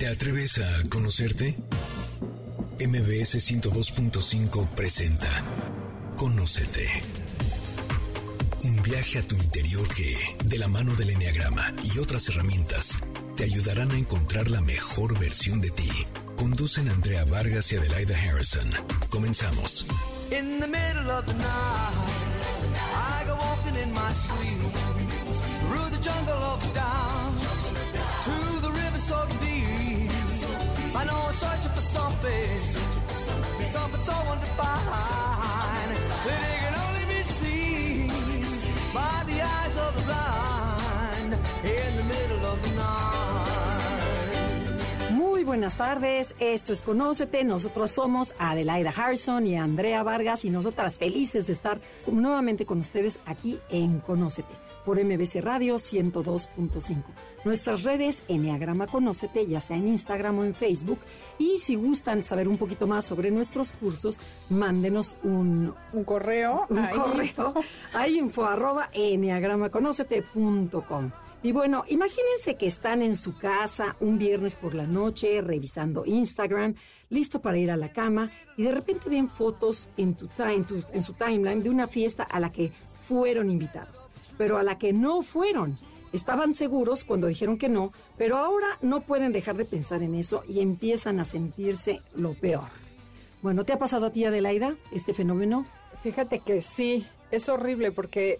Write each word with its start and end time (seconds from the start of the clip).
¿Te 0.00 0.08
atreves 0.08 0.56
a 0.56 0.88
conocerte? 0.88 1.58
MBS 2.80 3.34
102.5 3.34 4.66
presenta 4.70 5.28
Conócete. 6.16 6.88
Un 8.64 8.80
viaje 8.80 9.18
a 9.18 9.22
tu 9.22 9.34
interior 9.34 9.86
que, 9.94 10.16
de 10.42 10.56
la 10.56 10.68
mano 10.68 10.94
del 10.94 11.10
Enneagrama 11.10 11.74
y 11.82 11.98
otras 11.98 12.30
herramientas, 12.30 12.98
te 13.36 13.44
ayudarán 13.44 13.90
a 13.90 13.98
encontrar 13.98 14.48
la 14.48 14.62
mejor 14.62 15.18
versión 15.18 15.60
de 15.60 15.68
ti. 15.68 15.90
Conducen 16.34 16.88
Andrea 16.88 17.26
Vargas 17.26 17.70
y 17.72 17.76
Adelaida 17.76 18.16
Harrison. 18.16 18.70
Comenzamos. 19.10 19.84
In 20.30 20.60
the 20.60 20.66
middle 20.66 21.10
of 21.10 21.26
the 21.26 21.34
night, 21.34 21.44
I 22.94 23.26
go 23.26 23.34
walking 23.34 23.76
in 23.76 23.92
my 23.92 24.14
sleep 24.14 24.72
through 25.60 25.90
the 25.90 26.02
jungle 26.02 26.42
of 26.54 27.19
I 31.00 31.04
know 31.06 31.30
searching 31.32 31.72
for 31.72 31.80
something. 31.80 32.20
Muy 45.10 45.44
buenas 45.44 45.76
tardes, 45.76 46.34
esto 46.38 46.72
es 46.72 46.82
Conócete, 46.82 47.44
nosotros 47.44 47.90
somos 47.90 48.34
Adelaida 48.38 48.92
Harrison 48.94 49.46
y 49.46 49.56
Andrea 49.56 50.02
Vargas 50.02 50.44
y 50.44 50.50
nosotras 50.50 50.98
felices 50.98 51.46
de 51.46 51.54
estar 51.54 51.80
nuevamente 52.06 52.66
con 52.66 52.80
ustedes 52.80 53.18
aquí 53.24 53.58
en 53.70 54.00
Conócete 54.00 54.69
por 54.84 55.02
MBC 55.02 55.36
Radio 55.42 55.76
102.5. 55.76 56.96
Nuestras 57.44 57.82
redes 57.84 58.22
Enneagrama 58.28 58.86
Conócete, 58.86 59.46
ya 59.46 59.60
sea 59.60 59.76
en 59.76 59.88
Instagram 59.88 60.38
o 60.40 60.44
en 60.44 60.54
Facebook. 60.54 60.98
Y 61.38 61.58
si 61.58 61.74
gustan 61.74 62.22
saber 62.22 62.48
un 62.48 62.58
poquito 62.58 62.86
más 62.86 63.04
sobre 63.04 63.30
nuestros 63.30 63.72
cursos, 63.72 64.18
mándenos 64.50 65.16
un, 65.22 65.74
un 65.92 66.04
correo. 66.04 66.66
un 66.68 66.78
ahí. 66.78 66.94
correo 66.94 67.54
a 67.94 68.08
info 68.08 68.44
arroba 68.44 68.90
enneagramaconócete.com. 68.92 71.10
Y 71.42 71.52
bueno, 71.52 71.84
imagínense 71.88 72.56
que 72.56 72.66
están 72.66 73.00
en 73.00 73.16
su 73.16 73.34
casa 73.38 73.96
un 74.00 74.18
viernes 74.18 74.56
por 74.56 74.74
la 74.74 74.86
noche 74.86 75.40
revisando 75.40 76.04
Instagram, 76.04 76.74
listo 77.08 77.40
para 77.40 77.56
ir 77.56 77.70
a 77.70 77.78
la 77.78 77.90
cama 77.90 78.30
y 78.58 78.64
de 78.64 78.72
repente 78.72 79.08
ven 79.08 79.30
fotos 79.30 79.88
en, 79.96 80.14
tu, 80.14 80.28
en, 80.38 80.64
tu- 80.64 80.84
en 80.92 81.02
su 81.02 81.14
timeline 81.14 81.62
de 81.62 81.70
una 81.70 81.86
fiesta 81.86 82.24
a 82.24 82.38
la 82.40 82.52
que 82.52 82.70
fueron 83.08 83.48
invitados, 83.50 84.09
pero 84.40 84.56
a 84.56 84.62
la 84.62 84.78
que 84.78 84.94
no 84.94 85.20
fueron. 85.20 85.76
Estaban 86.14 86.54
seguros 86.54 87.04
cuando 87.04 87.26
dijeron 87.26 87.58
que 87.58 87.68
no, 87.68 87.92
pero 88.16 88.38
ahora 88.38 88.78
no 88.80 89.02
pueden 89.02 89.32
dejar 89.32 89.58
de 89.58 89.66
pensar 89.66 90.02
en 90.02 90.14
eso 90.14 90.44
y 90.48 90.60
empiezan 90.60 91.20
a 91.20 91.26
sentirse 91.26 91.98
lo 92.16 92.32
peor. 92.32 92.70
Bueno, 93.42 93.66
¿te 93.66 93.74
ha 93.74 93.78
pasado 93.78 94.06
a 94.06 94.10
ti, 94.10 94.24
Adelaida, 94.24 94.76
este 94.92 95.12
fenómeno? 95.12 95.66
Fíjate 96.02 96.38
que 96.38 96.62
sí, 96.62 97.06
es 97.30 97.50
horrible 97.50 97.92
porque 97.92 98.38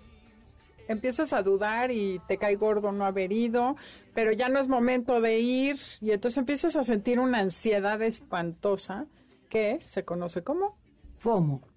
empiezas 0.88 1.34
a 1.34 1.42
dudar 1.42 1.90
y 1.90 2.18
te 2.26 2.38
cae 2.38 2.56
gordo 2.56 2.92
no 2.92 3.04
haber 3.04 3.30
ido, 3.30 3.76
pero 4.14 4.32
ya 4.32 4.48
no 4.48 4.58
es 4.58 4.68
momento 4.68 5.20
de 5.20 5.38
ir 5.40 5.76
y 6.00 6.12
entonces 6.12 6.38
empiezas 6.38 6.76
a 6.76 6.82
sentir 6.82 7.20
una 7.20 7.40
ansiedad 7.40 8.00
espantosa 8.00 9.04
que 9.50 9.82
se 9.82 10.06
conoce 10.06 10.42
como 10.42 10.78
FOMO. 11.18 11.69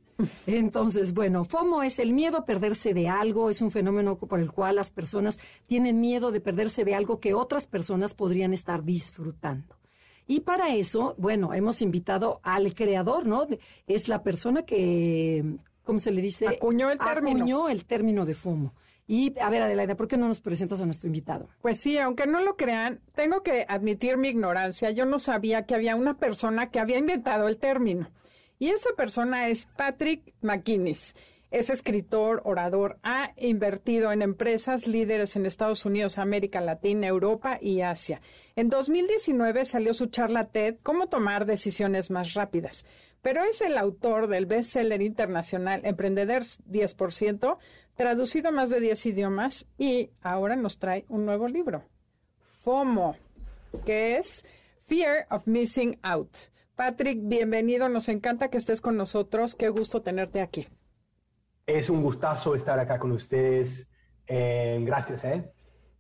Entonces, 0.47 1.13
bueno, 1.13 1.45
FOMO 1.45 1.83
es 1.83 1.99
el 1.99 2.13
miedo 2.13 2.37
a 2.37 2.45
perderse 2.45 2.93
de 2.93 3.07
algo, 3.07 3.49
es 3.49 3.61
un 3.61 3.71
fenómeno 3.71 4.17
por 4.17 4.39
el 4.39 4.51
cual 4.51 4.75
las 4.75 4.91
personas 4.91 5.39
tienen 5.65 5.99
miedo 5.99 6.31
de 6.31 6.41
perderse 6.41 6.85
de 6.85 6.95
algo 6.95 7.19
que 7.19 7.33
otras 7.33 7.67
personas 7.67 8.13
podrían 8.13 8.53
estar 8.53 8.83
disfrutando. 8.83 9.77
Y 10.25 10.41
para 10.41 10.73
eso, 10.73 11.15
bueno, 11.17 11.53
hemos 11.53 11.81
invitado 11.81 12.39
al 12.43 12.73
creador, 12.73 13.25
¿no? 13.25 13.45
Es 13.87 14.07
la 14.07 14.23
persona 14.23 14.63
que, 14.63 15.57
¿cómo 15.83 15.99
se 15.99 16.11
le 16.11 16.21
dice? 16.21 16.47
Acuñó 16.47 16.89
el 16.89 16.97
término. 16.97 17.37
Acuñó 17.37 17.69
el 17.69 17.85
término 17.85 18.25
de 18.25 18.33
FOMO. 18.33 18.73
Y, 19.05 19.37
a 19.39 19.49
ver, 19.49 19.61
Adelaida, 19.61 19.95
¿por 19.95 20.07
qué 20.07 20.15
no 20.15 20.29
nos 20.29 20.39
presentas 20.39 20.79
a 20.79 20.85
nuestro 20.85 21.07
invitado? 21.07 21.49
Pues 21.61 21.79
sí, 21.79 21.97
aunque 21.97 22.25
no 22.25 22.39
lo 22.39 22.55
crean, 22.55 23.01
tengo 23.13 23.43
que 23.43 23.65
admitir 23.67 24.15
mi 24.15 24.29
ignorancia. 24.29 24.91
Yo 24.91 25.05
no 25.05 25.19
sabía 25.19 25.65
que 25.65 25.75
había 25.75 25.97
una 25.97 26.17
persona 26.17 26.71
que 26.71 26.79
había 26.79 26.97
inventado 26.97 27.49
el 27.49 27.57
término. 27.57 28.09
Y 28.59 28.69
esa 28.69 28.91
persona 28.95 29.47
es 29.47 29.67
Patrick 29.77 30.33
McGuinness. 30.41 31.15
Es 31.53 31.69
escritor, 31.69 32.41
orador, 32.45 32.97
ha 33.03 33.31
invertido 33.37 34.11
en 34.11 34.23
empresas 34.23 34.87
líderes 34.87 35.35
en 35.35 35.45
Estados 35.45 35.85
Unidos, 35.85 36.17
América 36.17 36.61
Latina, 36.61 37.05
Europa 37.05 37.59
y 37.61 37.81
Asia. 37.81 38.21
En 38.55 38.69
2019 38.69 39.65
salió 39.65 39.93
su 39.93 40.07
charla 40.07 40.47
TED, 40.47 40.77
Cómo 40.81 41.09
tomar 41.09 41.45
decisiones 41.45 42.09
más 42.09 42.33
rápidas. 42.33 42.85
Pero 43.21 43.43
es 43.43 43.61
el 43.61 43.77
autor 43.77 44.27
del 44.27 44.47
bestseller 44.47 45.03
internacional 45.03 45.81
Emprendedor 45.85 46.41
10%, 46.41 47.57
traducido 47.95 48.49
a 48.49 48.51
más 48.51 48.69
de 48.69 48.79
10 48.79 49.05
idiomas 49.05 49.67
y 49.77 50.09
ahora 50.21 50.55
nos 50.55 50.79
trae 50.79 51.05
un 51.07 51.25
nuevo 51.25 51.47
libro, 51.47 51.83
FOMO, 52.39 53.15
que 53.85 54.17
es 54.17 54.43
Fear 54.81 55.27
of 55.29 55.45
Missing 55.47 55.99
Out. 56.01 56.52
Patrick, 56.75 57.19
bienvenido, 57.21 57.87
nos 57.87 58.09
encanta 58.09 58.49
que 58.49 58.57
estés 58.57 58.81
con 58.81 58.97
nosotros, 58.97 59.53
qué 59.53 59.69
gusto 59.69 60.01
tenerte 60.01 60.41
aquí. 60.41 60.67
Es 61.67 61.87
un 61.87 62.01
gustazo 62.01 62.55
estar 62.55 62.79
acá 62.79 62.97
con 62.97 63.11
ustedes. 63.11 63.87
Eh, 64.25 64.79
gracias, 64.83 65.23
¿eh? 65.23 65.51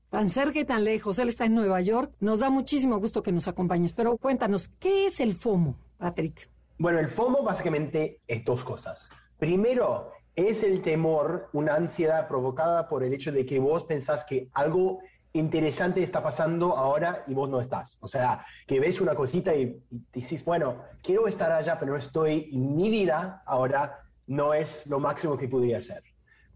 Tan 0.09 0.29
cerca 0.29 0.59
y 0.59 0.65
tan 0.65 0.83
lejos, 0.83 1.19
él 1.19 1.29
está 1.29 1.45
en 1.45 1.53
Nueva 1.53 1.79
York. 1.81 2.15
Nos 2.19 2.39
da 2.39 2.49
muchísimo 2.49 2.97
gusto 2.97 3.21
que 3.21 3.31
nos 3.31 3.47
acompañes, 3.47 3.93
pero 3.93 4.17
cuéntanos, 4.17 4.69
¿qué 4.79 5.05
es 5.05 5.19
el 5.19 5.35
FOMO, 5.35 5.77
Patrick? 5.97 6.49
Bueno, 6.79 6.97
el 6.97 7.09
FOMO 7.09 7.43
básicamente 7.43 8.19
es 8.27 8.43
dos 8.43 8.63
cosas. 8.63 9.09
Primero, 9.37 10.11
es 10.35 10.63
el 10.63 10.81
temor, 10.81 11.49
una 11.53 11.75
ansiedad 11.75 12.27
provocada 12.27 12.89
por 12.89 13.03
el 13.03 13.13
hecho 13.13 13.31
de 13.31 13.45
que 13.45 13.59
vos 13.59 13.83
pensás 13.83 14.25
que 14.25 14.49
algo 14.53 15.01
interesante 15.33 16.03
está 16.03 16.21
pasando 16.21 16.77
ahora 16.77 17.23
y 17.27 17.33
vos 17.33 17.49
no 17.49 17.59
estás. 17.59 17.97
O 18.01 18.07
sea, 18.07 18.45
que 18.67 18.79
ves 18.79 19.01
una 19.01 19.15
cosita 19.15 19.53
y, 19.55 19.83
y 19.91 20.01
dices, 20.13 20.45
bueno, 20.45 20.77
quiero 21.01 21.27
estar 21.27 21.51
allá, 21.51 21.77
pero 21.79 21.93
no 21.93 21.97
estoy, 21.97 22.47
y 22.51 22.57
mi 22.59 22.89
vida 22.89 23.41
ahora 23.45 23.99
no 24.27 24.53
es 24.53 24.85
lo 24.87 24.99
máximo 24.99 25.37
que 25.37 25.47
podría 25.47 25.81
ser. 25.81 26.03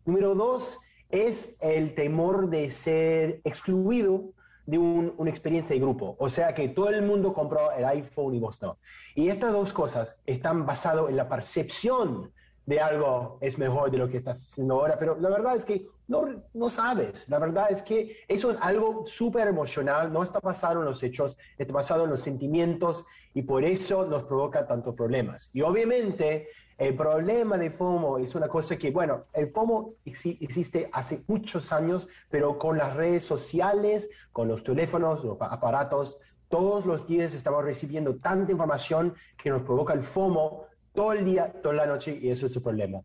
Número 0.06 0.36
dos 0.36 0.78
es 1.10 1.58
el 1.60 1.96
temor 1.96 2.50
de 2.50 2.70
ser 2.72 3.42
excluido 3.44 4.32
de 4.66 4.78
un- 4.78 5.14
una 5.18 5.30
experiencia 5.30 5.74
de 5.74 5.80
grupo. 5.82 6.16
O 6.20 6.30
sea, 6.30 6.54
que 6.54 6.70
todo 6.70 6.90
el 6.90 7.02
mundo 7.02 7.34
compró 7.34 7.72
el 7.72 7.86
iPhone 7.86 8.36
y 8.36 8.40
vos 8.40 8.62
no. 8.62 8.78
Y 9.16 9.30
estas 9.30 9.54
dos 9.54 9.74
cosas 9.74 10.18
están 10.26 10.66
basadas 10.66 11.10
en 11.10 11.16
la 11.18 11.28
percepción 11.28 12.32
de 12.66 12.82
algo 12.82 13.38
es 13.40 13.58
mejor 13.58 13.90
de 13.92 13.98
lo 13.98 14.10
que 14.10 14.18
estás 14.18 14.44
haciendo 14.44 14.74
ahora, 14.76 15.00
pero 15.00 15.18
la 15.20 15.30
verdad 15.30 15.56
es 15.56 15.64
que 15.64 15.88
no, 16.08 16.70
sabes. 16.70 17.28
La 17.30 17.40
verdad 17.40 17.68
es 17.70 17.82
que 17.84 18.18
eso 18.28 18.52
es 18.52 18.58
algo 18.62 19.06
súper 19.06 19.48
emocional, 19.48 20.12
no 20.12 20.24
está 20.24 20.40
basado 20.40 20.80
en 20.80 20.86
los 20.86 21.04
hechos, 21.04 21.38
está 21.58 21.74
basado 21.74 22.06
en 22.06 22.10
los 22.12 22.22
sentimientos 22.22 23.06
y 23.34 23.42
por 23.42 23.64
eso 23.64 24.06
nos 24.06 24.24
provoca 24.24 24.66
tantos 24.66 24.96
problemas. 24.96 25.50
Y 25.54 25.62
obviamente 25.62 26.48
el 26.78 26.96
problema 26.96 27.58
de 27.58 27.72
FOMO 27.72 28.20
es 28.20 28.36
una 28.36 28.48
cosa 28.48 28.78
que, 28.78 28.92
bueno, 28.92 29.26
el 29.34 29.52
FOMO 29.52 29.96
exi- 30.06 30.38
existe 30.42 30.90
hace 30.94 31.24
muchos 31.28 31.74
años, 31.74 32.08
pero 32.30 32.58
con 32.58 32.78
las 32.78 32.96
redes 32.96 33.24
sociales, 33.26 34.10
con 34.32 34.48
los 34.48 34.64
teléfonos, 34.64 35.24
los 35.24 35.38
pa- 35.38 35.48
aparatos, 35.48 36.18
todos 36.50 36.86
los 36.86 37.06
días 37.08 37.34
estamos 37.34 37.64
recibiendo 37.64 38.16
tanta 38.18 38.52
información 38.52 39.14
que 39.42 39.50
nos 39.50 39.64
provoca 39.64 39.94
el 39.94 40.04
FOMO 40.04 40.66
todo 40.94 41.12
el 41.14 41.26
día, 41.26 41.52
toda 41.62 41.76
la 41.76 41.86
noche, 41.86 42.18
y 42.22 42.30
eso 42.30 42.46
es 42.46 42.56
el 42.56 42.62
problema. 42.64 43.02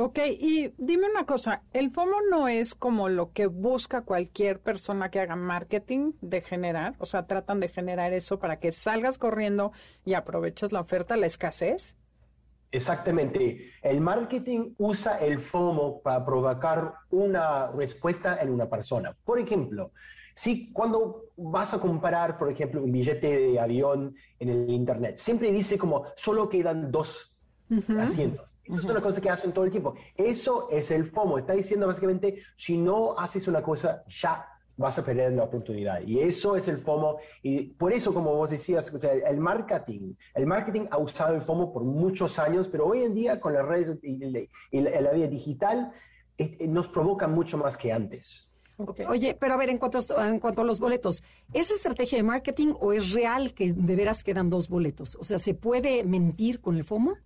Ok, 0.00 0.20
y 0.38 0.72
dime 0.78 1.10
una 1.10 1.26
cosa, 1.26 1.64
el 1.72 1.90
FOMO 1.90 2.18
no 2.30 2.46
es 2.46 2.76
como 2.76 3.08
lo 3.08 3.32
que 3.32 3.48
busca 3.48 4.02
cualquier 4.02 4.60
persona 4.60 5.10
que 5.10 5.18
haga 5.18 5.34
marketing 5.34 6.12
de 6.20 6.40
generar, 6.40 6.94
o 7.00 7.04
sea, 7.04 7.26
tratan 7.26 7.58
de 7.58 7.68
generar 7.68 8.12
eso 8.12 8.38
para 8.38 8.60
que 8.60 8.70
salgas 8.70 9.18
corriendo 9.18 9.72
y 10.04 10.14
aproveches 10.14 10.70
la 10.70 10.82
oferta, 10.82 11.16
la 11.16 11.26
escasez. 11.26 11.96
Exactamente. 12.70 13.72
El 13.82 14.00
marketing 14.00 14.72
usa 14.78 15.18
el 15.18 15.40
FOMO 15.40 16.00
para 16.00 16.24
provocar 16.24 16.94
una 17.10 17.66
respuesta 17.72 18.38
en 18.40 18.50
una 18.50 18.70
persona. 18.70 19.16
Por 19.24 19.40
ejemplo, 19.40 19.90
si 20.32 20.72
cuando 20.72 21.24
vas 21.36 21.74
a 21.74 21.80
comprar, 21.80 22.38
por 22.38 22.52
ejemplo, 22.52 22.84
un 22.84 22.92
billete 22.92 23.36
de 23.36 23.58
avión 23.58 24.14
en 24.38 24.48
el 24.48 24.70
Internet, 24.70 25.16
siempre 25.16 25.50
dice 25.50 25.76
como 25.76 26.04
solo 26.14 26.48
quedan 26.48 26.92
dos 26.92 27.34
asientos. 27.98 28.46
Eso 28.64 28.76
es 28.76 28.84
una 28.84 29.00
cosa 29.00 29.20
que 29.20 29.30
hacen 29.30 29.52
todo 29.52 29.64
el 29.64 29.70
tiempo. 29.70 29.94
Eso 30.14 30.68
es 30.70 30.90
el 30.90 31.10
FOMO. 31.10 31.38
Está 31.38 31.54
diciendo 31.54 31.86
básicamente, 31.86 32.42
si 32.54 32.76
no 32.76 33.18
haces 33.18 33.48
una 33.48 33.62
cosa, 33.62 34.04
ya 34.08 34.46
vas 34.76 34.98
a 34.98 35.04
perder 35.04 35.32
la 35.32 35.44
oportunidad. 35.44 36.02
Y 36.02 36.20
eso 36.20 36.54
es 36.54 36.68
el 36.68 36.78
FOMO. 36.78 37.16
Y 37.42 37.62
por 37.62 37.92
eso, 37.92 38.12
como 38.12 38.34
vos 38.34 38.50
decías, 38.50 38.92
o 38.92 38.98
sea, 38.98 39.12
el 39.12 39.38
marketing, 39.38 40.14
el 40.34 40.46
marketing 40.46 40.82
ha 40.90 40.98
usado 40.98 41.34
el 41.34 41.42
FOMO 41.42 41.72
por 41.72 41.82
muchos 41.82 42.38
años, 42.38 42.68
pero 42.68 42.86
hoy 42.86 43.02
en 43.02 43.14
día 43.14 43.40
con 43.40 43.54
las 43.54 43.66
redes 43.66 43.98
y, 44.02 44.22
y 44.22 44.30
la, 44.30 44.40
y 44.70 45.02
la 45.02 45.12
vida 45.12 45.26
digital, 45.26 45.92
eh, 46.36 46.68
nos 46.68 46.88
provoca 46.88 47.26
mucho 47.26 47.58
más 47.58 47.76
que 47.76 47.92
antes. 47.92 48.48
Ok. 48.76 49.00
Oye, 49.08 49.36
pero 49.38 49.54
a 49.54 49.56
ver, 49.56 49.70
en 49.70 49.78
cuanto, 49.78 49.98
a, 50.16 50.28
en 50.28 50.38
cuanto 50.38 50.62
a 50.62 50.64
los 50.64 50.78
boletos, 50.78 51.24
¿es 51.52 51.72
estrategia 51.72 52.18
de 52.18 52.22
marketing 52.22 52.74
o 52.78 52.92
es 52.92 53.12
real 53.12 53.52
que 53.52 53.72
de 53.72 53.96
veras 53.96 54.22
quedan 54.22 54.50
dos 54.50 54.68
boletos? 54.68 55.16
O 55.16 55.24
sea, 55.24 55.40
¿se 55.40 55.54
puede 55.54 56.04
mentir 56.04 56.60
con 56.60 56.76
el 56.76 56.84
FOMO? 56.84 57.16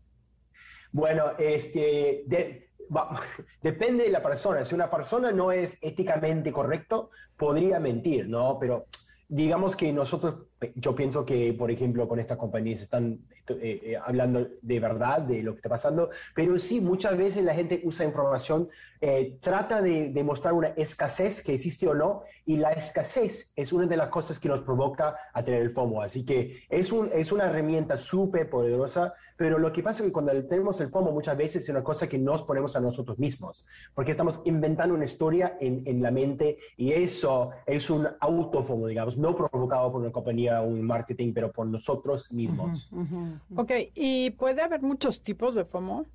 Bueno, 0.92 1.32
este, 1.38 2.24
depende 3.62 4.04
de 4.04 4.10
la 4.10 4.22
persona. 4.22 4.64
Si 4.64 4.74
una 4.74 4.90
persona 4.90 5.32
no 5.32 5.50
es 5.50 5.78
éticamente 5.80 6.52
correcto, 6.52 7.10
podría 7.36 7.80
mentir, 7.80 8.28
¿no? 8.28 8.58
Pero 8.58 8.86
digamos 9.28 9.76
que 9.76 9.92
nosotros, 9.92 10.46
yo 10.74 10.94
pienso 10.94 11.24
que, 11.24 11.54
por 11.54 11.70
ejemplo, 11.70 12.06
con 12.06 12.20
estas 12.20 12.36
compañías 12.36 12.82
están 12.82 13.20
eh, 13.48 13.80
eh, 13.82 13.96
hablando 13.96 14.48
de 14.62 14.80
verdad 14.80 15.20
de 15.22 15.42
lo 15.42 15.52
que 15.52 15.58
está 15.58 15.68
pasando, 15.68 16.10
pero 16.34 16.58
sí, 16.58 16.80
muchas 16.80 17.16
veces 17.16 17.44
la 17.44 17.54
gente 17.54 17.80
usa 17.84 18.06
información, 18.06 18.68
eh, 19.00 19.36
trata 19.40 19.82
de 19.82 20.10
demostrar 20.10 20.54
una 20.54 20.68
escasez 20.68 21.42
que 21.42 21.54
existe 21.54 21.88
o 21.88 21.94
no, 21.94 22.22
y 22.46 22.56
la 22.56 22.70
escasez 22.70 23.50
es 23.56 23.72
una 23.72 23.86
de 23.86 23.96
las 23.96 24.08
cosas 24.08 24.38
que 24.38 24.48
nos 24.48 24.60
provoca 24.60 25.16
a 25.32 25.42
tener 25.44 25.62
el 25.62 25.72
FOMO. 25.72 26.02
Así 26.02 26.24
que 26.24 26.62
es, 26.68 26.92
un, 26.92 27.10
es 27.12 27.32
una 27.32 27.46
herramienta 27.46 27.96
súper 27.96 28.48
poderosa, 28.48 29.14
pero 29.36 29.58
lo 29.58 29.72
que 29.72 29.82
pasa 29.82 30.02
es 30.02 30.08
que 30.08 30.12
cuando 30.12 30.32
tenemos 30.44 30.80
el 30.80 30.90
FOMO 30.90 31.10
muchas 31.10 31.36
veces 31.36 31.64
es 31.64 31.68
una 31.68 31.82
cosa 31.82 32.08
que 32.08 32.18
nos 32.18 32.44
ponemos 32.44 32.76
a 32.76 32.80
nosotros 32.80 33.18
mismos, 33.18 33.66
porque 33.92 34.12
estamos 34.12 34.40
inventando 34.44 34.94
una 34.94 35.04
historia 35.04 35.56
en, 35.60 35.82
en 35.84 36.00
la 36.00 36.12
mente 36.12 36.58
y 36.76 36.92
eso 36.92 37.50
es 37.66 37.90
un 37.90 38.06
autofomo, 38.20 38.86
digamos, 38.86 39.16
no 39.16 39.34
provocado 39.34 39.90
por 39.90 40.00
una 40.00 40.12
compañía 40.12 40.62
o 40.62 40.66
un 40.66 40.82
marketing, 40.82 41.32
pero 41.34 41.50
por 41.50 41.66
nosotros 41.66 42.30
mismos. 42.32 42.88
Ok, 43.56 43.72
¿y 43.94 44.30
puede 44.30 44.62
haber 44.62 44.82
muchos 44.82 45.22
tipos 45.22 45.54
de 45.54 45.64
FOMO? 45.64 46.06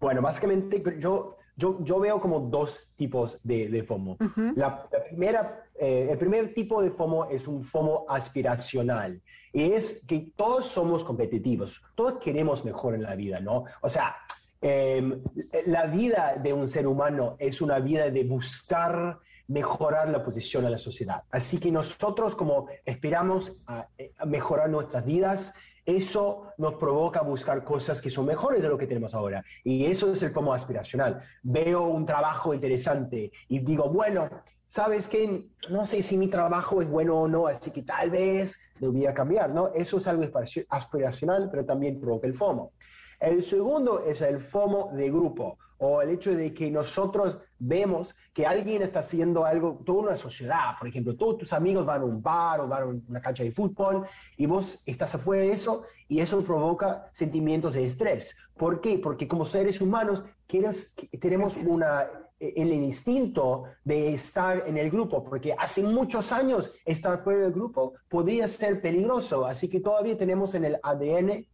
Bueno, 0.00 0.22
básicamente 0.22 0.82
yo, 0.98 1.36
yo, 1.56 1.82
yo 1.82 2.00
veo 2.00 2.20
como 2.20 2.40
dos 2.40 2.90
tipos 2.96 3.38
de, 3.42 3.68
de 3.68 3.82
FOMO. 3.82 4.16
la, 4.56 4.86
la 4.90 5.04
primera, 5.04 5.64
eh, 5.78 6.08
el 6.10 6.18
primer 6.18 6.52
tipo 6.54 6.82
de 6.82 6.90
FOMO 6.90 7.26
es 7.30 7.46
un 7.48 7.62
FOMO 7.62 8.04
aspiracional. 8.08 9.20
Y 9.52 9.72
es 9.72 10.04
que 10.06 10.32
todos 10.36 10.66
somos 10.66 11.02
competitivos, 11.02 11.82
todos 11.94 12.18
queremos 12.18 12.64
mejor 12.64 12.94
en 12.94 13.02
la 13.02 13.14
vida, 13.14 13.40
¿no? 13.40 13.64
O 13.80 13.88
sea, 13.88 14.16
eh, 14.60 15.22
la 15.66 15.86
vida 15.86 16.36
de 16.42 16.52
un 16.52 16.68
ser 16.68 16.86
humano 16.86 17.36
es 17.38 17.60
una 17.60 17.78
vida 17.78 18.10
de 18.10 18.24
buscar 18.24 19.18
mejorar 19.48 20.08
la 20.08 20.22
posición 20.22 20.64
en 20.64 20.72
la 20.72 20.78
sociedad. 20.78 21.22
Así 21.30 21.58
que 21.58 21.70
nosotros 21.70 22.34
como 22.34 22.66
esperamos 22.84 23.56
a, 23.66 23.88
a 24.18 24.26
mejorar 24.26 24.68
nuestras 24.68 25.04
vidas, 25.04 25.52
eso 25.86 26.52
nos 26.58 26.74
provoca 26.74 27.22
buscar 27.22 27.62
cosas 27.62 28.00
que 28.00 28.10
son 28.10 28.26
mejores 28.26 28.60
de 28.60 28.68
lo 28.68 28.76
que 28.76 28.88
tenemos 28.88 29.14
ahora. 29.14 29.44
Y 29.62 29.86
eso 29.86 30.12
es 30.12 30.22
el 30.24 30.32
FOMO 30.32 30.52
aspiracional. 30.52 31.22
Veo 31.44 31.84
un 31.84 32.04
trabajo 32.04 32.52
interesante 32.52 33.30
y 33.48 33.60
digo, 33.60 33.88
bueno, 33.88 34.28
¿sabes 34.66 35.08
qué? 35.08 35.44
No 35.70 35.86
sé 35.86 36.02
si 36.02 36.18
mi 36.18 36.26
trabajo 36.26 36.82
es 36.82 36.88
bueno 36.88 37.20
o 37.20 37.28
no, 37.28 37.46
así 37.46 37.70
que 37.70 37.82
tal 37.82 38.10
vez 38.10 38.58
debería 38.80 39.14
cambiar, 39.14 39.50
¿no? 39.50 39.68
Eso 39.74 39.98
es 39.98 40.06
algo 40.08 40.24
aspiracional, 40.68 41.48
pero 41.50 41.64
también 41.64 42.00
provoca 42.00 42.26
el 42.26 42.34
FOMO. 42.34 42.72
El 43.20 43.42
segundo 43.42 44.04
es 44.04 44.20
el 44.20 44.40
FOMO 44.40 44.90
de 44.92 45.10
grupo 45.10 45.58
o 45.78 46.00
el 46.00 46.10
hecho 46.10 46.34
de 46.34 46.54
que 46.54 46.70
nosotros 46.70 47.38
vemos 47.58 48.14
que 48.32 48.46
alguien 48.46 48.82
está 48.82 49.00
haciendo 49.00 49.44
algo, 49.44 49.82
toda 49.84 50.00
una 50.00 50.16
sociedad, 50.16 50.74
por 50.78 50.88
ejemplo, 50.88 51.14
todos 51.16 51.38
tus 51.38 51.52
amigos 51.52 51.84
van 51.84 52.02
a 52.02 52.04
un 52.04 52.22
bar 52.22 52.60
o 52.60 52.68
van 52.68 52.82
a 52.82 52.86
una 52.86 53.20
cancha 53.20 53.42
de 53.42 53.52
fútbol 53.52 54.06
y 54.36 54.46
vos 54.46 54.80
estás 54.86 55.14
afuera 55.14 55.42
de 55.42 55.52
eso 55.52 55.82
y 56.08 56.20
eso 56.20 56.42
provoca 56.42 57.08
sentimientos 57.12 57.74
de 57.74 57.84
estrés. 57.84 58.36
¿Por 58.56 58.80
qué? 58.80 58.98
Porque 58.98 59.28
como 59.28 59.44
seres 59.44 59.80
humanos 59.80 60.24
quieres, 60.46 60.94
tenemos 61.20 61.56
una, 61.56 62.06
el 62.38 62.72
instinto 62.72 63.64
de 63.84 64.14
estar 64.14 64.64
en 64.66 64.78
el 64.78 64.90
grupo, 64.90 65.24
porque 65.24 65.54
hace 65.58 65.82
muchos 65.82 66.32
años 66.32 66.72
estar 66.84 67.22
fuera 67.22 67.40
del 67.40 67.52
grupo 67.52 67.94
podría 68.08 68.48
ser 68.48 68.80
peligroso, 68.80 69.46
así 69.46 69.68
que 69.68 69.80
todavía 69.80 70.16
tenemos 70.16 70.54
en 70.54 70.64
el 70.64 70.78
ADN 70.82 71.46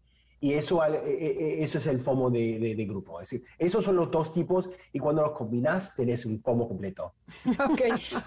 y 0.42 0.54
eso, 0.54 0.82
eso 0.84 1.78
es 1.78 1.86
el 1.86 2.00
FOMO 2.00 2.28
de, 2.28 2.58
de, 2.58 2.74
de, 2.74 2.84
grupo. 2.84 3.20
Es 3.20 3.30
decir, 3.30 3.46
esos 3.56 3.84
son 3.84 3.94
los 3.94 4.10
dos 4.10 4.32
tipos 4.32 4.68
y 4.92 4.98
cuando 4.98 5.22
los 5.22 5.38
combinas 5.38 5.94
tenés 5.94 6.26
un 6.26 6.42
FOMO 6.42 6.66
completo. 6.66 7.14
Ok. 7.70 7.80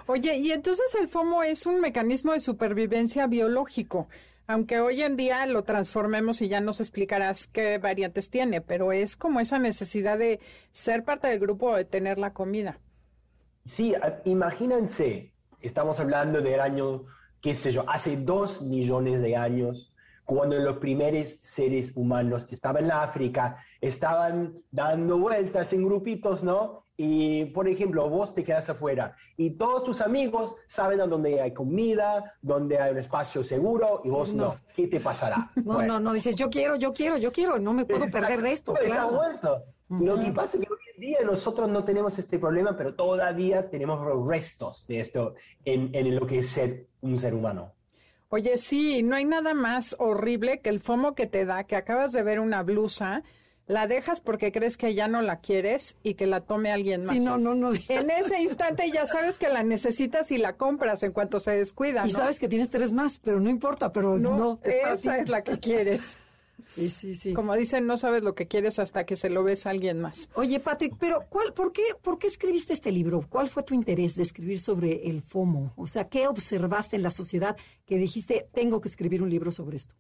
Oye, 0.08 0.38
y 0.38 0.52
entonces 0.52 0.96
el 0.98 1.10
FOMO 1.10 1.44
es 1.44 1.66
un 1.66 1.82
mecanismo 1.82 2.32
de 2.32 2.40
supervivencia 2.40 3.28
biológico. 3.28 4.08
Aunque 4.48 4.80
hoy 4.80 5.02
en 5.02 5.18
día 5.18 5.46
lo 5.46 5.64
transformemos 5.64 6.42
y 6.42 6.48
ya 6.48 6.62
nos 6.62 6.80
explicarás 6.80 7.48
qué 7.48 7.80
variantes 7.80 8.30
tiene, 8.30 8.62
pero 8.62 8.94
es 8.94 9.18
como 9.18 9.42
esa 9.42 9.60
necesidad 9.60 10.18
de 10.18 10.40
ser 10.72 11.04
parte 11.04 11.28
del 11.28 11.40
grupo 11.40 11.76
de 11.76 11.84
tener 11.84 12.18
la 12.18 12.32
comida. 12.32 12.80
Sí, 13.66 13.94
imagínense, 14.24 15.34
estamos 15.60 16.00
hablando 16.00 16.40
del 16.40 16.62
año, 16.62 17.08
qué 17.42 17.56
sé 17.56 17.74
yo, 17.74 17.84
hace 17.90 18.16
dos 18.16 18.62
millones 18.62 19.22
de 19.22 19.36
años, 19.36 19.92
cuando 20.26 20.58
los 20.58 20.78
primeros 20.78 21.38
seres 21.42 21.92
humanos 21.96 22.46
que 22.46 22.56
estaban 22.56 22.86
en 22.86 22.92
África 22.92 23.58
estaban 23.80 24.56
dando 24.72 25.18
vueltas 25.20 25.72
en 25.74 25.86
grupitos, 25.86 26.44
¿no? 26.44 26.84
Y, 26.98 27.46
por 27.46 27.68
ejemplo, 27.68 28.10
vos 28.10 28.34
te 28.34 28.44
quedas 28.44 28.70
afuera 28.70 29.16
y 29.36 29.52
todos 29.52 29.84
tus 29.84 30.00
amigos 30.02 30.56
saben 30.66 31.02
a 31.02 31.06
dónde 31.08 31.42
hay 31.42 31.54
comida, 31.54 32.36
dónde 32.42 32.78
hay 32.80 32.92
un 32.94 32.98
espacio 33.00 33.44
seguro 33.44 34.02
y 34.06 34.10
vos 34.10 34.30
Sí, 34.30 34.36
no. 34.36 34.46
no. 34.46 34.56
¿Qué 34.76 34.88
te 34.88 35.00
pasará? 35.02 35.52
No, 35.58 35.74
Bueno. 35.76 35.94
no, 35.96 36.00
no, 36.00 36.14
dices, 36.14 36.36
yo 36.36 36.50
quiero, 36.50 36.76
yo 36.78 36.94
quiero, 36.94 37.18
yo 37.18 37.32
quiero, 37.34 37.60
no 37.60 37.74
me 37.74 37.84
puedo 37.86 38.10
perder 38.10 38.42
de 38.42 38.52
esto, 38.54 38.74
Está 38.76 38.86
claro. 38.86 39.12
muerto. 39.12 39.64
Lo 39.90 40.20
que 40.20 40.32
pasa 40.32 40.58
es 40.58 40.66
que 40.66 40.74
hoy 40.74 40.80
en 40.96 41.02
día 41.02 41.18
nosotros 41.24 41.70
no 41.70 41.84
tenemos 41.84 42.18
este 42.18 42.40
problema, 42.40 42.76
pero 42.76 42.96
todavía 42.96 43.70
tenemos 43.70 44.00
restos 44.26 44.88
de 44.88 45.02
esto 45.02 45.36
en, 45.64 45.94
en 45.94 46.16
lo 46.16 46.26
que 46.26 46.40
es 46.40 46.50
ser 46.50 46.88
un 47.02 47.20
ser 47.20 47.36
humano. 47.36 47.74
Oye, 48.30 48.58
sí, 48.58 49.04
no 49.04 49.16
hay 49.16 49.26
nada 49.26 49.54
más 49.54 49.96
horrible 50.00 50.60
que 50.60 50.70
el 50.70 50.80
FOMO 50.80 51.14
que 51.16 51.28
te 51.28 51.46
da, 51.46 51.64
que 51.64 51.76
acabas 51.76 52.12
de 52.12 52.24
ver 52.24 52.40
una 52.40 52.64
blusa, 52.64 53.24
la 53.68 53.88
dejas 53.88 54.22
porque 54.22 54.52
crees 54.52 54.78
que 54.78 54.94
ya 54.94 55.08
no 55.08 55.22
la 55.22 55.40
quieres 55.40 55.98
y 56.04 56.16
que 56.16 56.28
la 56.28 56.42
tome 56.42 56.72
alguien 56.72 57.06
más. 57.06 57.16
Sí, 57.16 57.20
no, 57.20 57.38
no, 57.38 57.56
no. 57.56 57.72
En 57.88 58.10
ese 58.10 58.40
instante 58.42 58.90
ya 58.92 59.06
sabes 59.06 59.38
que 59.38 59.50
la 59.50 59.64
necesitas 59.64 60.32
y 60.32 60.38
la 60.38 60.54
compras 60.54 61.04
en 61.04 61.12
cuanto 61.12 61.40
se 61.40 61.52
descuida, 61.52 62.06
Y 62.08 62.12
¿no? 62.12 62.20
sabes 62.20 62.40
que 62.40 62.48
tienes 62.48 62.70
tres 62.70 62.92
más, 62.92 63.20
pero 63.20 63.40
no 63.40 63.50
importa, 63.50 63.92
pero 63.92 64.18
no, 64.18 64.38
no, 64.38 64.60
es 64.64 65.00
esa 65.00 65.18
es 65.18 65.30
la 65.30 65.44
que 65.44 65.60
quieres. 65.60 66.18
Sí, 66.66 66.90
sí, 66.90 67.16
sí. 67.16 67.34
Como 67.34 67.54
dicen, 67.56 67.86
no 67.86 67.98
sabes 67.98 68.24
lo 68.24 68.34
que 68.34 68.48
quieres 68.48 68.80
hasta 68.80 69.06
que 69.06 69.16
se 69.16 69.30
lo 69.30 69.44
ves 69.44 69.66
a 69.66 69.72
alguien 69.72 70.00
más. 70.00 70.30
Oye, 70.36 70.60
Patrick, 70.60 70.96
pero 71.00 71.26
¿cuál, 71.30 71.54
por, 71.54 71.72
qué, 71.72 71.84
¿por 72.02 72.18
qué 72.18 72.28
escribiste 72.28 72.74
este 72.74 72.92
libro? 72.92 73.26
¿Cuál 73.30 73.50
fue 73.50 73.64
tu 73.64 73.74
interés 73.74 74.16
de 74.16 74.24
escribir 74.24 74.60
sobre 74.60 75.10
el 75.10 75.22
FOMO? 75.22 75.74
O 75.76 75.88
sea, 75.88 76.08
¿qué 76.08 76.28
observaste 76.28 76.96
en 76.96 77.04
la 77.04 77.10
sociedad 77.10 77.56
que 77.86 77.98
dijiste, 77.98 78.48
tengo 78.54 78.82
que 78.82 78.88
escribir 78.88 79.22
un 79.22 79.30
libro 79.30 79.52
sobre 79.52 79.78
esto? 79.78 79.96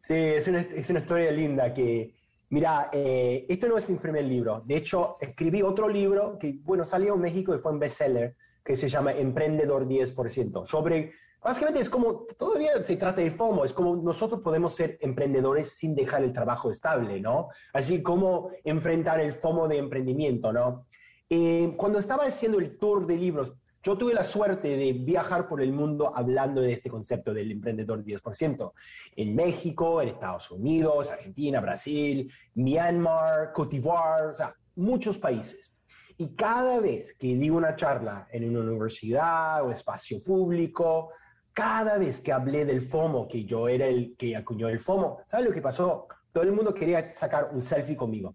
Sí, 0.00 0.14
es 0.14 0.46
una, 0.46 0.60
es 0.60 0.88
una 0.90 1.00
historia 1.00 1.30
linda 1.32 1.74
que, 1.74 2.14
mira, 2.50 2.90
eh, 2.92 3.44
esto 3.48 3.66
no 3.66 3.76
es 3.76 3.88
mi 3.88 3.96
primer 3.96 4.24
libro. 4.24 4.62
De 4.64 4.76
hecho, 4.76 5.16
escribí 5.20 5.62
otro 5.62 5.88
libro 5.88 6.38
que, 6.38 6.58
bueno, 6.62 6.86
salió 6.86 7.14
en 7.14 7.20
México 7.20 7.54
y 7.54 7.58
fue 7.58 7.72
un 7.72 7.80
bestseller, 7.80 8.36
que 8.64 8.76
se 8.76 8.88
llama 8.88 9.12
Emprendedor 9.12 9.86
10%, 9.86 10.66
sobre, 10.66 11.12
básicamente 11.46 11.80
es 11.80 11.88
como, 11.88 12.26
todavía 12.36 12.82
se 12.82 12.96
trata 12.96 13.20
de 13.20 13.30
FOMO, 13.30 13.64
es 13.64 13.72
como 13.72 13.94
nosotros 13.94 14.40
podemos 14.40 14.74
ser 14.74 14.98
emprendedores 15.00 15.70
sin 15.70 15.94
dejar 15.94 16.24
el 16.24 16.32
trabajo 16.32 16.72
estable, 16.72 17.20
¿no? 17.20 17.50
Así 17.72 18.02
como 18.02 18.50
enfrentar 18.64 19.20
el 19.20 19.34
FOMO 19.34 19.68
de 19.68 19.78
emprendimiento, 19.78 20.52
¿no? 20.52 20.86
Eh, 21.30 21.72
cuando 21.76 22.00
estaba 22.00 22.24
haciendo 22.24 22.58
el 22.58 22.76
tour 22.76 23.06
de 23.06 23.16
libros, 23.16 23.52
yo 23.80 23.96
tuve 23.96 24.12
la 24.12 24.24
suerte 24.24 24.76
de 24.76 24.92
viajar 24.92 25.46
por 25.46 25.62
el 25.62 25.72
mundo 25.72 26.12
hablando 26.16 26.60
de 26.60 26.72
este 26.72 26.90
concepto 26.90 27.32
del 27.32 27.52
emprendedor 27.52 28.02
10%. 28.02 28.72
En 29.14 29.36
México, 29.36 30.02
en 30.02 30.08
Estados 30.08 30.50
Unidos, 30.50 31.12
Argentina, 31.12 31.60
Brasil, 31.60 32.28
Myanmar, 32.56 33.52
Cote 33.52 33.76
d'Ivoire, 33.76 34.30
o 34.30 34.34
sea, 34.34 34.52
muchos 34.74 35.16
países. 35.16 35.72
Y 36.18 36.34
cada 36.34 36.80
vez 36.80 37.14
que 37.14 37.36
digo 37.36 37.56
una 37.56 37.76
charla 37.76 38.26
en 38.32 38.48
una 38.48 38.68
universidad 38.68 39.64
o 39.64 39.70
espacio 39.70 40.20
público, 40.20 41.12
cada 41.56 41.96
vez 41.96 42.20
que 42.20 42.34
hablé 42.34 42.66
del 42.66 42.82
FOMO, 42.82 43.26
que 43.26 43.46
yo 43.46 43.66
era 43.66 43.86
el 43.86 44.14
que 44.18 44.36
acuñó 44.36 44.68
el 44.68 44.78
FOMO, 44.78 45.20
¿sabes 45.26 45.46
lo 45.46 45.52
que 45.54 45.62
pasó? 45.62 46.06
Todo 46.30 46.44
el 46.44 46.52
mundo 46.52 46.74
quería 46.74 47.14
sacar 47.14 47.48
un 47.54 47.62
selfie 47.62 47.96
conmigo. 47.96 48.34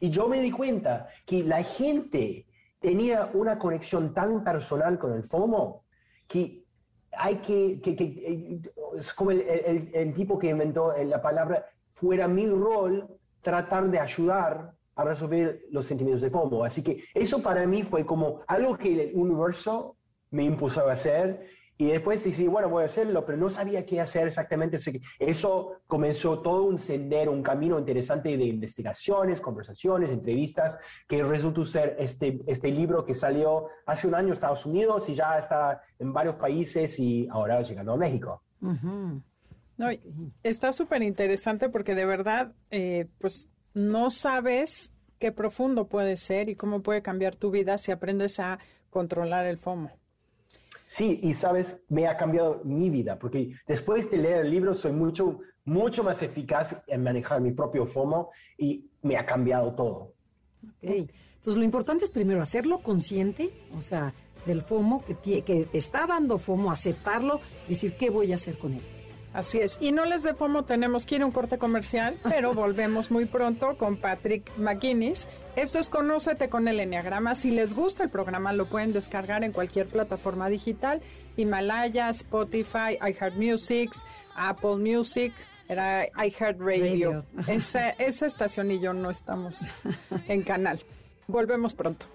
Y 0.00 0.10
yo 0.10 0.26
me 0.28 0.40
di 0.40 0.50
cuenta 0.50 1.06
que 1.24 1.44
la 1.44 1.62
gente 1.62 2.46
tenía 2.80 3.30
una 3.32 3.56
conexión 3.58 4.12
tan 4.12 4.42
personal 4.42 4.98
con 4.98 5.12
el 5.12 5.22
FOMO 5.22 5.84
que 6.26 6.64
hay 7.16 7.36
que, 7.36 7.80
que- 7.80 7.94
que- 7.94 8.04
eh, 8.04 8.60
es 8.98 9.14
como 9.14 9.30
el, 9.30 9.40
el- 9.42 9.90
el 9.94 10.12
tipo 10.14 10.36
que 10.36 10.48
inventó 10.48 10.92
la 11.04 11.22
palabra, 11.22 11.64
fuera 11.94 12.26
mi 12.26 12.48
rol 12.48 13.06
tratar 13.40 13.88
de 13.88 14.00
ayudar 14.00 14.72
a 14.96 15.04
resolver 15.04 15.62
los 15.70 15.86
sentimientos 15.86 16.22
de 16.22 16.30
FOMO. 16.30 16.64
Así 16.64 16.82
que 16.82 17.04
eso 17.14 17.40
para 17.40 17.64
mí 17.68 17.84
fue 17.84 18.04
como 18.04 18.40
algo 18.48 18.76
que 18.76 19.10
el 19.10 19.12
universo 19.14 19.96
me 20.34 20.44
impuso 20.44 20.86
a 20.88 20.92
hacer 20.92 21.46
Y 21.76 21.86
después 21.86 22.22
decidí, 22.22 22.46
bueno, 22.46 22.68
voy 22.68 22.84
a 22.84 22.86
hacerlo, 22.86 23.24
pero 23.26 23.36
no 23.36 23.50
sabía 23.50 23.84
qué 23.84 24.00
hacer 24.00 24.28
exactamente. 24.28 24.78
Eso 25.18 25.80
comenzó 25.88 26.40
todo 26.40 26.62
un 26.62 26.78
sendero, 26.78 27.32
un 27.32 27.42
camino 27.42 27.78
interesante 27.80 28.36
de 28.36 28.44
investigaciones, 28.44 29.40
conversaciones, 29.40 30.10
entrevistas, 30.10 30.78
que 31.08 31.24
resultó 31.24 31.66
ser 31.66 31.96
este, 31.98 32.40
este 32.46 32.70
libro 32.70 33.04
que 33.04 33.14
salió 33.14 33.66
hace 33.86 34.06
un 34.06 34.14
año 34.14 34.28
en 34.28 34.34
Estados 34.34 34.64
Unidos 34.66 35.08
y 35.08 35.14
ya 35.14 35.36
está 35.36 35.82
en 35.98 36.12
varios 36.12 36.36
países 36.36 36.96
y 37.00 37.26
ahora 37.28 37.60
llegando 37.62 37.94
a 37.94 37.96
México. 37.96 38.40
no, 38.60 39.86
está 40.44 40.70
súper 40.70 41.02
interesante 41.02 41.68
porque 41.70 41.96
de 41.96 42.06
verdad, 42.06 42.52
eh, 42.70 43.08
pues 43.18 43.48
no 43.72 44.10
sabes 44.10 44.92
qué 45.18 45.32
profundo 45.32 45.88
puede 45.88 46.16
ser 46.16 46.48
y 46.48 46.54
cómo 46.54 46.82
puede 46.82 47.02
cambiar 47.02 47.34
tu 47.34 47.50
vida 47.50 47.78
si 47.78 47.90
aprendes 47.90 48.38
a 48.38 48.60
controlar 48.90 49.46
el 49.46 49.58
FOMO. 49.58 49.90
Sí, 50.94 51.18
y 51.24 51.34
sabes, 51.34 51.80
me 51.88 52.06
ha 52.06 52.16
cambiado 52.16 52.60
mi 52.62 52.88
vida, 52.88 53.18
porque 53.18 53.56
después 53.66 54.08
de 54.12 54.16
leer 54.16 54.46
el 54.46 54.50
libro 54.52 54.74
soy 54.74 54.92
mucho, 54.92 55.40
mucho 55.64 56.04
más 56.04 56.22
eficaz 56.22 56.76
en 56.86 57.02
manejar 57.02 57.40
mi 57.40 57.50
propio 57.50 57.84
FOMO 57.84 58.30
y 58.56 58.88
me 59.02 59.16
ha 59.16 59.26
cambiado 59.26 59.74
todo. 59.74 60.12
Okay. 60.78 61.10
Entonces, 61.34 61.56
lo 61.56 61.64
importante 61.64 62.04
es 62.04 62.12
primero 62.12 62.40
hacerlo 62.40 62.78
consciente, 62.78 63.50
o 63.76 63.80
sea, 63.80 64.14
del 64.46 64.62
FOMO, 64.62 65.04
que, 65.04 65.42
que 65.42 65.68
está 65.72 66.06
dando 66.06 66.38
FOMO, 66.38 66.70
aceptarlo, 66.70 67.40
decir 67.68 67.96
qué 67.96 68.08
voy 68.08 68.30
a 68.30 68.36
hacer 68.36 68.56
con 68.56 68.74
él. 68.74 68.93
Así 69.34 69.58
es. 69.58 69.78
Y 69.80 69.90
no 69.90 70.04
les 70.04 70.22
de 70.22 70.32
FOMO, 70.32 70.64
tenemos 70.64 71.04
que 71.04 71.16
ir 71.16 71.22
a 71.22 71.26
un 71.26 71.32
corte 71.32 71.58
comercial, 71.58 72.16
pero 72.22 72.54
volvemos 72.54 73.10
muy 73.10 73.26
pronto 73.26 73.76
con 73.76 73.96
Patrick 73.96 74.50
McGuinness. 74.56 75.28
Esto 75.56 75.80
es 75.80 75.90
Conócete 75.90 76.48
con 76.48 76.68
el 76.68 76.78
Enneagrama. 76.78 77.34
Si 77.34 77.50
les 77.50 77.74
gusta 77.74 78.04
el 78.04 78.10
programa, 78.10 78.52
lo 78.52 78.66
pueden 78.66 78.92
descargar 78.92 79.42
en 79.42 79.52
cualquier 79.52 79.88
plataforma 79.88 80.48
digital. 80.48 81.02
Himalaya, 81.36 82.10
Spotify, 82.10 82.96
iHeartMusic, 83.04 83.90
Apple 84.36 84.76
Music, 84.76 85.32
era 85.68 86.06
iHeartRadio. 86.06 87.24
Esa, 87.48 87.90
esa 87.90 88.26
estación 88.26 88.70
y 88.70 88.80
yo 88.80 88.92
no 88.92 89.10
estamos 89.10 89.62
en 90.28 90.42
canal. 90.42 90.80
Volvemos 91.26 91.74
pronto. 91.74 92.06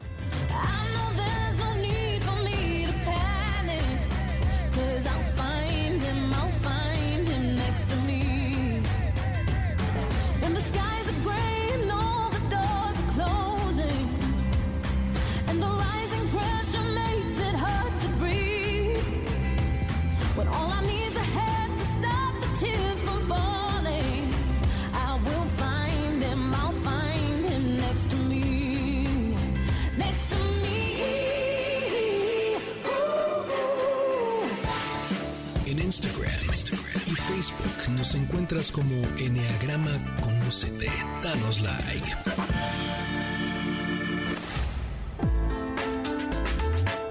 Nos 37.92 38.16
encuentras 38.16 38.70
como 38.70 38.96
Enneagrama 39.18 39.92
Conócete. 40.22 40.92
Danos 41.24 41.62
like. 41.62 42.10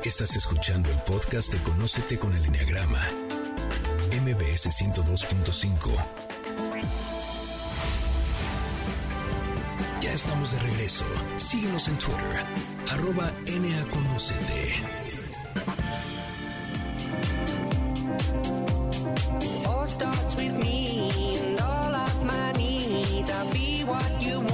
Estás 0.04 0.36
escuchando 0.36 0.90
el 0.90 0.98
podcast 0.98 1.50
de 1.50 1.58
Conócete 1.62 2.18
con 2.18 2.34
el 2.34 2.44
Enneagrama. 2.44 3.02
MBS 4.20 4.68
102.5. 4.68 5.94
Ya 10.02 10.12
estamos 10.12 10.52
de 10.52 10.58
regreso. 10.58 11.06
Síguenos 11.38 11.88
en 11.88 11.96
Twitter. 11.96 12.46
Arroba 12.90 13.32
Conócete. 13.90 15.07
Starts 19.88 20.36
with 20.36 20.54
me 20.58 21.38
and 21.38 21.60
all 21.60 21.94
of 21.94 22.22
my 22.22 22.52
needs. 22.52 23.30
I'll 23.30 23.52
be 23.52 23.84
what 23.84 24.22
you 24.22 24.40
want. 24.40 24.47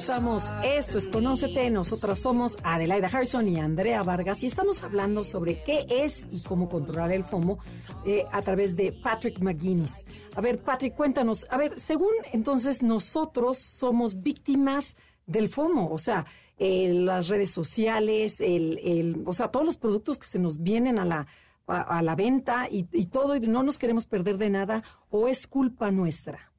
Regresamos. 0.00 0.50
Esto 0.64 0.96
es 0.96 1.08
Conócete. 1.08 1.68
Nosotras 1.68 2.20
somos 2.20 2.56
Adelaida 2.62 3.08
Harrison 3.08 3.46
y 3.46 3.60
Andrea 3.60 4.02
Vargas 4.02 4.42
y 4.42 4.46
estamos 4.46 4.82
hablando 4.82 5.22
sobre 5.24 5.62
qué 5.62 5.84
es 5.90 6.26
y 6.30 6.40
cómo 6.40 6.70
controlar 6.70 7.12
el 7.12 7.22
FOMO 7.22 7.58
eh, 8.06 8.24
a 8.32 8.40
través 8.40 8.76
de 8.76 8.92
Patrick 8.92 9.40
McGuinness. 9.40 10.06
A 10.34 10.40
ver, 10.40 10.58
Patrick, 10.62 10.94
cuéntanos. 10.94 11.46
A 11.50 11.58
ver, 11.58 11.78
según 11.78 12.12
entonces 12.32 12.82
nosotros 12.82 13.58
somos 13.58 14.22
víctimas 14.22 14.96
del 15.26 15.50
FOMO, 15.50 15.90
o 15.90 15.98
sea, 15.98 16.24
eh, 16.56 16.90
las 16.94 17.28
redes 17.28 17.50
sociales, 17.50 18.40
el, 18.40 18.80
el, 18.82 19.22
o 19.26 19.34
sea, 19.34 19.48
todos 19.48 19.66
los 19.66 19.76
productos 19.76 20.18
que 20.18 20.26
se 20.26 20.38
nos 20.38 20.62
vienen 20.62 20.98
a 20.98 21.04
la, 21.04 21.26
a, 21.66 22.00
la 22.00 22.16
venta 22.16 22.68
y, 22.70 22.88
y 22.90 23.04
todo, 23.06 23.36
y 23.36 23.40
no 23.40 23.62
nos 23.62 23.78
queremos 23.78 24.06
perder 24.06 24.38
de 24.38 24.48
nada, 24.48 24.82
o 25.10 25.28
es 25.28 25.46
culpa 25.46 25.90
nuestra. 25.90 26.52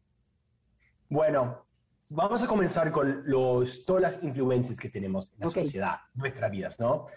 Bueno, 1.10 1.71
Vamos 2.14 2.44
a 2.44 2.48
comenzar 2.48 2.92
con 2.92 3.24
los, 3.26 3.86
todas 3.86 4.02
las 4.02 4.22
influencias 4.22 4.78
que 4.78 4.90
tenemos 4.90 5.32
en 5.32 5.40
la 5.40 5.50
sociedad, 5.50 5.96
nuestras 6.14 6.52
vidas, 6.52 6.78
¿no? 6.78 7.08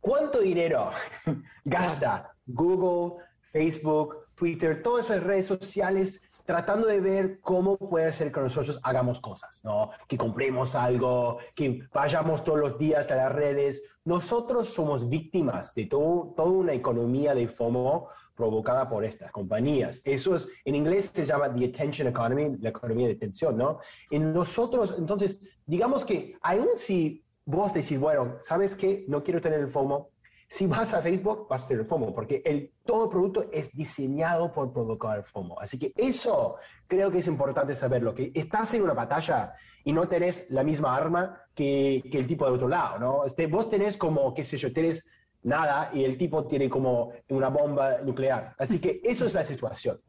¿Cuánto 0.00 0.40
dinero 0.40 0.90
gasta 1.64 2.34
Google, 2.44 3.24
Facebook, 3.52 4.26
Twitter, 4.34 4.82
todas 4.82 5.04
esas 5.04 5.22
redes 5.22 5.46
sociales 5.46 6.20
tratando 6.44 6.88
de 6.88 7.00
ver 7.00 7.40
cómo 7.40 7.76
puede 7.76 8.10
ser 8.12 8.32
que 8.32 8.40
nosotros 8.40 8.80
hagamos 8.82 9.20
cosas, 9.20 9.60
¿no? 9.62 9.92
Que 10.08 10.18
compremos 10.18 10.74
algo, 10.74 11.38
que 11.54 11.86
vayamos 11.92 12.42
todos 12.42 12.58
los 12.58 12.76
días 12.76 13.08
a 13.12 13.14
las 13.14 13.30
redes. 13.30 13.84
Nosotros 14.04 14.70
somos 14.70 15.08
víctimas 15.08 15.72
de 15.74 15.86
todo, 15.86 16.34
toda 16.36 16.50
una 16.50 16.72
economía 16.72 17.36
de 17.36 17.46
FOMO 17.46 18.08
provocada 18.38 18.88
por 18.88 19.04
estas 19.04 19.32
compañías. 19.32 20.00
Eso 20.04 20.36
es, 20.36 20.48
en 20.64 20.76
inglés 20.76 21.10
se 21.12 21.26
llama 21.26 21.52
the 21.52 21.64
attention 21.64 22.06
economy, 22.06 22.56
la 22.60 22.68
economía 22.68 23.08
de 23.08 23.14
atención, 23.14 23.58
¿no? 23.58 23.80
En 24.10 24.32
nosotros, 24.32 24.94
entonces, 24.96 25.40
digamos 25.66 26.04
que 26.04 26.36
aún 26.40 26.68
si 26.76 27.24
vos 27.44 27.74
decís, 27.74 27.98
bueno, 27.98 28.36
¿sabes 28.44 28.76
qué? 28.76 29.04
No 29.08 29.24
quiero 29.24 29.40
tener 29.40 29.58
el 29.58 29.68
FOMO. 29.68 30.10
Si 30.48 30.66
vas 30.66 30.94
a 30.94 31.02
Facebook, 31.02 31.48
vas 31.50 31.64
a 31.64 31.68
tener 31.68 31.82
el 31.82 31.88
FOMO, 31.88 32.14
porque 32.14 32.40
el, 32.44 32.72
todo 32.84 33.10
producto 33.10 33.46
es 33.52 33.72
diseñado 33.72 34.52
por 34.52 34.72
provocar 34.72 35.18
el 35.18 35.24
FOMO. 35.24 35.58
Así 35.58 35.76
que 35.76 35.92
eso 35.96 36.56
creo 36.86 37.10
que 37.10 37.18
es 37.18 37.26
importante 37.26 37.74
saberlo, 37.74 38.14
que 38.14 38.30
estás 38.34 38.72
en 38.74 38.82
una 38.82 38.94
batalla 38.94 39.52
y 39.82 39.92
no 39.92 40.06
tenés 40.08 40.48
la 40.50 40.62
misma 40.62 40.94
arma 40.94 41.42
que, 41.54 42.04
que 42.10 42.18
el 42.18 42.26
tipo 42.28 42.46
de 42.46 42.52
otro 42.52 42.68
lado, 42.68 43.00
¿no? 43.00 43.24
Este, 43.24 43.48
vos 43.48 43.68
tenés 43.68 43.96
como, 43.96 44.32
qué 44.32 44.44
sé 44.44 44.56
yo, 44.56 44.72
tenés 44.72 45.04
nada 45.48 45.90
y 45.92 46.04
el 46.04 46.16
tipo 46.16 46.46
tiene 46.46 46.68
como 46.68 47.12
una 47.28 47.48
bomba 47.48 47.98
nuclear. 48.02 48.54
Así 48.58 48.78
que 48.78 49.00
eso 49.02 49.26
es 49.26 49.34
la 49.34 49.44
situación. 49.44 50.00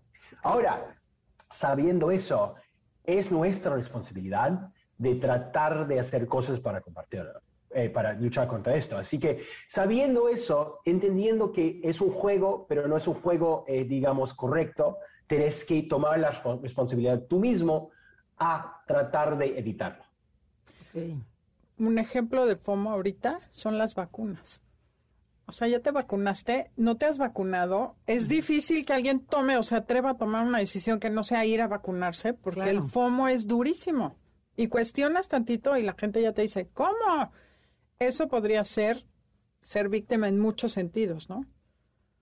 Ahora, 0.44 0.96
sabiendo 1.50 2.12
eso, 2.12 2.56
es 3.04 3.32
nuestra 3.32 3.76
responsabilidad 3.76 4.72
de 4.98 5.16
tratar 5.16 5.88
de 5.88 6.00
hacer 6.00 6.28
cosas 6.28 6.60
para 6.60 6.82
compartir, 6.82 7.26
eh, 7.72 7.90
para 7.90 8.14
luchar 8.14 8.48
contra 8.48 8.76
esto. 8.76 8.98
Así 8.98 9.20
que 9.20 9.44
sabiendo 9.68 10.30
eso, 10.30 10.80
entendiendo 10.86 11.52
que 11.52 11.80
es 11.84 12.02
un 12.02 12.12
juego, 12.12 12.66
pero 12.68 12.88
no 12.88 12.98
es 12.98 13.08
un 13.08 13.16
juego, 13.16 13.64
eh, 13.68 13.86
digamos, 13.86 14.34
correcto, 14.34 14.98
tienes 15.26 15.64
que 15.64 15.84
tomar 15.84 16.20
la 16.20 16.32
responsabilidad 16.62 17.24
tú 17.28 17.40
mismo 17.40 17.92
a 18.38 18.82
tratar 18.86 19.38
de 19.38 19.58
evitarlo. 19.58 20.04
Un 21.78 21.98
ejemplo 21.98 22.46
de 22.46 22.56
FOMO 22.56 22.92
ahorita 22.92 23.40
son 23.52 23.78
las 23.78 23.96
vacunas. 23.96 24.62
O 25.50 25.52
sea, 25.52 25.68
ya 25.68 25.80
te 25.80 25.90
vacunaste, 25.90 26.72
no 26.78 26.96
te 26.96 27.08
has 27.08 27.18
vacunado. 27.18 27.96
Es 28.06 28.30
difícil 28.30 28.86
que 28.86 28.94
alguien 28.94 29.26
tome 29.26 29.58
o 29.58 29.64
se 29.64 29.76
atreva 29.76 30.12
a 30.12 30.18
tomar 30.18 30.46
una 30.46 30.60
decisión 30.60 31.00
que 31.00 31.10
no 31.10 31.24
sea 31.24 31.44
ir 31.44 31.62
a 31.62 31.68
vacunarse, 31.68 32.34
porque 32.34 32.70
el 32.70 32.84
FOMO 32.84 33.28
es 33.28 33.48
durísimo. 33.48 34.16
Y 34.56 34.68
cuestionas 34.68 35.28
tantito 35.28 35.76
y 35.76 35.82
la 35.82 35.94
gente 35.94 36.22
ya 36.22 36.34
te 36.34 36.44
dice, 36.44 36.70
¿cómo? 36.72 37.32
Eso 37.98 38.28
podría 38.28 38.64
ser 38.64 39.06
ser 39.60 39.90
víctima 39.90 40.28
en 40.28 40.40
muchos 40.40 40.72
sentidos, 40.72 41.30
¿no? 41.30 41.46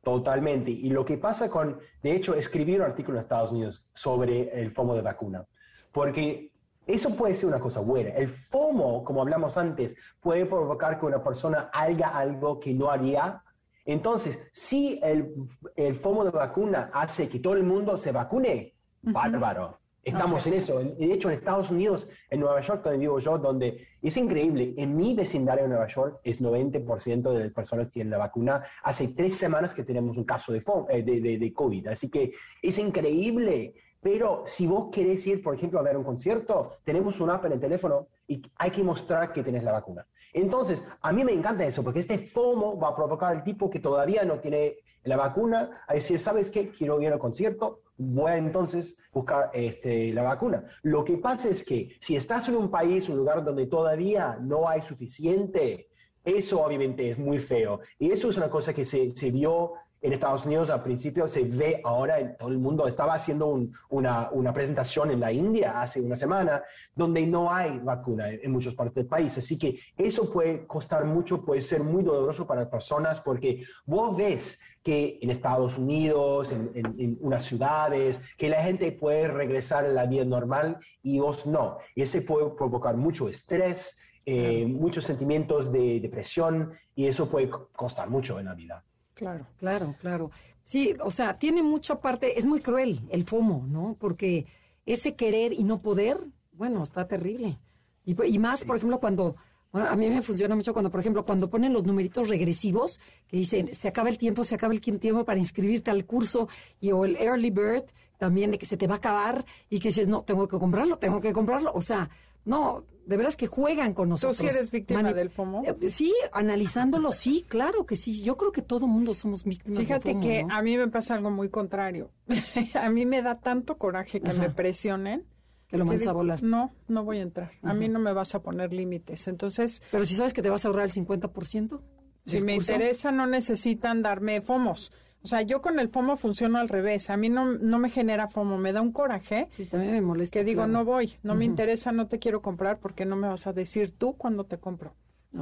Totalmente. 0.04 0.72
Y 0.72 0.90
lo 0.90 1.04
que 1.04 1.18
pasa 1.18 1.50
con, 1.50 1.80
de 2.02 2.16
hecho, 2.16 2.34
escribí 2.34 2.76
un 2.76 2.82
artículo 2.82 3.18
en 3.18 3.24
Estados 3.24 3.52
Unidos 3.52 3.84
sobre 3.94 4.62
el 4.62 4.72
FOMO 4.72 4.96
de 4.96 5.02
vacuna, 5.02 5.46
porque 5.92 6.52
Eso 6.88 7.14
puede 7.16 7.36
ser 7.36 7.50
una 7.50 7.60
cosa 7.60 7.82
buena. 7.82 8.12
El 8.12 8.30
FOMO, 8.30 9.04
como 9.04 9.22
hablamos 9.22 9.58
antes, 9.58 9.96
puede 10.22 10.46
provocar 10.46 10.98
que 11.00 11.06
una 11.06 11.22
persona 11.22 11.70
haga 11.74 12.18
algo 12.18 12.60
que 12.60 12.74
no 12.74 12.90
haría. 12.90 13.44
Entonces, 13.86 14.40
si 14.54 15.00
el, 15.04 15.34
el 15.76 15.96
FOMO 15.96 16.24
de 16.24 16.32
vacuna 16.32 16.90
hace 16.94 17.28
que 17.28 17.40
todo 17.40 17.54
el 17.54 17.64
mundo 17.64 17.98
se 17.98 18.12
vacune, 18.12 18.76
bárbaro. 19.02 19.80
Estamos 20.08 20.48
en 20.48 20.54
eso. 20.54 20.80
De 20.80 21.12
hecho, 21.12 21.30
en 21.30 21.36
Estados 21.36 21.70
Unidos, 21.70 22.08
en 22.30 22.40
Nueva 22.40 22.62
York, 22.62 22.82
donde 22.82 23.00
vivo 23.00 23.20
yo, 23.20 23.38
donde 23.38 23.86
es 24.02 24.16
increíble, 24.16 24.74
en 24.78 24.96
mi 24.96 25.14
vecindario 25.14 25.64
de 25.64 25.70
Nueva 25.70 25.88
York 25.88 26.22
es 26.24 26.42
90% 26.42 27.34
de 27.34 27.40
las 27.44 27.52
personas 27.52 27.90
tienen 27.90 28.12
la 28.12 28.18
vacuna. 28.18 28.64
Hace 28.84 29.10
tres 29.10 29.36
semanas 29.36 29.74
que 29.74 29.84
tenemos 29.84 30.18
un 30.18 30.24
caso 30.24 30.54
de, 30.54 30.64
eh, 30.90 31.04
de, 31.04 31.20
de, 31.20 31.38
de 31.38 31.54
COVID. 31.54 31.88
Así 31.88 32.10
que 32.10 32.32
es 32.62 32.80
increíble. 32.80 33.74
Pero 34.10 34.44
si 34.46 34.66
vos 34.66 34.88
querés 34.90 35.28
ir, 35.28 35.44
por 35.44 35.54
ejemplo, 35.54 35.82
a 35.82 35.84
ver 35.84 35.98
un 35.98 36.06
concierto, 36.06 36.78
tenemos 36.86 37.20
un 37.20 37.30
app 37.30 37.44
en 37.44 37.52
el 37.52 37.60
teléfono 37.60 38.08
y 38.26 38.42
hay 38.56 38.72
que 38.72 38.82
mostrar 38.82 39.34
que 39.34 39.44
tenés 39.44 39.66
la 39.66 39.74
vacuna. 39.74 40.08
Entonces, 40.32 40.82
a 41.02 41.12
mí 41.12 41.26
me 41.26 41.34
encanta 41.34 41.66
eso, 41.66 41.84
porque 41.84 42.00
este 42.00 42.18
FOMO 42.18 42.80
va 42.80 42.88
a 42.88 42.96
provocar 42.96 43.36
al 43.36 43.44
tipo 43.44 43.70
que 43.70 43.82
todavía 43.82 44.24
no 44.24 44.40
tiene 44.40 44.78
la 45.04 45.18
vacuna 45.18 45.84
a 45.86 45.94
decir, 45.94 46.22
¿sabes 46.22 46.50
qué? 46.50 46.70
Quiero 46.70 47.02
ir 47.02 47.12
al 47.12 47.20
concierto, 47.20 47.82
voy 47.98 48.32
a 48.32 48.38
entonces 48.38 48.96
buscar 49.12 49.50
este, 49.52 50.14
la 50.14 50.24
vacuna. 50.24 50.64
Lo 50.84 51.04
que 51.04 51.18
pasa 51.18 51.50
es 51.50 51.66
que 51.66 51.98
si 52.00 52.16
estás 52.16 52.48
en 52.48 52.56
un 52.56 52.72
país, 52.72 53.10
un 53.10 53.18
lugar 53.18 53.44
donde 53.44 53.66
todavía 53.66 54.38
no 54.40 54.70
hay 54.70 54.82
suficiente, 54.84 55.90
eso 56.24 56.64
obviamente 56.64 57.10
es 57.10 57.18
muy 57.18 57.40
feo. 57.40 57.82
Y 58.00 58.12
eso 58.12 58.30
es 58.30 58.38
una 58.38 58.50
cosa 58.50 58.74
que 58.74 58.86
se, 58.86 59.12
se 59.12 59.32
vio 59.32 59.74
en 60.02 60.14
Estados 60.14 60.46
Unidos 60.46 60.70
al 60.70 60.84
principio, 60.84 61.28
se 61.28 61.44
ve 61.44 61.82
ahora 61.84 62.20
en 62.20 62.38
todo 62.38 62.50
el 62.50 62.58
mundo. 62.58 62.88
Estaba 62.88 63.16
haciendo 63.16 63.60
una, 63.90 64.30
una, 64.32 64.54
presentación 64.54 65.12
en 65.12 65.20
la 65.20 65.32
India 65.32 65.82
hace 65.82 66.00
una 66.00 66.16
semana 66.16 66.64
donde 66.96 67.26
no 67.26 67.52
hay 67.52 67.80
vacuna 67.80 68.30
en, 68.30 68.52
muchas 68.52 68.74
partes 68.74 68.96
del 68.96 69.08
país. 69.08 69.38
Así 69.38 69.58
que 69.58 69.80
eso 69.98 70.32
puede 70.32 70.66
costar 70.68 71.06
mucho, 71.06 71.44
puede 71.44 71.62
ser 71.62 71.84
muy 71.84 72.04
doloroso 72.04 72.46
para 72.46 72.62
las 72.62 72.70
personas 72.70 73.22
porque 73.22 73.64
vos 73.86 74.16
ves 74.16 74.60
que 74.84 75.20
en 75.22 75.32
Estados 75.32 75.78
Unidos, 75.78 76.52
en, 76.52 76.72
en, 76.76 77.18
unas 77.20 77.44
ciudades, 77.44 78.22
que 78.38 78.50
la 78.50 78.64
gente 78.64 78.92
puede 78.92 79.28
regresar 79.28 79.84
a 79.84 79.90
la 79.90 80.06
vida 80.06 80.24
normal 80.24 80.78
y 81.04 81.20
vos 81.20 81.46
no. 81.46 81.80
Y 81.96 82.04
ese 82.04 82.22
puede 82.22 82.52
provocar 82.52 82.96
mucho 82.96 83.28
estrés, 83.28 83.98
eh, 84.30 84.66
muchos 84.66 85.06
sentimientos 85.06 85.72
de 85.72 86.02
depresión 86.02 86.74
y 86.94 87.08
eso 87.08 87.30
puede 87.30 87.50
costar 87.50 88.10
mucho 88.10 88.38
en 88.40 88.48
la 88.48 88.56
vida. 88.56 88.84
Claro, 89.18 89.48
claro, 89.58 89.96
claro. 90.00 90.32
Sí, 90.62 90.96
o 91.04 91.10
sea, 91.10 91.40
tiene 91.40 91.64
mucha 91.64 92.00
parte, 92.00 92.38
es 92.38 92.46
muy 92.46 92.60
cruel 92.60 93.02
el 93.10 93.24
FOMO, 93.24 93.66
¿no? 93.68 93.98
Porque 94.00 94.46
ese 94.86 95.16
querer 95.16 95.54
y 95.54 95.64
no 95.64 95.82
poder, 95.82 96.20
bueno, 96.52 96.84
está 96.84 97.08
terrible. 97.08 97.58
Y, 98.06 98.16
y 98.24 98.38
más, 98.38 98.64
por 98.64 98.78
ejemplo, 98.78 99.00
cuando 99.00 99.36
bueno, 99.72 99.90
a 99.90 99.96
mí 99.96 100.08
me 100.08 100.22
funciona 100.22 100.56
mucho 100.56 100.72
cuando, 100.72 100.92
por 100.92 101.00
ejemplo, 101.00 101.26
cuando 101.26 101.50
ponen 101.50 101.74
los 101.74 101.84
numeritos 101.84 102.30
regresivos, 102.30 103.00
que 103.28 103.38
dicen, 103.38 103.74
se 103.74 103.88
acaba 103.88 104.10
el 104.10 104.18
tiempo, 104.18 104.44
se 104.44 104.56
acaba 104.56 104.74
el 104.74 104.82
tiempo 104.82 105.26
para 105.26 105.40
inscribirte 105.40 105.92
al 105.92 106.06
curso, 106.06 106.48
y 106.80 106.92
o 106.92 107.04
el 107.04 107.16
early 107.18 107.50
bird, 107.50 107.86
también 108.18 108.52
de 108.52 108.60
que 108.60 108.66
se 108.66 108.78
te 108.78 108.88
va 108.88 108.96
a 108.96 108.98
acabar, 108.98 109.46
y 109.70 109.80
que 109.80 109.90
dices, 109.90 110.08
no, 110.08 110.22
tengo 110.24 110.48
que 110.48 110.58
comprarlo, 110.58 110.98
tengo 110.98 111.20
que 111.20 111.34
comprarlo. 111.34 111.72
O 111.74 111.82
sea, 111.82 112.10
no, 112.46 112.86
de 113.08 113.16
veras 113.16 113.38
que 113.38 113.48
juegan 113.48 113.94
con 113.94 114.10
nosotros. 114.10 114.38
¿Tú 114.38 114.44
sí 114.44 114.50
eres 114.50 114.70
víctima 114.70 115.14
del 115.14 115.30
FOMO? 115.30 115.64
Eh, 115.66 115.90
sí, 115.90 116.14
analizándolo, 116.34 117.14
sí, 117.14 117.46
claro 117.48 117.86
que 117.86 117.96
sí. 117.96 118.22
Yo 118.22 118.36
creo 118.36 118.52
que 118.52 118.62
todo 118.62 118.86
mundo 118.86 119.14
somos 119.14 119.46
víctimas 119.46 119.80
Fíjate 119.80 120.10
del 120.10 120.18
FOMO, 120.18 120.28
que 120.28 120.46
a 120.50 120.62
mí 120.62 120.78
me 120.78 120.90
pasa 120.90 121.16
algo 121.16 121.32
muy 121.32 121.50
contrario. 121.50 122.12
a 122.76 122.90
mí 122.90 123.06
me 123.06 123.22
da 123.22 123.40
tanto 123.40 123.78
coraje 123.78 124.20
que 124.20 124.34
me 124.34 124.50
presionen 124.50 125.26
que 125.70 125.78
lo 125.78 125.86
mandas 125.86 126.08
a 126.08 126.14
volar. 126.14 126.44
No, 126.44 126.74
no 126.90 127.04
voy 127.06 127.20
a 127.20 127.22
entrar. 127.22 127.52
A 127.64 127.74
mí 127.74 127.88
no 127.88 128.00
me 128.00 128.12
vas 128.12 128.36
a 128.36 128.42
poner 128.42 128.74
límites. 128.74 129.28
Entonces. 129.28 129.82
Pero 129.92 130.06
si 130.06 130.16
sabes 130.16 130.34
que 130.34 130.42
te 130.42 130.50
vas 130.50 130.66
a 130.66 130.68
ahorrar 130.68 130.86
el 130.86 130.92
50%. 130.92 131.82
Si 132.26 132.42
me 132.42 132.56
interesa, 132.56 133.12
no 133.12 133.26
necesitan 133.26 134.02
darme 134.02 134.42
FOMOS. 134.42 134.92
O 135.24 135.28
sea, 135.28 135.42
yo 135.42 135.62
con 135.62 135.80
el 135.80 135.90
FOMO 135.90 136.16
funciono 136.16 136.58
al 136.58 136.70
revés. 136.70 137.10
A 137.10 137.18
mí 137.18 137.30
no, 137.30 137.54
no 137.54 137.80
me 137.80 137.90
genera 137.90 138.28
FOMO, 138.28 138.58
me 138.58 138.72
da 138.72 138.82
un 138.82 138.92
coraje. 138.92 139.48
Sí, 139.52 139.66
también 139.66 139.92
me 139.92 140.02
molesta. 140.02 140.40
Que 140.40 140.46
digo, 140.46 140.68
no 140.68 140.86
voy, 140.86 141.18
no 141.24 141.36
me 141.36 141.46
interesa, 141.46 141.92
no 141.92 142.08
te 142.08 142.20
quiero 142.20 142.42
comprar 142.42 142.80
porque 142.80 143.06
no 143.06 143.16
me 143.16 143.28
vas 143.28 143.48
a 143.48 143.54
decir 143.54 143.92
tú 143.92 144.16
cuando 144.16 144.46
te 144.46 144.58
compro. 144.58 144.96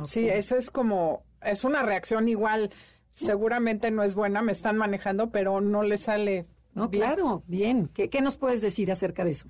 Sí, 0.04 0.28
eso 0.28 0.58
es 0.58 0.72
como, 0.72 1.24
es 1.42 1.64
una 1.64 1.84
reacción 1.84 2.28
igual. 2.28 2.72
Seguramente 3.12 3.92
no 3.92 4.04
es 4.04 4.16
buena, 4.16 4.42
me 4.42 4.52
están 4.52 4.78
manejando, 4.78 5.30
pero 5.30 5.62
no 5.62 5.84
le 5.84 5.98
sale. 5.98 6.48
No, 6.74 6.90
claro, 6.90 7.44
bien. 7.48 7.90
¿Qué, 7.94 8.10
¿Qué 8.10 8.22
nos 8.22 8.38
puedes 8.38 8.62
decir 8.62 8.92
acerca 8.92 9.24
de 9.24 9.32
eso? 9.32 9.48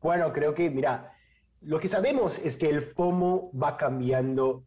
Bueno, 0.00 0.32
creo 0.32 0.54
que, 0.54 0.70
mira, 0.70 1.12
lo 1.60 1.80
que 1.80 1.88
sabemos 1.88 2.38
es 2.38 2.56
que 2.56 2.68
el 2.68 2.82
FOMO 2.82 3.50
va 3.52 3.76
cambiando 3.76 4.64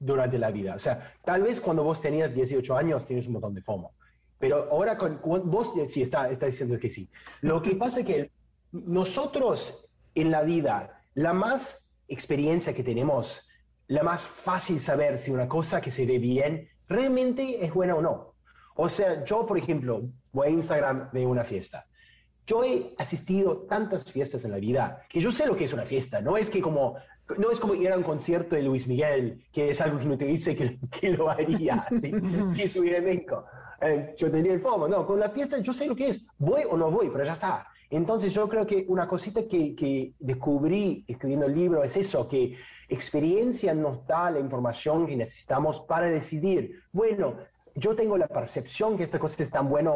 durante 0.00 0.38
la 0.38 0.50
vida. 0.50 0.74
O 0.74 0.80
sea, 0.80 1.14
tal 1.24 1.42
vez 1.42 1.60
cuando 1.60 1.84
vos 1.84 2.00
tenías 2.00 2.34
18 2.34 2.76
años 2.76 3.06
tienes 3.06 3.26
un 3.26 3.34
montón 3.34 3.54
de 3.54 3.62
FOMO, 3.62 3.92
pero 4.38 4.68
ahora 4.72 4.96
con, 4.96 5.20
vos 5.22 5.72
sí 5.86 6.02
está, 6.02 6.30
está 6.30 6.46
diciendo 6.46 6.78
que 6.78 6.90
sí. 6.90 7.08
Lo 7.42 7.62
que 7.62 7.76
pasa 7.76 8.00
es 8.00 8.06
que 8.06 8.30
nosotros 8.72 9.86
en 10.14 10.30
la 10.30 10.42
vida, 10.42 11.02
la 11.14 11.32
más 11.32 11.92
experiencia 12.08 12.74
que 12.74 12.82
tenemos, 12.82 13.48
la 13.86 14.02
más 14.02 14.22
fácil 14.22 14.80
saber 14.80 15.18
si 15.18 15.30
una 15.30 15.46
cosa 15.46 15.80
que 15.80 15.90
se 15.90 16.06
ve 16.06 16.18
bien 16.18 16.68
realmente 16.88 17.64
es 17.64 17.72
buena 17.72 17.94
o 17.94 18.02
no. 18.02 18.34
O 18.74 18.88
sea, 18.88 19.22
yo, 19.24 19.46
por 19.46 19.58
ejemplo, 19.58 20.08
voy 20.32 20.48
a 20.48 20.50
Instagram 20.50 21.10
de 21.12 21.26
una 21.26 21.44
fiesta 21.44 21.86
yo 22.50 22.64
he 22.64 22.94
asistido 22.98 23.58
tantas 23.68 24.02
fiestas 24.10 24.44
en 24.44 24.50
la 24.50 24.56
vida 24.56 25.02
que 25.08 25.20
yo 25.20 25.30
sé 25.30 25.46
lo 25.46 25.54
que 25.54 25.66
es 25.66 25.72
una 25.72 25.84
fiesta. 25.84 26.20
No 26.20 26.36
es 26.36 26.50
que 26.50 26.60
como 26.60 26.96
no 27.38 27.50
es 27.50 27.60
como 27.60 27.74
ir 27.74 27.90
a 27.92 27.96
un 27.96 28.02
concierto 28.02 28.56
de 28.56 28.62
Luis 28.62 28.86
Miguel, 28.86 29.42
que 29.52 29.70
es 29.70 29.80
algo 29.80 29.98
que 29.98 30.06
no 30.06 30.18
te 30.18 30.26
dice 30.26 30.56
que, 30.56 30.78
que 31.00 31.10
lo 31.10 31.28
haría 31.28 31.86
¿sí? 31.90 32.12
si 32.54 32.62
estuviera 32.62 32.98
en 32.98 33.04
México. 33.04 33.44
Eh, 33.80 34.14
yo 34.16 34.30
tendría 34.30 34.54
el 34.54 34.60
FOMO. 34.60 34.88
No, 34.88 35.06
con 35.06 35.18
la 35.18 35.30
fiesta 35.30 35.58
yo 35.58 35.72
sé 35.72 35.86
lo 35.86 35.96
que 35.96 36.08
es. 36.08 36.24
Voy 36.38 36.62
o 36.68 36.76
no 36.76 36.90
voy, 36.90 37.08
pero 37.10 37.24
ya 37.24 37.32
está. 37.32 37.66
Entonces 37.88 38.32
yo 38.32 38.48
creo 38.48 38.66
que 38.66 38.84
una 38.88 39.08
cosita 39.08 39.42
que, 39.48 39.74
que 39.74 40.12
descubrí 40.18 41.04
escribiendo 41.08 41.46
el 41.46 41.54
libro 41.54 41.82
es 41.82 41.96
eso, 41.96 42.28
que 42.28 42.56
experiencia 42.88 43.74
nos 43.74 44.06
da 44.06 44.30
la 44.30 44.38
información 44.38 45.06
que 45.06 45.16
necesitamos 45.16 45.80
para 45.80 46.06
decidir, 46.06 46.82
bueno, 46.92 47.34
yo 47.74 47.94
tengo 47.94 48.18
la 48.18 48.28
percepción 48.28 48.96
que 48.96 49.04
esta 49.04 49.18
cosa 49.18 49.42
es 49.42 49.50
tan 49.50 49.68
buena 49.68 49.92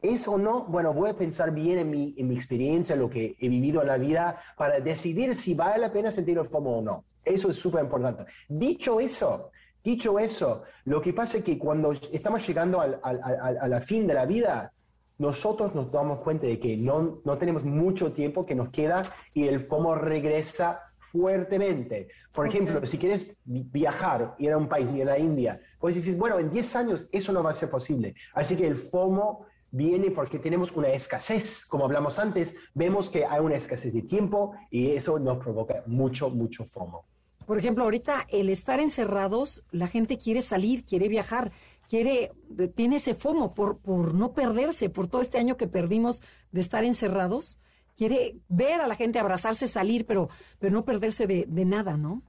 ¿Es 0.00 0.28
o 0.28 0.38
no? 0.38 0.64
Bueno, 0.64 0.94
voy 0.94 1.10
a 1.10 1.16
pensar 1.16 1.52
bien 1.52 1.78
en 1.78 1.90
mi, 1.90 2.14
en 2.16 2.28
mi 2.28 2.36
experiencia, 2.36 2.94
lo 2.94 3.10
que 3.10 3.36
he 3.38 3.48
vivido 3.48 3.82
en 3.82 3.88
la 3.88 3.98
vida, 3.98 4.40
para 4.56 4.78
decidir 4.78 5.34
si 5.34 5.54
vale 5.54 5.78
la 5.78 5.92
pena 5.92 6.12
sentir 6.12 6.38
el 6.38 6.48
FOMO 6.48 6.78
o 6.78 6.82
no. 6.82 7.04
Eso 7.24 7.50
es 7.50 7.56
súper 7.56 7.82
importante. 7.82 8.24
Dicho 8.48 9.00
eso, 9.00 9.50
dicho 9.82 10.18
eso, 10.18 10.62
lo 10.84 11.00
que 11.00 11.12
pasa 11.12 11.38
es 11.38 11.44
que 11.44 11.58
cuando 11.58 11.92
estamos 11.92 12.46
llegando 12.46 12.80
al, 12.80 13.00
al, 13.02 13.20
al, 13.22 13.58
a 13.58 13.68
la 13.68 13.80
fin 13.80 14.06
de 14.06 14.14
la 14.14 14.24
vida, 14.24 14.72
nosotros 15.18 15.74
nos 15.74 15.90
damos 15.90 16.20
cuenta 16.20 16.46
de 16.46 16.60
que 16.60 16.76
no, 16.76 17.20
no 17.24 17.36
tenemos 17.36 17.64
mucho 17.64 18.12
tiempo 18.12 18.46
que 18.46 18.54
nos 18.54 18.68
queda 18.70 19.12
y 19.34 19.48
el 19.48 19.60
FOMO 19.60 19.96
regresa 19.96 20.80
fuertemente. 20.98 22.08
Por 22.32 22.46
ejemplo, 22.46 22.86
si 22.86 22.98
quieres 22.98 23.36
viajar, 23.44 24.36
ir 24.38 24.52
a 24.52 24.58
un 24.58 24.68
país, 24.68 24.88
ir 24.94 25.02
a 25.02 25.12
la 25.12 25.18
India, 25.18 25.60
puedes 25.80 25.96
decir, 25.96 26.16
bueno, 26.16 26.38
en 26.38 26.50
10 26.50 26.76
años 26.76 27.06
eso 27.10 27.32
no 27.32 27.42
va 27.42 27.50
a 27.50 27.54
ser 27.54 27.68
posible. 27.68 28.14
Así 28.32 28.56
que 28.56 28.66
el 28.66 28.76
FOMO 28.76 29.46
viene 29.70 30.10
porque 30.10 30.38
tenemos 30.38 30.72
una 30.72 30.88
escasez, 30.88 31.64
como 31.64 31.84
hablamos 31.84 32.18
antes, 32.18 32.54
vemos 32.74 33.10
que 33.10 33.24
hay 33.24 33.40
una 33.40 33.56
escasez 33.56 33.92
de 33.92 34.02
tiempo 34.02 34.52
y 34.70 34.90
eso 34.92 35.18
nos 35.18 35.38
provoca 35.38 35.82
mucho, 35.86 36.30
mucho 36.30 36.64
FOMO. 36.64 37.04
Por 37.46 37.58
ejemplo, 37.58 37.84
ahorita 37.84 38.26
el 38.28 38.50
estar 38.50 38.78
encerrados, 38.78 39.64
la 39.70 39.88
gente 39.88 40.18
quiere 40.18 40.42
salir, 40.42 40.84
quiere 40.84 41.08
viajar, 41.08 41.50
quiere, 41.88 42.32
tiene 42.74 42.96
ese 42.96 43.14
FOMO 43.14 43.54
por, 43.54 43.78
por 43.78 44.14
no 44.14 44.34
perderse, 44.34 44.90
por 44.90 45.08
todo 45.08 45.22
este 45.22 45.38
año 45.38 45.56
que 45.56 45.66
perdimos 45.66 46.22
de 46.52 46.60
estar 46.60 46.84
encerrados, 46.84 47.58
quiere 47.96 48.36
ver 48.48 48.80
a 48.80 48.86
la 48.86 48.94
gente 48.94 49.18
abrazarse, 49.18 49.66
salir, 49.66 50.06
pero, 50.06 50.28
pero 50.58 50.72
no 50.72 50.84
perderse 50.84 51.26
de, 51.26 51.46
de 51.48 51.64
nada, 51.64 51.96
¿no? 51.96 52.22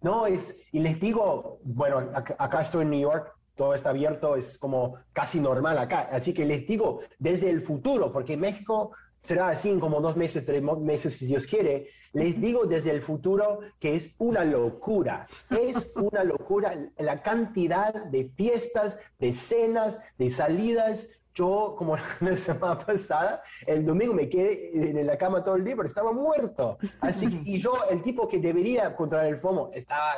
No, 0.00 0.26
es, 0.26 0.58
y 0.72 0.80
les 0.80 0.98
digo, 1.00 1.60
bueno, 1.62 1.98
acá, 2.12 2.34
acá 2.36 2.62
estoy 2.62 2.82
en 2.82 2.90
New 2.90 3.00
York, 3.00 3.32
todo 3.62 3.74
está 3.74 3.90
abierto, 3.90 4.34
es 4.34 4.58
como 4.58 4.96
casi 5.12 5.38
normal 5.38 5.78
acá. 5.78 6.08
Así 6.10 6.34
que 6.34 6.44
les 6.44 6.66
digo, 6.66 6.98
desde 7.20 7.48
el 7.48 7.62
futuro, 7.62 8.10
porque 8.10 8.36
México 8.36 8.90
será 9.22 9.50
así 9.50 9.70
en 9.70 9.78
como 9.78 10.00
dos 10.00 10.16
meses, 10.16 10.44
tres 10.44 10.60
meses, 10.60 11.16
si 11.16 11.26
Dios 11.26 11.46
quiere, 11.46 11.86
les 12.12 12.40
digo 12.40 12.66
desde 12.66 12.90
el 12.90 13.02
futuro 13.02 13.60
que 13.78 13.94
es 13.94 14.16
una 14.18 14.42
locura. 14.42 15.26
Es 15.48 15.92
una 15.94 16.24
locura 16.24 16.76
la 16.98 17.22
cantidad 17.22 17.94
de 18.06 18.30
fiestas, 18.30 18.98
de 19.20 19.32
cenas, 19.32 20.00
de 20.18 20.30
salidas. 20.30 21.08
Yo, 21.32 21.76
como 21.78 21.96
la 22.20 22.34
semana 22.34 22.84
pasada, 22.84 23.44
el 23.64 23.86
domingo 23.86 24.12
me 24.12 24.28
quedé 24.28 24.72
en 24.74 25.06
la 25.06 25.16
cama 25.16 25.44
todo 25.44 25.54
el 25.54 25.62
día, 25.62 25.76
pero 25.76 25.86
estaba 25.86 26.10
muerto. 26.12 26.78
Así 26.98 27.30
que, 27.30 27.48
y 27.48 27.58
yo, 27.58 27.74
el 27.88 28.02
tipo 28.02 28.26
que 28.26 28.40
debería 28.40 28.92
controlar 28.96 29.28
el 29.28 29.38
FOMO, 29.38 29.70
estaba... 29.72 30.14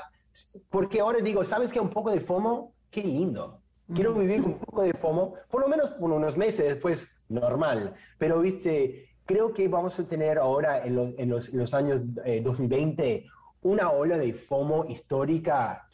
Porque 0.70 1.00
ahora 1.00 1.18
digo, 1.18 1.44
¿sabes 1.44 1.70
qué? 1.70 1.78
Un 1.78 1.90
poco 1.90 2.10
de 2.10 2.20
FOMO 2.20 2.74
qué 2.94 3.02
lindo. 3.02 3.60
Quiero 3.92 4.14
vivir 4.14 4.40
con 4.40 4.52
un 4.52 4.58
poco 4.58 4.82
de 4.82 4.94
FOMO, 4.94 5.34
por 5.50 5.60
lo 5.60 5.68
menos 5.68 5.90
por 5.90 6.10
unos 6.10 6.36
meses 6.36 6.66
después, 6.66 7.24
normal. 7.28 7.94
Pero, 8.16 8.40
viste, 8.40 9.10
creo 9.26 9.52
que 9.52 9.68
vamos 9.68 9.98
a 9.98 10.08
tener 10.08 10.38
ahora 10.38 10.84
en 10.86 10.94
los, 10.94 11.18
en 11.18 11.28
los, 11.28 11.48
en 11.52 11.58
los 11.58 11.74
años 11.74 12.00
eh, 12.24 12.40
2020 12.42 13.26
una 13.62 13.90
ola 13.90 14.16
de 14.16 14.32
FOMO 14.32 14.86
histórica. 14.88 15.88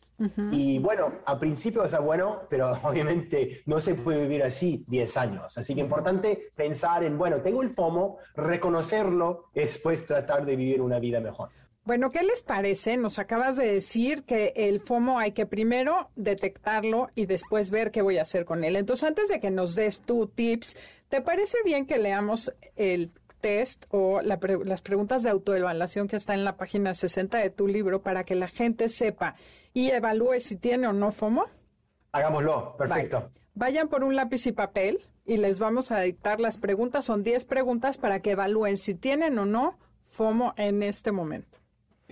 Y 0.53 0.79
bueno, 0.79 1.15
a 1.25 1.41
principio 1.41 1.83
es 1.83 1.99
bueno, 1.99 2.43
pero 2.51 2.73
obviamente 2.83 3.63
no 3.65 3.81
se 3.81 3.95
puede 3.95 4.23
vivir 4.23 4.43
así 4.43 4.85
10 4.87 5.17
años. 5.17 5.57
Así 5.57 5.75
que 5.75 5.81
importante 5.81 6.51
pensar 6.55 7.03
en, 7.05 7.17
bueno, 7.17 7.39
tengo 7.39 7.63
el 7.63 7.71
FOMO, 7.71 8.19
reconocerlo, 8.37 9.47
después 9.55 10.07
tratar 10.07 10.45
de 10.45 10.57
vivir 10.57 10.83
una 10.83 10.99
vida 10.99 11.21
mejor. 11.21 11.49
Bueno, 11.91 12.11
¿qué 12.11 12.23
les 12.23 12.45
parece? 12.45 12.97
Nos 12.97 13.19
acabas 13.19 13.57
de 13.57 13.67
decir 13.73 14.23
que 14.23 14.53
el 14.55 14.79
FOMO 14.79 15.19
hay 15.19 15.33
que 15.33 15.45
primero 15.45 16.09
detectarlo 16.15 17.09
y 17.17 17.27
después 17.27 17.71
ver 17.71 17.91
qué 17.91 18.01
voy 18.01 18.19
a 18.19 18.23
hacer 18.23 18.45
con 18.45 18.63
él. 18.63 18.77
Entonces, 18.77 19.09
antes 19.09 19.29
de 19.29 19.41
que 19.41 19.51
nos 19.51 19.75
des 19.75 20.01
tu 20.01 20.29
tips, 20.29 20.77
¿te 21.09 21.21
parece 21.21 21.59
bien 21.65 21.87
que 21.87 21.99
leamos 21.99 22.55
el 22.77 23.11
test 23.41 23.87
o 23.91 24.21
la 24.21 24.39
pre- 24.39 24.65
las 24.65 24.83
preguntas 24.83 25.25
de 25.25 25.31
autoevaluación 25.31 26.07
que 26.07 26.15
está 26.15 26.35
en 26.35 26.45
la 26.45 26.57
página 26.57 26.95
60 26.95 27.39
de 27.39 27.51
tu 27.51 27.67
libro 27.67 28.03
para 28.03 28.23
que 28.23 28.37
la 28.37 28.47
gente 28.47 28.89
sepa 28.89 29.35
y 29.75 29.91
evalúe 29.91 30.39
si 30.39 30.55
tiene 30.55 30.87
o 30.87 30.93
no 30.93 31.11
FOMO? 31.11 31.47
Hagámoslo, 32.13 32.77
perfecto. 32.77 33.33
Vayan 33.55 33.89
por 33.89 34.05
un 34.05 34.15
lápiz 34.15 34.47
y 34.47 34.53
papel 34.53 35.01
y 35.27 35.39
les 35.39 35.59
vamos 35.59 35.91
a 35.91 35.99
dictar 35.99 36.39
las 36.39 36.57
preguntas. 36.57 37.05
Son 37.05 37.25
10 37.25 37.47
preguntas 37.47 37.99
para 37.99 38.21
que 38.21 38.31
evalúen 38.31 38.77
si 38.77 38.95
tienen 38.95 39.37
o 39.41 39.45
no 39.45 39.77
FOMO 40.05 40.55
en 40.57 40.85
este 40.85 41.11
momento. 41.11 41.60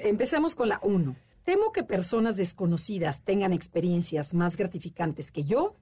Empecemos 0.00 0.54
con 0.54 0.68
la 0.68 0.80
1. 0.82 1.16
Temo 1.44 1.72
que 1.72 1.82
personas 1.82 2.36
desconocidas 2.36 3.22
tengan 3.22 3.52
experiencias 3.52 4.34
más 4.34 4.56
gratificantes 4.56 5.30
que 5.30 5.44
yo. 5.44 5.76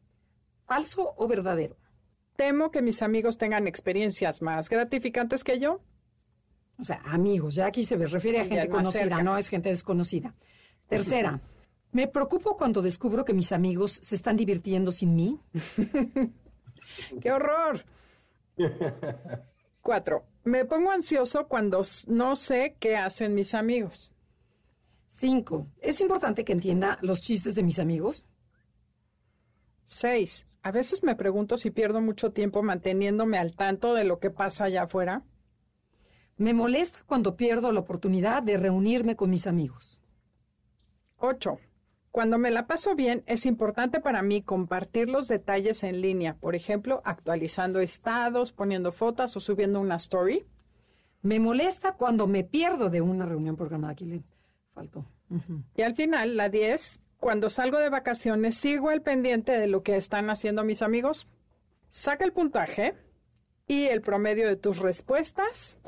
¿Falso 0.64 1.14
o 1.16 1.26
verdadero? 1.26 1.76
Temo 2.36 2.70
que 2.70 2.82
mis 2.82 3.02
amigos 3.02 3.38
tengan 3.38 3.66
experiencias 3.66 4.42
más 4.42 4.68
gratificantes 4.68 5.42
que 5.42 5.58
yo. 5.58 5.80
O 6.78 6.84
sea, 6.84 7.00
amigos, 7.06 7.54
ya 7.54 7.66
aquí 7.66 7.84
se 7.84 7.96
refiere 7.96 8.40
a 8.40 8.44
gente 8.44 8.68
conocida, 8.68 9.02
cerca. 9.02 9.22
no 9.22 9.38
es 9.38 9.48
gente 9.48 9.70
desconocida. 9.70 10.34
Tercera, 10.88 11.40
me 11.92 12.06
preocupo 12.06 12.56
cuando 12.56 12.82
descubro 12.82 13.24
que 13.24 13.32
mis 13.32 13.52
amigos 13.52 13.92
se 13.92 14.14
están 14.14 14.36
divirtiendo 14.36 14.92
sin 14.92 15.16
mí. 15.16 15.40
¡Qué 17.20 17.32
horror! 17.32 17.84
Cuatro. 19.86 20.24
Me 20.42 20.64
pongo 20.64 20.90
ansioso 20.90 21.46
cuando 21.46 21.82
no 22.08 22.34
sé 22.34 22.74
qué 22.80 22.96
hacen 22.96 23.36
mis 23.36 23.54
amigos. 23.54 24.10
Cinco, 25.06 25.68
es 25.80 26.00
importante 26.00 26.44
que 26.44 26.50
entienda 26.50 26.98
los 27.02 27.20
chistes 27.20 27.54
de 27.54 27.62
mis 27.62 27.78
amigos. 27.78 28.26
Seis. 29.84 30.48
A 30.62 30.72
veces 30.72 31.04
me 31.04 31.14
pregunto 31.14 31.56
si 31.56 31.70
pierdo 31.70 32.00
mucho 32.00 32.32
tiempo 32.32 32.64
manteniéndome 32.64 33.38
al 33.38 33.54
tanto 33.54 33.94
de 33.94 34.02
lo 34.02 34.18
que 34.18 34.30
pasa 34.30 34.64
allá 34.64 34.82
afuera. 34.82 35.22
Me 36.36 36.52
molesta 36.52 36.98
cuando 37.06 37.36
pierdo 37.36 37.70
la 37.70 37.78
oportunidad 37.78 38.42
de 38.42 38.56
reunirme 38.56 39.14
con 39.14 39.30
mis 39.30 39.46
amigos. 39.46 40.02
8. 41.18 41.60
Cuando 42.16 42.38
me 42.38 42.50
la 42.50 42.66
paso 42.66 42.94
bien, 42.94 43.22
es 43.26 43.44
importante 43.44 44.00
para 44.00 44.22
mí 44.22 44.40
compartir 44.40 45.10
los 45.10 45.28
detalles 45.28 45.82
en 45.82 46.00
línea, 46.00 46.34
por 46.34 46.54
ejemplo, 46.54 47.02
actualizando 47.04 47.78
estados, 47.78 48.52
poniendo 48.52 48.90
fotos 48.90 49.36
o 49.36 49.40
subiendo 49.40 49.82
una 49.82 49.96
story. 49.96 50.46
Me 51.20 51.38
molesta 51.40 51.92
cuando 51.92 52.26
me 52.26 52.42
pierdo 52.42 52.88
de 52.88 53.02
una 53.02 53.26
reunión 53.26 53.54
programada. 53.54 53.92
Aquí 53.92 54.06
le 54.06 54.22
faltó. 54.72 55.04
Y 55.74 55.82
al 55.82 55.94
final, 55.94 56.38
la 56.38 56.48
10, 56.48 57.02
cuando 57.18 57.50
salgo 57.50 57.76
de 57.76 57.90
vacaciones, 57.90 58.54
sigo 58.54 58.88
al 58.88 59.02
pendiente 59.02 59.52
de 59.52 59.66
lo 59.66 59.82
que 59.82 59.98
están 59.98 60.30
haciendo 60.30 60.64
mis 60.64 60.80
amigos. 60.80 61.28
Saca 61.90 62.24
el 62.24 62.32
puntaje 62.32 62.94
y 63.66 63.88
el 63.88 64.00
promedio 64.00 64.48
de 64.48 64.56
tus 64.56 64.78
respuestas 64.78 65.80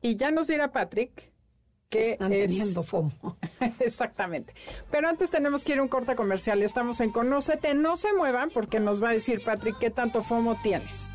y 0.00 0.16
ya 0.16 0.30
nos 0.30 0.46
dirá 0.46 0.72
Patrick 0.72 1.34
que 1.90 2.12
Están 2.12 2.32
es... 2.32 2.46
teniendo 2.48 2.82
FOMO. 2.82 3.36
Exactamente. 3.80 4.54
Pero 4.90 5.08
antes 5.08 5.28
tenemos 5.30 5.64
que 5.64 5.72
ir 5.72 5.78
a 5.78 5.82
un 5.82 5.88
corte 5.88 6.14
comercial. 6.14 6.62
Estamos 6.62 7.00
en 7.00 7.10
Conócete. 7.10 7.74
No 7.74 7.96
se 7.96 8.12
muevan 8.14 8.50
porque 8.50 8.80
nos 8.80 9.02
va 9.02 9.10
a 9.10 9.12
decir 9.12 9.44
Patrick 9.44 9.78
qué 9.78 9.90
tanto 9.90 10.22
FOMO 10.22 10.56
tienes. 10.62 11.12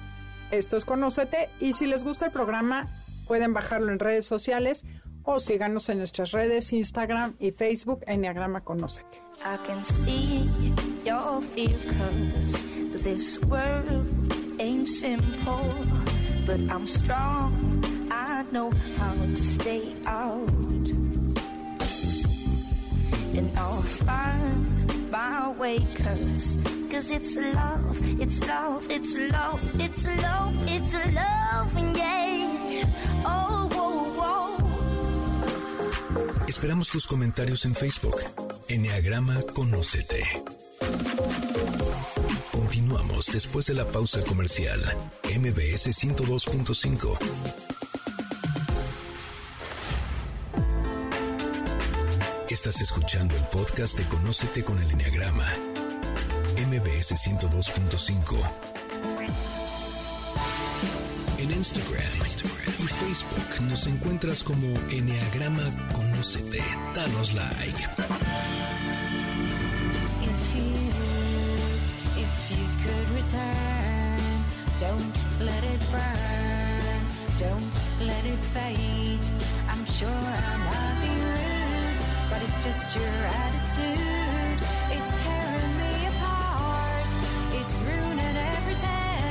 Esto 0.52 0.78
es 0.78 0.86
Conócete 0.86 1.50
y 1.60 1.74
si 1.74 1.88
les 1.88 2.04
gusta 2.04 2.28
el 2.28 2.32
programa 2.32 2.88
pueden 3.28 3.54
bajarlo 3.54 3.92
en 3.92 3.98
redes 4.00 4.26
sociales 4.28 4.86
o 5.24 5.40
síganos 5.40 5.90
en 5.90 5.98
nuestras 5.98 6.32
redes 6.32 6.72
Instagram 6.72 7.36
y 7.40 7.52
Facebook 7.52 8.02
Enneagrama 8.06 8.62
Conócete. 8.62 9.22
I 9.40 9.58
can 9.66 9.84
see 9.84 10.50
your 11.04 11.42
fear 11.42 11.78
cause 11.98 12.64
this 13.04 13.40
world 13.48 14.06
ain't 14.60 14.88
simple. 14.88 15.62
But 16.46 16.60
I'm 16.72 16.86
strong, 16.86 17.84
know 18.52 18.72
how 18.98 19.14
to 19.14 19.44
stay 19.44 19.94
out. 20.06 20.50
And 23.38 23.52
I'll 23.58 23.82
find 23.82 25.12
my 25.12 25.50
way 25.52 25.80
cause, 25.96 26.58
cause 26.92 27.12
it's 27.12 27.36
love, 27.36 28.22
it's 28.22 28.48
love, 28.48 28.90
it's 28.90 29.16
love, 29.16 29.62
it's 29.80 30.06
love, 30.06 30.68
it's 30.68 30.94
love, 30.94 31.98
yeah. 31.98 32.86
Oh, 33.26 33.68
whoa, 33.74 34.04
whoa. 34.20 34.58
Esperamos 36.48 36.90
tus 36.90 37.08
comentarios 37.08 37.66
en 37.66 37.76
Facebook. 37.76 38.22
Enneagrama 38.68 39.40
Conócete. 39.54 40.24
Continuamos 42.52 43.28
después 43.32 43.66
de 43.68 43.74
la 43.74 43.86
pausa 43.86 44.22
comercial. 44.24 44.80
MBS 45.24 45.88
102.5. 45.88 47.18
Estás 52.56 52.80
escuchando 52.80 53.36
el 53.36 53.44
podcast 53.48 53.98
de 53.98 54.06
Conócete 54.06 54.64
con 54.64 54.82
el 54.82 54.90
Enneagrama. 54.90 55.46
MBS 56.56 57.12
102.5. 57.28 58.50
En 61.38 61.52
Instagram, 61.52 62.14
y 62.80 62.88
Facebook 62.88 63.62
nos 63.68 63.86
encuentras 63.88 64.42
como 64.42 64.68
Enneagrama 64.90 65.90
Conócete. 65.92 66.64
Danos 66.94 67.34
like. 67.34 67.78
Let 78.02 78.26
it 78.26 78.40
fade. 78.54 79.20
I'm 79.70 79.86
sure 79.86 80.10
I'm 80.10 81.05
but 82.36 82.44
it's 82.44 82.60
just 82.66 82.96
your 82.96 83.18
attitude. 83.46 84.60
It's 84.96 85.12
tearing 85.24 85.74
me 85.84 85.94
apart, 86.12 87.10
it's 87.60 87.78
ruining 87.88 88.38
everything. 88.56 89.22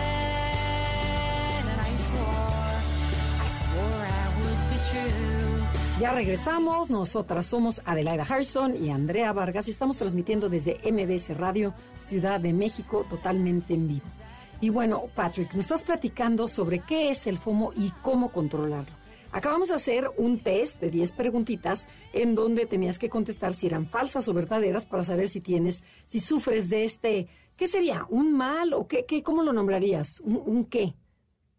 And 1.70 1.80
I 1.80 1.90
swore, 2.08 2.76
I 3.44 3.48
swore 3.60 4.04
I 4.08 4.24
would 4.40 4.62
be 4.70 4.78
true. 4.90 6.00
Ya 6.00 6.12
regresamos, 6.12 6.90
nosotras 6.90 7.46
somos 7.46 7.82
Adelaida 7.84 8.24
Harrison 8.24 8.74
y 8.74 8.90
Andrea 8.90 9.32
Vargas 9.32 9.68
y 9.68 9.70
estamos 9.70 9.98
transmitiendo 9.98 10.48
desde 10.48 10.78
MBS 10.90 11.36
Radio, 11.36 11.74
Ciudad 11.98 12.40
de 12.40 12.52
México, 12.52 13.06
totalmente 13.08 13.74
en 13.74 13.86
vivo. 13.86 14.06
Y 14.60 14.70
bueno, 14.70 15.02
Patrick, 15.14 15.52
nos 15.54 15.66
estás 15.66 15.82
platicando 15.82 16.48
sobre 16.48 16.80
qué 16.80 17.10
es 17.10 17.26
el 17.26 17.36
FOMO 17.38 17.72
y 17.76 17.92
cómo 18.02 18.32
controlarlo. 18.32 19.03
Acabamos 19.34 19.70
de 19.70 19.74
hacer 19.74 20.08
un 20.16 20.38
test 20.38 20.80
de 20.80 20.90
10 20.90 21.10
preguntitas 21.10 21.88
en 22.12 22.36
donde 22.36 22.66
tenías 22.66 23.00
que 23.00 23.08
contestar 23.08 23.52
si 23.54 23.66
eran 23.66 23.88
falsas 23.88 24.28
o 24.28 24.32
verdaderas 24.32 24.86
para 24.86 25.02
saber 25.02 25.28
si 25.28 25.40
tienes, 25.40 25.82
si 26.04 26.20
sufres 26.20 26.70
de 26.70 26.84
este, 26.84 27.26
¿qué 27.56 27.66
sería? 27.66 28.06
¿Un 28.10 28.32
mal 28.32 28.72
o 28.74 28.86
qué, 28.86 29.06
qué 29.06 29.24
cómo 29.24 29.42
lo 29.42 29.52
nombrarías? 29.52 30.20
¿Un, 30.20 30.40
un 30.46 30.64
qué? 30.66 30.94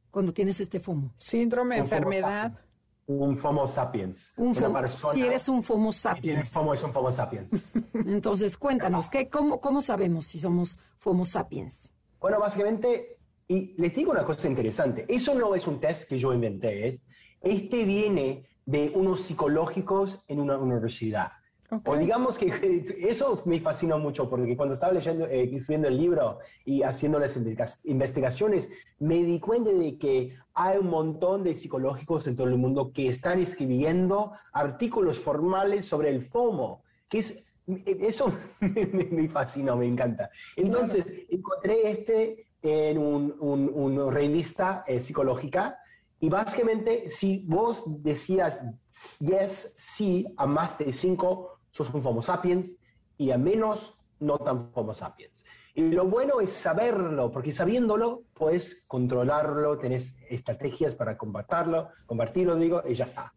Cuando 0.09 0.31
tienes 0.31 0.61
este 0.61 0.79
FOMO. 0.79 1.13
Síndrome, 1.17 1.81
Un 1.81 1.87
FOMO 1.89 1.97
enfermedad. 1.97 2.59
Un 3.07 3.37
FOMO 3.37 3.67
sapiens. 3.67 4.33
Un 4.37 4.47
Una 4.47 4.55
FOMO. 4.61 4.73
persona 4.79 5.13
Si 5.13 5.21
eres 5.21 5.49
un 5.49 5.61
FOMO 5.61 5.91
sapiens. 5.91 6.49
FOMO 6.53 6.73
es 6.75 6.81
un 6.81 6.93
FOMO 6.93 7.11
sapiens. 7.11 7.51
Entonces, 7.93 8.57
cuéntanos, 8.57 9.09
¿qué, 9.09 9.27
cómo, 9.27 9.59
¿cómo 9.59 9.81
sabemos 9.81 10.23
si 10.27 10.39
somos 10.39 10.79
FOMO 10.95 11.25
sapiens? 11.25 11.91
Bueno, 12.21 12.39
básicamente, 12.39 13.17
y 13.49 13.73
les 13.81 13.93
digo 13.93 14.13
una 14.13 14.23
cosa 14.23 14.47
interesante, 14.47 15.05
eso 15.09 15.35
no 15.35 15.53
es 15.53 15.67
un 15.67 15.81
test 15.81 16.07
que 16.07 16.17
yo 16.17 16.33
inventé, 16.33 16.87
¿eh? 16.87 17.01
Este 17.45 17.85
viene 17.85 18.43
de 18.65 18.91
unos 18.95 19.21
psicológicos 19.21 20.19
en 20.27 20.41
una 20.41 20.57
universidad. 20.57 21.31
Ok. 21.71 21.87
O 21.89 21.97
digamos 21.97 22.37
que 22.37 22.47
eso 23.09 23.41
me 23.45 23.59
fascinó 23.59 23.97
mucho 23.99 24.29
porque 24.29 24.55
cuando 24.57 24.73
estaba 24.73 24.91
leyendo, 24.93 25.25
eh, 25.27 25.43
escribiendo 25.43 25.87
el 25.87 25.97
libro 25.97 26.39
y 26.65 26.81
haciendo 26.83 27.19
las 27.19 27.35
investiga- 27.37 27.77
investigaciones, 27.85 28.69
me 28.99 29.23
di 29.23 29.39
cuenta 29.39 29.71
de 29.71 29.97
que 29.97 30.35
hay 30.53 30.77
un 30.79 30.87
montón 30.89 31.43
de 31.43 31.53
psicológicos 31.53 32.25
en 32.27 32.35
todo 32.35 32.47
el 32.47 32.57
mundo 32.57 32.91
que 32.91 33.07
están 33.09 33.39
escribiendo 33.39 34.31
artículos 34.51 35.19
formales 35.19 35.85
sobre 35.85 36.09
el 36.09 36.25
FOMO, 36.25 36.83
que 37.09 37.19
es, 37.19 37.45
eso 37.85 38.31
me, 38.59 39.27
fascinó, 39.29 39.75
me 39.77 39.85
encanta. 39.87 40.29
Entonces, 40.55 41.05
encontré 41.29 41.89
este 41.91 42.47
en 42.63 42.97
un- 42.97 43.35
un- 43.39 43.71
una 43.73 44.09
revista 44.11 44.83
eh, 44.87 44.99
psicológica 44.99 45.77
Y 46.19 46.29
básicamente, 46.29 47.09
si 47.09 47.45
vos 47.47 47.83
decías 47.87 48.59
yes, 49.19 49.75
sí 49.77 50.25
a 50.37 50.45
más 50.45 50.77
de 50.77 50.93
cinco, 50.93 51.59
sos 51.71 51.93
un 51.93 52.05
Homo 52.05 52.21
sapiens, 52.21 52.75
y 53.17 53.31
a 53.31 53.37
menos, 53.37 53.97
no 54.19 54.37
tan 54.39 54.69
Homo 54.73 54.93
sapiens. 54.93 55.43
Y 55.73 55.81
lo 55.81 56.05
bueno 56.07 56.39
es 56.39 56.51
saberlo, 56.51 57.31
porque 57.31 57.51
sabiéndolo, 57.51 58.23
puedes 58.33 58.83
controlarlo, 58.87 59.77
tenés 59.77 60.15
estrategias 60.29 60.95
para 60.95 61.17
combatirlo, 61.17 61.89
combatirlo, 62.05 62.55
digo, 62.55 62.81
y 62.87 62.95
ya 62.95 63.05
está. 63.05 63.33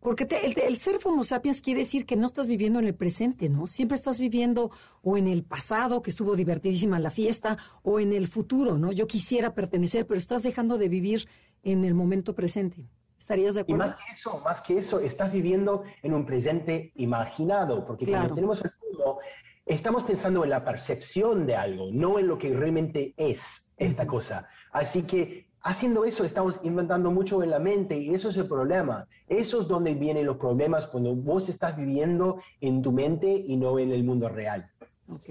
Porque 0.00 0.24
te- 0.24 0.46
el, 0.46 0.58
el 0.58 0.76
ser 0.76 0.98
Homo 1.04 1.22
sapiens 1.22 1.60
quiere 1.60 1.80
decir 1.80 2.06
que 2.06 2.16
no 2.16 2.26
estás 2.26 2.46
viviendo 2.46 2.78
en 2.78 2.86
el 2.86 2.94
presente, 2.94 3.50
¿no? 3.50 3.66
Siempre 3.66 3.94
estás 3.96 4.18
viviendo 4.18 4.70
o 5.02 5.18
en 5.18 5.26
el 5.26 5.42
pasado, 5.44 6.00
que 6.00 6.08
estuvo 6.08 6.36
divertidísima 6.36 6.98
la 6.98 7.10
fiesta, 7.10 7.58
o 7.82 8.00
en 8.00 8.14
el 8.14 8.28
futuro, 8.28 8.78
¿no? 8.78 8.92
Yo 8.92 9.06
quisiera 9.06 9.52
pertenecer, 9.52 10.06
pero 10.06 10.16
estás 10.16 10.42
dejando 10.42 10.78
de 10.78 10.88
vivir 10.88 11.28
en 11.66 11.84
el 11.84 11.94
momento 11.94 12.34
presente. 12.34 12.86
¿Estarías 13.18 13.54
de 13.56 13.62
Y 13.62 13.72
acuerdo? 13.72 13.86
más 13.86 13.96
que 13.96 14.12
eso, 14.12 14.40
más 14.44 14.60
que 14.62 14.78
eso, 14.78 15.00
estás 15.00 15.32
viviendo 15.32 15.82
en 16.02 16.14
un 16.14 16.24
presente 16.24 16.92
imaginado, 16.94 17.84
porque 17.84 18.04
Claro. 18.06 18.20
cuando 18.22 18.34
tenemos 18.36 18.64
el 18.64 18.70
fondo, 18.70 19.18
estamos 19.64 20.04
pensando 20.04 20.44
en 20.44 20.50
la 20.50 20.64
percepción 20.64 21.44
de 21.44 21.56
algo, 21.56 21.88
no 21.92 22.18
en 22.20 22.28
lo 22.28 22.38
que 22.38 22.54
realmente 22.54 23.14
es 23.16 23.68
esta 23.76 24.06
cosa. 24.06 24.46
Así 24.70 25.02
que 25.02 25.48
haciendo 25.62 26.04
eso 26.04 26.24
estamos 26.24 26.60
inventando 26.62 27.10
mucho 27.10 27.42
en 27.42 27.50
la 27.50 27.58
mente 27.58 27.98
y 27.98 28.14
eso 28.14 28.28
es 28.28 28.36
el 28.36 28.46
problema. 28.46 29.08
Eso 29.26 29.62
es 29.62 29.66
donde 29.66 29.94
vienen 29.94 30.24
los 30.26 30.36
problemas 30.36 30.86
cuando 30.86 31.16
vos 31.16 31.48
estás 31.48 31.76
viviendo 31.76 32.40
en 32.60 32.80
tu 32.80 32.92
mente 32.92 33.28
y 33.28 33.56
no 33.56 33.76
en 33.80 33.90
el 33.90 34.04
mundo 34.04 34.28
real. 34.28 34.70
Ok. 35.08 35.28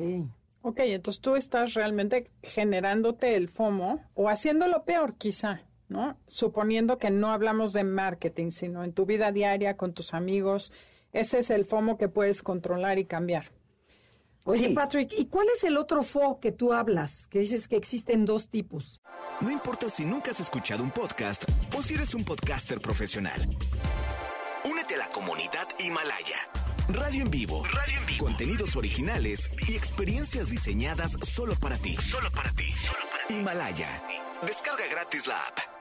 Ok, 0.64 0.80
entonces 0.80 1.22
tú 1.22 1.36
estás 1.38 1.76
realmente 1.76 2.30
generándote 2.44 3.36
el 3.38 3.48
FOMO 3.48 4.02
o 4.16 4.28
haciéndolo 4.28 4.84
peor 4.84 5.14
quizá, 5.16 5.62
¿no? 5.88 6.18
Suponiendo 6.28 6.98
que 6.98 7.10
no 7.10 7.32
hablamos 7.32 7.74
de 7.74 7.84
marketing, 7.84 8.52
sino 8.52 8.84
en 8.84 8.94
tu 8.94 9.06
vida 9.06 9.32
diaria 9.32 9.78
con 9.78 9.94
tus 9.94 10.14
amigos. 10.14 10.72
Ese 11.12 11.40
es 11.40 11.50
el 11.50 11.66
FOMO 11.66 11.98
que 11.98 12.10
puedes 12.10 12.44
controlar 12.44 13.00
y 13.00 13.06
cambiar. 13.06 13.52
Oye. 14.46 14.70
Patrick, 14.70 15.12
¿y 15.18 15.26
cuál 15.26 15.48
es 15.56 15.64
el 15.64 15.76
otro 15.76 16.04
fo 16.04 16.40
que 16.40 16.52
tú 16.52 16.72
hablas? 16.72 17.28
Que 17.28 17.40
dices 17.40 17.68
que 17.68 17.78
existen 17.78 18.26
dos 18.26 18.48
tipos. 18.50 19.02
No 19.42 19.50
importa 19.50 19.90
si 19.90 20.06
nunca 20.06 20.32
has 20.32 20.40
escuchado 20.40 20.84
un 20.84 20.92
podcast 20.92 21.46
o 21.76 21.82
si 21.82 21.96
eres 21.96 22.14
un 22.14 22.24
podcaster 22.24 22.80
profesional. 22.80 23.42
Únete 24.70 24.96
a 24.96 24.98
la 25.00 25.08
comunidad 25.08 25.68
Himalaya. 25.80 26.38
Radio 26.90 27.24
en 27.24 27.32
vivo. 27.32 27.64
Radio 27.64 27.98
en 27.98 28.06
vivo. 28.06 28.26
Contenidos 28.26 28.76
originales 28.76 29.50
y 29.68 29.74
experiencias 29.74 30.48
diseñadas 30.48 31.18
solo 31.24 31.56
para 31.56 31.78
ti. 31.78 31.96
Solo 31.98 32.30
para 32.30 32.52
ti. 32.52 32.68
Himalaya. 33.30 34.04
Descarga 34.46 34.86
gratis 34.92 35.26
la 35.26 35.40
app. 35.40 35.75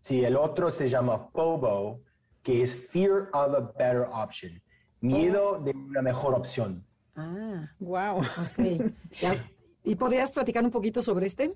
Sí, 0.00 0.24
el 0.24 0.36
otro 0.36 0.70
se 0.70 0.88
llama 0.88 1.18
FOBO, 1.32 2.00
que 2.42 2.62
es 2.62 2.74
Fear 2.88 3.28
of 3.32 3.54
a 3.54 3.60
Better 3.76 4.06
Option, 4.12 4.62
miedo 5.00 5.58
de 5.58 5.72
una 5.72 6.02
mejor 6.02 6.34
opción. 6.34 6.84
Ah, 7.16 7.70
Wow. 7.78 8.18
ok. 8.20 8.92
Ya. 9.20 9.44
¿Y 9.84 9.94
podrías 9.96 10.30
platicar 10.32 10.64
un 10.64 10.70
poquito 10.70 11.02
sobre 11.02 11.26
este? 11.26 11.54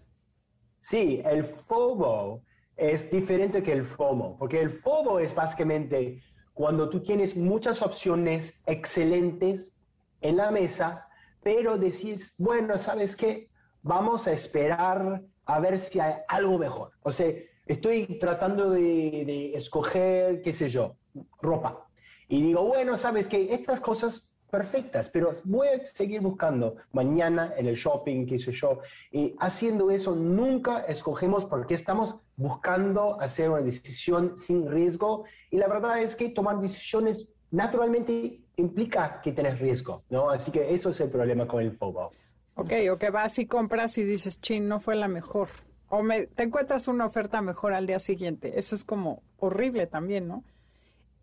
Sí, 0.81 1.22
el 1.24 1.44
FOBO 1.44 2.42
es 2.76 3.11
diferente 3.11 3.62
que 3.62 3.72
el 3.72 3.85
FOMO, 3.85 4.37
porque 4.38 4.61
el 4.61 4.70
FOBO 4.70 5.20
es 5.20 5.35
básicamente 5.35 6.22
cuando 6.52 6.88
tú 6.88 7.00
tienes 7.02 7.37
muchas 7.37 7.81
opciones 7.83 8.61
excelentes 8.66 9.72
en 10.20 10.37
la 10.38 10.50
mesa, 10.50 11.07
pero 11.42 11.78
decís, 11.78 12.35
bueno, 12.38 12.78
¿sabes 12.78 13.16
qué? 13.16 13.48
Vamos 13.83 14.26
a 14.26 14.33
esperar 14.33 15.22
a 15.44 15.61
ver 15.61 15.78
si 15.81 15.98
hay 16.00 16.14
algo 16.28 16.59
mejor. 16.59 16.92
O 17.02 17.12
sea, 17.12 17.33
estoy 17.72 18.18
tratando 18.18 18.70
de, 18.70 18.80
de 18.80 19.54
escoger, 19.54 20.42
qué 20.42 20.52
sé 20.52 20.68
yo, 20.68 20.96
ropa. 21.40 21.87
Y 22.28 22.42
digo, 22.42 22.64
bueno, 22.64 22.96
¿sabes 22.96 23.28
qué? 23.28 23.52
Estas 23.52 23.80
cosas 23.80 24.32
perfectas, 24.52 25.08
pero 25.08 25.32
voy 25.44 25.68
a 25.68 25.87
seguir 25.87 26.20
buscando 26.20 26.76
mañana 26.92 27.54
en 27.56 27.66
el 27.66 27.74
shopping, 27.74 28.26
qué 28.26 28.38
sé 28.38 28.52
yo. 28.52 28.80
Y 29.11 29.35
haciendo 29.40 29.90
eso 29.90 30.14
nunca 30.14 30.80
escogemos 30.80 31.46
porque 31.46 31.72
estamos 31.72 32.16
buscando 32.37 33.18
hacer 33.18 33.48
una 33.48 33.62
decisión 33.62 34.37
sin 34.37 34.70
riesgo. 34.70 35.24
Y 35.50 35.56
la 35.56 35.68
verdad 35.68 36.00
es 36.02 36.14
que 36.14 36.28
tomar 36.28 36.61
decisiones 36.61 37.26
naturalmente 37.50 38.42
implica 38.56 39.22
que 39.22 39.32
tenés 39.32 39.58
riesgo, 39.58 40.02
¿no? 40.11 40.28
Así 40.28 40.50
que 40.50 40.74
eso 40.74 40.90
es 40.90 41.00
el 41.00 41.08
problema 41.08 41.46
con 41.48 41.62
el 41.62 41.72
FOBO. 41.72 42.12
Ok, 42.54 42.72
o 42.92 42.98
que 42.98 43.08
vas 43.08 43.38
y 43.38 43.46
compras 43.46 43.96
y 43.96 44.04
dices, 44.04 44.38
chin, 44.38 44.68
no 44.68 44.80
fue 44.80 44.96
la 44.96 45.08
mejor. 45.08 45.48
O 45.94 46.02
me, 46.02 46.26
te 46.26 46.44
encuentras 46.44 46.88
una 46.88 47.05
oferta 47.05 47.42
mejor 47.42 47.74
al 47.74 47.87
día 47.87 47.98
siguiente. 47.98 48.59
Eso 48.59 48.74
es 48.74 48.83
como 48.83 49.22
horrible 49.37 49.87
también, 49.87 50.26
¿no? 50.26 50.42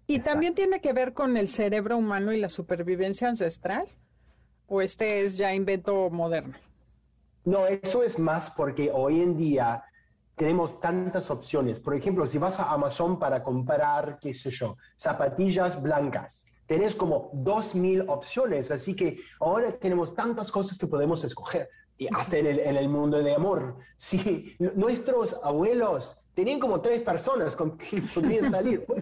Y 0.06 0.18
Exacto. 0.18 0.34
también 0.34 0.54
tiene 0.54 0.80
que 0.80 0.94
ver 0.94 1.14
con 1.14 1.38
el 1.38 1.48
cerebro 1.48 1.98
humano 1.98 2.32
y 2.34 2.40
la 2.40 2.50
supervivencia 2.50 3.28
ancestral. 3.28 3.88
¿O 4.68 4.84
este 4.84 5.26
es 5.26 5.38
ya 5.38 5.56
invento 5.56 6.12
moderno? 6.12 6.54
No, 7.46 7.66
eso 7.66 8.04
es 8.04 8.20
más 8.20 8.52
porque 8.52 8.92
hoy 8.94 9.22
en 9.22 9.36
día 9.36 9.84
tenemos 10.36 10.80
tantas 10.80 11.32
opciones. 11.32 11.80
Por 11.80 11.96
ejemplo, 11.96 12.28
si 12.28 12.38
vas 12.38 12.60
a 12.60 12.72
Amazon 12.72 13.18
para 13.18 13.42
comprar, 13.42 14.20
qué 14.22 14.36
sé 14.36 14.52
yo, 14.52 14.78
zapatillas 14.98 15.82
blancas, 15.82 16.46
tenés 16.68 16.94
como 16.94 17.32
2.000 17.32 18.06
opciones, 18.08 18.70
así 18.70 18.96
que 18.96 19.18
ahora 19.40 19.72
tenemos 19.80 20.14
tantas 20.14 20.52
cosas 20.52 20.78
que 20.78 20.86
podemos 20.86 21.24
escoger. 21.24 21.72
Y 22.00 22.08
hasta 22.16 22.38
en 22.38 22.48
el, 22.48 22.60
en 22.60 22.78
el 22.78 22.90
mundo 22.90 23.22
de 23.22 23.36
amor. 23.36 23.76
Sí, 23.98 24.56
n- 24.58 24.72
nuestros 24.76 25.38
abuelos 25.44 26.18
tenían 26.34 26.60
como 26.60 26.80
tres 26.82 27.02
personas 27.02 27.56
con 27.56 27.78
que 27.78 28.02
podían 28.16 28.50
salir. 28.50 28.86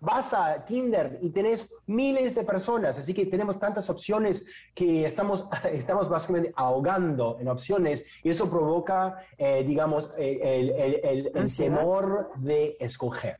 Vas 0.00 0.34
a 0.34 0.62
Tinder 0.66 1.18
y 1.22 1.30
tenés 1.30 1.66
miles 1.86 2.34
de 2.34 2.44
personas, 2.44 2.98
así 2.98 3.14
que 3.14 3.24
tenemos 3.24 3.58
tantas 3.58 3.88
opciones 3.88 4.44
que 4.74 5.06
estamos, 5.06 5.46
estamos 5.72 6.08
básicamente 6.10 6.52
ahogando 6.56 7.38
en 7.40 7.48
opciones 7.48 8.04
y 8.22 8.28
eso 8.28 8.50
provoca, 8.50 9.18
eh, 9.38 9.64
digamos, 9.66 10.10
eh, 10.18 10.40
el, 10.42 10.70
el- 10.70 11.30
el- 11.34 11.56
temor 11.56 12.32
de 12.36 12.76
escoger. 12.80 13.38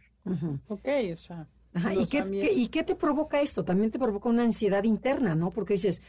Ok, 0.68 0.88
o 1.12 1.16
sea. 1.18 1.46
Ajá, 1.74 1.92
¿Y 1.92 2.06
qué, 2.06 2.22
qué- 2.30 2.52
¿Y 2.52 2.68
qué 2.68 2.82
te 2.84 2.94
provoca 2.94 3.40
esto? 3.40 3.64
También 3.64 3.90
te 3.90 3.98
provoca 3.98 4.28
una 4.28 4.44
ansiedad 4.44 4.84
interna, 4.84 5.34
¿no? 5.34 5.50
Porque 5.50 5.74
dices, 5.74 6.02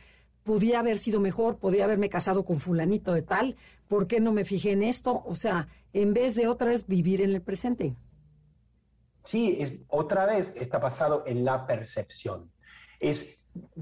podía 0.46 0.80
haber 0.80 1.00
sido 1.00 1.20
mejor, 1.20 1.58
podía 1.58 1.84
haberme 1.84 2.08
casado 2.08 2.46
con 2.46 2.60
fulanito 2.60 3.14
de 3.14 3.24
tal, 3.24 3.58
¿por 3.90 4.08
qué 4.08 4.22
no 4.22 4.32
me 4.32 4.46
fijé 4.46 4.72
en 4.72 4.84
esto? 4.84 5.24
O 5.26 5.36
sea, 5.36 5.68
en 5.92 6.14
vez 6.14 6.36
de 6.36 6.48
otra 6.48 6.68
vez 6.68 6.88
vivir 6.88 7.22
en 7.22 7.32
el 7.32 7.42
presente. 7.42 7.96
Sí, 9.26 9.58
es, 9.60 9.74
otra 9.88 10.28
vez 10.28 10.54
está 10.56 10.78
basado 10.78 11.24
en 11.26 11.44
la 11.44 11.66
percepción. 11.66 12.52
Es, 13.00 13.26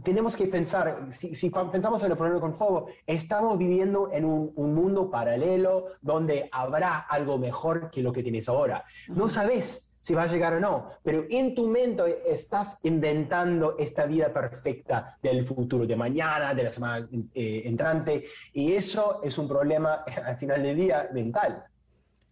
tenemos 0.04 0.38
que 0.38 0.47
pensar, 0.47 1.10
si, 1.12 1.49
pensamos 1.49 2.02
en 2.02 2.12
el 2.12 2.17
problema 2.17 2.39
con 2.39 2.56
fuego, 2.56 2.88
estamos 3.06 3.58
viviendo 3.58 4.10
en 4.13 4.23
un, 4.23 4.54
un 4.56 4.73
mundo 4.73 5.12
paralelo 5.12 5.88
donde 6.02 6.47
habrá 6.52 6.97
algo 6.99 7.38
mejor 7.38 7.91
que 7.91 8.02
lo 8.02 8.13
que 8.13 8.23
tienes 8.23 8.47
ahora. 8.47 8.86
No 9.10 9.30
sabes 9.30 9.92
si 10.04 10.13
va 10.13 10.24
a 10.24 10.28
llegar 10.28 10.54
o 10.54 10.60
no, 10.60 10.89
pero 11.02 11.26
en 11.30 11.56
tu 11.56 11.66
mente 11.66 12.24
estás 12.28 12.78
inventando 12.84 13.78
esta 13.80 14.06
vida 14.06 14.34
perfecta 14.34 15.18
del 15.24 15.46
futuro, 15.46 15.88
de 15.88 15.96
mañana, 15.96 16.54
de 16.54 16.63
la 16.63 16.70
semana 16.70 17.08
eh, 17.34 17.62
entrante, 17.63 18.26
y 18.52 18.74
eso 18.74 19.22
es 19.24 19.38
un 19.38 19.48
problema 19.48 20.04
al 20.26 20.38
final 20.38 20.62
del 20.62 20.76
día 20.76 21.10
mental. 21.13 21.63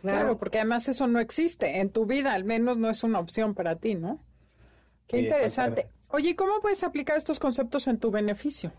Claro. 0.01 0.37
porque 0.37 0.57
además 0.57 0.89
eso 0.89 1.07
no 1.07 1.19
existe. 1.19 1.79
En 1.79 1.91
tu 1.91 2.05
vida, 2.07 2.33
al 2.33 2.43
menos, 2.43 2.75
no 2.75 2.89
es 2.89 3.03
una 3.03 3.19
opción 3.19 3.53
para 3.53 3.75
ti, 3.75 3.95
¿no? 3.95 4.19
Qué 5.07 5.19
Sí, 5.19 5.23
interesante. 5.25 5.85
Oye, 6.09 6.31
¿y 6.31 6.35
¿cómo 6.35 6.59
puedes 6.59 6.83
aplicar 6.83 7.15
estos 7.15 7.39
conceptos 7.39 7.87
en 7.87 7.99
tu 7.99 8.09
beneficio? 8.09 8.73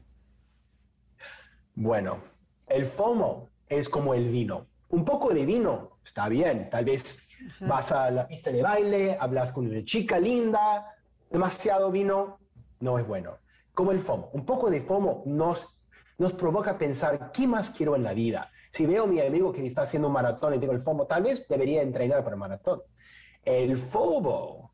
Bueno, 1.76 2.18
el 2.66 2.86
FOMO 2.86 3.48
es 3.68 3.88
como 3.88 4.14
el 4.14 4.28
vino. 4.28 4.66
Un 4.88 5.04
poco 5.04 5.32
de 5.32 5.46
vino 5.46 5.98
está 6.04 6.28
bien. 6.28 6.68
Tal 6.68 6.84
vez 6.84 7.24
vas 7.60 7.92
a 7.92 8.10
la 8.10 8.26
pista 8.26 8.50
de 8.50 8.62
baile, 8.62 9.16
hablas 9.18 9.52
con 9.52 9.66
una 9.66 9.84
chica 9.84 10.18
linda, 10.18 10.94
demasiado 11.30 11.90
vino 11.90 12.38
no 12.80 12.98
es 12.98 13.06
bueno. 13.06 13.38
Como 13.74 13.92
el 13.92 14.00
FOMO. 14.00 14.30
Un 14.32 14.44
poco 14.44 14.70
de 14.70 14.82
FOMO 14.82 15.22
nos, 15.26 15.68
nos 16.18 16.32
provoca 16.34 16.76
pensar, 16.76 17.30
¿qué 17.32 17.46
más 17.46 17.70
quiero 17.70 17.96
en 17.96 18.02
la 18.02 18.12
vida? 18.12 18.50
Si 18.72 18.86
veo 18.86 19.04
a 19.04 19.06
mi 19.06 19.20
amigo 19.20 19.52
que 19.52 19.64
está 19.64 19.82
haciendo 19.82 20.08
un 20.08 20.14
maratón 20.14 20.54
y 20.54 20.58
tengo 20.58 20.72
el 20.72 20.82
FOMO, 20.82 21.06
tal 21.06 21.22
vez 21.22 21.46
debería 21.48 21.82
entrenar 21.82 22.22
para 22.22 22.34
el 22.34 22.40
maratón. 22.40 22.82
El 23.44 23.78
FOMO 23.78 24.72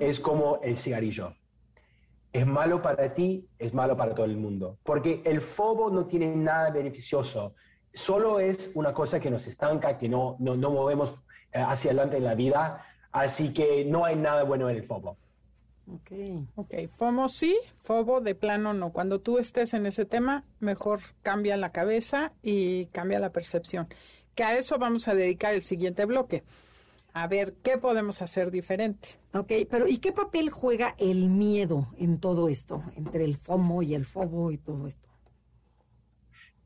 es 0.00 0.20
como 0.20 0.60
el 0.62 0.76
cigarrillo 0.76 1.34
es 2.32 2.46
malo 2.46 2.82
para 2.82 3.14
ti, 3.14 3.48
es 3.58 3.72
malo 3.74 3.96
para 3.96 4.14
todo 4.14 4.26
el 4.26 4.36
mundo. 4.36 4.78
Porque 4.82 5.22
el 5.24 5.40
FOBO 5.40 5.90
no 5.90 6.06
tiene 6.06 6.34
nada 6.34 6.70
beneficioso. 6.70 7.54
Solo 7.92 8.38
es 8.38 8.72
una 8.74 8.92
cosa 8.92 9.18
que 9.18 9.30
nos 9.30 9.46
estanca, 9.46 9.96
que 9.96 10.08
no, 10.08 10.36
no, 10.38 10.56
no 10.56 10.70
movemos 10.70 11.14
hacia 11.52 11.90
adelante 11.90 12.16
en 12.18 12.24
la 12.24 12.34
vida. 12.34 12.84
Así 13.12 13.52
que 13.52 13.84
no 13.84 14.04
hay 14.04 14.16
nada 14.16 14.44
bueno 14.44 14.68
en 14.68 14.76
el 14.76 14.82
FOBO. 14.84 15.16
Ok. 15.90 16.12
Ok, 16.56 16.74
FOMO 16.90 17.28
sí, 17.28 17.56
FOBO 17.80 18.20
de 18.20 18.34
plano 18.34 18.74
no. 18.74 18.92
Cuando 18.92 19.20
tú 19.20 19.38
estés 19.38 19.72
en 19.72 19.86
ese 19.86 20.04
tema, 20.04 20.44
mejor 20.60 21.00
cambia 21.22 21.56
la 21.56 21.72
cabeza 21.72 22.32
y 22.42 22.86
cambia 22.86 23.18
la 23.18 23.30
percepción. 23.30 23.88
que 24.34 24.44
a 24.44 24.56
eso 24.56 24.78
vamos 24.78 25.08
a 25.08 25.14
dedicar 25.14 25.54
el 25.54 25.62
siguiente 25.62 26.04
bloque. 26.04 26.44
A 27.12 27.26
ver 27.26 27.54
qué 27.62 27.78
podemos 27.78 28.22
hacer 28.22 28.50
diferente. 28.52 29.18
Ok, 29.34 29.50
pero 29.68 29.88
¿y 29.88 29.98
qué 29.98 30.12
papel 30.12 30.50
juega 30.50 30.94
el 30.98 31.28
miedo 31.28 31.88
en 31.96 32.20
todo 32.20 32.48
esto, 32.48 32.82
entre 32.94 33.24
el 33.24 33.36
FOMO 33.36 33.82
y 33.82 33.94
el 33.94 34.04
FOBO 34.04 34.52
y 34.52 34.58
todo 34.58 34.86
esto? 34.86 35.08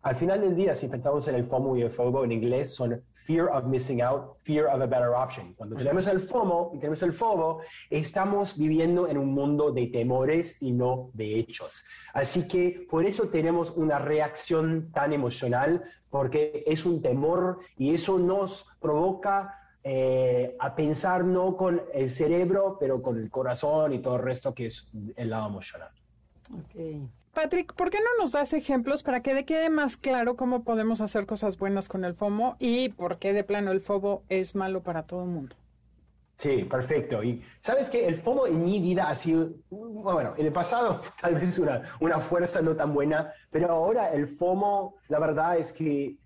Al 0.03 0.17
final 0.17 0.41
del 0.41 0.57
día, 0.57 0.75
si 0.75 0.89
pensamos 0.89 1.27
en 1.29 1.37
el 1.37 1.47
FOMO 1.47 1.77
y 1.77 1.83
el 1.83 1.91
FOBO 1.91 2.25
en 2.25 2.33
inglés, 2.33 2.75
son 2.75 3.03
fear 3.25 3.49
of 3.49 3.67
missing 3.67 4.03
out, 4.03 4.37
fear 4.45 4.67
of 4.67 4.81
a 4.81 4.87
better 4.87 5.15
option. 5.15 5.55
Cuando 5.55 5.77
tenemos 5.77 6.07
el 6.07 6.21
FOMO 6.21 6.73
y 6.75 6.79
tenemos 6.79 7.03
el 7.03 7.13
FOBO, 7.13 7.61
estamos 7.91 8.57
viviendo 8.57 9.09
en 9.09 9.19
un 9.19 9.33
mundo 9.33 9.71
de 9.73 9.87
temores 9.87 10.57
y 10.61 10.73
no 10.73 11.11
de 11.15 11.39
hechos. 11.39 11.85
Así 12.15 12.49
que 12.49 12.87
por 12.91 13.05
eso 13.05 13.29
tenemos 13.29 13.71
una 13.71 13.99
reacción 13.99 14.91
tan 14.93 15.13
emocional, 15.13 15.83
porque 16.11 16.63
es 16.67 16.85
un 16.85 17.01
temor 17.01 17.61
y 17.79 17.95
eso 17.95 18.19
nos 18.19 18.67
provoca 18.81 19.59
eh, 19.85 20.57
a 20.61 20.75
pensar 20.77 21.25
no 21.25 21.57
con 21.57 21.83
el 21.93 22.11
cerebro, 22.11 22.77
pero 22.79 23.03
con 23.03 23.19
el 23.19 23.31
corazón 23.31 23.93
y 23.93 23.99
todo 23.99 24.17
el 24.17 24.23
resto 24.23 24.55
que 24.55 24.67
es 24.67 24.87
el 25.17 25.31
lado 25.31 25.49
emocional. 25.49 25.91
Ok. 26.53 27.09
Patrick, 27.35 27.73
¿por 27.73 27.89
qué 27.89 27.99
no 27.99 28.23
nos 28.23 28.33
das 28.33 28.53
ejemplos 28.53 29.03
para 29.03 29.23
que 29.23 29.47
quede 29.47 29.71
más 29.71 29.97
claro 29.97 30.37
cómo 30.37 30.65
podemos 30.65 31.01
hacer 31.01 31.25
cosas 31.25 31.57
buenas 31.57 31.89
con 31.89 32.05
el 32.05 32.13
FOMO 32.15 32.57
y 32.59 32.91
por 32.91 33.19
qué 33.19 33.33
de 33.33 33.43
plano 33.43 33.73
el 33.73 33.81
FOBO 33.81 34.23
es 34.29 34.55
malo 34.55 34.83
para 34.83 35.05
todo 35.05 35.23
el 35.23 35.31
mundo? 35.31 35.57
Sí, 36.37 36.65
perfecto. 36.65 37.23
Y 37.23 37.43
sabes 37.63 37.89
que 37.89 38.07
el 38.07 38.21
FOMO 38.21 38.47
en 38.47 38.63
mi 38.63 38.81
vida 38.81 39.09
ha 39.09 39.15
sido, 39.15 39.49
bueno, 39.71 40.35
en 40.37 40.45
el 40.45 40.53
pasado 40.53 41.01
tal 41.23 41.37
vez 41.37 41.59
una, 41.59 41.83
una 42.01 42.21
fuerza 42.21 42.61
no 42.61 42.77
tan 42.77 42.93
buena, 42.93 43.33
pero 43.51 43.71
ahora 43.71 44.13
el 44.13 44.37
FOMO, 44.37 44.97
la 45.09 45.19
verdad 45.19 45.57
es 45.57 45.73
que 45.73 46.17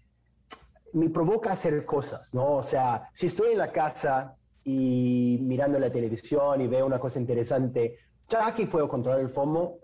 me 0.93 1.09
provoca 1.09 1.53
hacer 1.53 1.85
cosas, 1.85 2.35
¿no? 2.35 2.57
O 2.57 2.63
sea, 2.65 3.11
si 3.13 3.29
estoy 3.29 3.53
en 3.53 3.59
la 3.59 3.71
casa 3.71 4.35
y 4.65 5.39
mirando 5.41 5.79
la 5.79 5.91
televisión 5.91 6.61
y 6.63 6.67
veo 6.67 6.85
una 6.85 6.99
cosa 6.99 7.21
interesante, 7.21 7.97
ya 8.29 8.53
que 8.57 8.67
puedo 8.67 8.89
controlar 8.89 9.21
el 9.21 9.29
FOMO, 9.29 9.79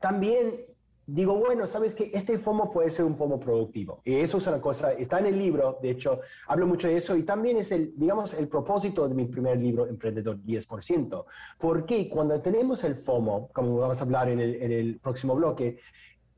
también 0.00 0.60
digo, 1.08 1.36
bueno, 1.36 1.68
sabes 1.68 1.94
que 1.94 2.10
este 2.12 2.36
FOMO 2.38 2.72
puede 2.72 2.90
ser 2.90 3.04
un 3.04 3.16
FOMO 3.16 3.38
productivo. 3.38 4.00
Y 4.04 4.16
eso 4.16 4.38
es 4.38 4.46
una 4.48 4.60
cosa, 4.60 4.92
está 4.92 5.20
en 5.20 5.26
el 5.26 5.38
libro, 5.38 5.78
de 5.80 5.90
hecho, 5.90 6.20
hablo 6.48 6.66
mucho 6.66 6.88
de 6.88 6.96
eso 6.96 7.16
y 7.16 7.22
también 7.22 7.58
es 7.58 7.70
el, 7.70 7.92
digamos, 7.96 8.34
el 8.34 8.48
propósito 8.48 9.06
de 9.08 9.14
mi 9.14 9.26
primer 9.26 9.56
libro, 9.58 9.86
Emprendedor 9.86 10.38
10%. 10.38 11.24
Porque 11.58 12.08
cuando 12.08 12.40
tenemos 12.40 12.82
el 12.82 12.96
FOMO, 12.96 13.50
como 13.52 13.76
vamos 13.78 13.98
a 14.00 14.02
hablar 14.02 14.28
en 14.28 14.40
el, 14.40 14.98
próximo 15.00 15.36
bloque, 15.36 15.78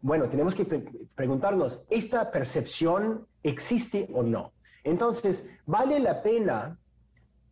bueno, 0.03 0.29
tenemos 0.29 0.55
que 0.55 0.67
pre- 0.67 0.85
preguntarnos, 1.15 1.85
¿esta 1.89 2.31
percepción 2.31 3.27
existe 3.43 4.09
o 4.13 4.23
no? 4.23 4.53
Entonces, 4.85 5.47
¿vale 5.65 5.99
la 5.99 6.23
pena 6.23 6.79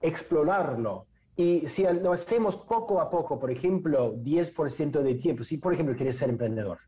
explorarlo? 0.03 1.07
Y 1.37 1.69
si 1.69 1.85
lo 1.85 2.13
hacemos 2.13 2.57
poco 2.57 3.01
a 3.01 3.11
poco, 3.11 3.39
por 3.39 3.51
ejemplo, 3.51 4.15
10% 4.15 5.03
de 5.03 5.15
tiempo, 5.17 5.45
si 5.45 5.59
por 5.59 5.75
ejemplo 5.75 5.95
quieres 5.95 6.17
ser 6.17 6.31
emprendedor, 6.31 6.79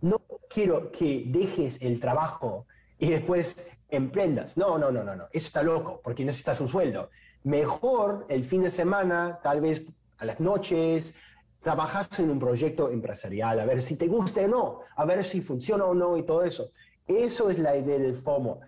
no 0.00 0.22
quiero 0.48 0.90
que 0.90 1.24
dejes 1.26 1.80
el 1.80 1.98
trabajo 1.98 2.66
y 2.98 3.10
después 3.10 3.56
emprendas. 3.88 4.56
No, 4.56 4.78
no, 4.78 4.90
no, 4.90 5.02
no, 5.02 5.16
no. 5.16 5.24
Eso 5.32 5.46
está 5.46 5.62
loco, 5.62 6.00
porque 6.02 6.24
necesitas 6.24 6.60
un 6.60 6.68
sueldo. 6.68 7.10
Mejor 7.44 8.26
el 8.28 8.44
fin 8.44 8.62
de 8.62 8.70
semana, 8.70 9.40
tal 9.42 9.60
vez 9.60 9.82
a 10.18 10.24
las 10.26 10.40
noches, 10.40 11.14
trabajas 11.62 12.08
en 12.18 12.30
un 12.30 12.38
proyecto 12.38 12.90
empresarial, 12.90 13.60
a 13.60 13.64
ver 13.64 13.82
si 13.82 13.96
te 13.96 14.06
gusta 14.06 14.40
o 14.42 14.48
no, 14.48 14.80
a 14.96 15.04
ver 15.04 15.24
si 15.24 15.40
funciona 15.40 15.84
o 15.84 15.94
no 15.94 16.16
y 16.16 16.22
todo 16.22 16.42
eso. 16.42 16.70
Eso 17.06 17.50
es 17.50 17.58
la 17.58 17.76
idea 17.76 17.98
del 17.98 18.16
FOMO. 18.22 18.60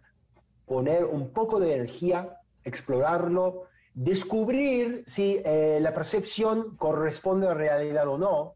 Poner 0.66 1.04
un 1.04 1.32
poco 1.32 1.60
de 1.60 1.74
energía, 1.74 2.38
explorarlo, 2.64 3.64
descubrir 3.94 5.04
si 5.06 5.40
eh, 5.44 5.78
la 5.80 5.94
percepción 5.94 6.76
corresponde 6.76 7.46
a 7.46 7.50
la 7.50 7.54
realidad 7.54 8.08
o 8.08 8.18
no, 8.18 8.54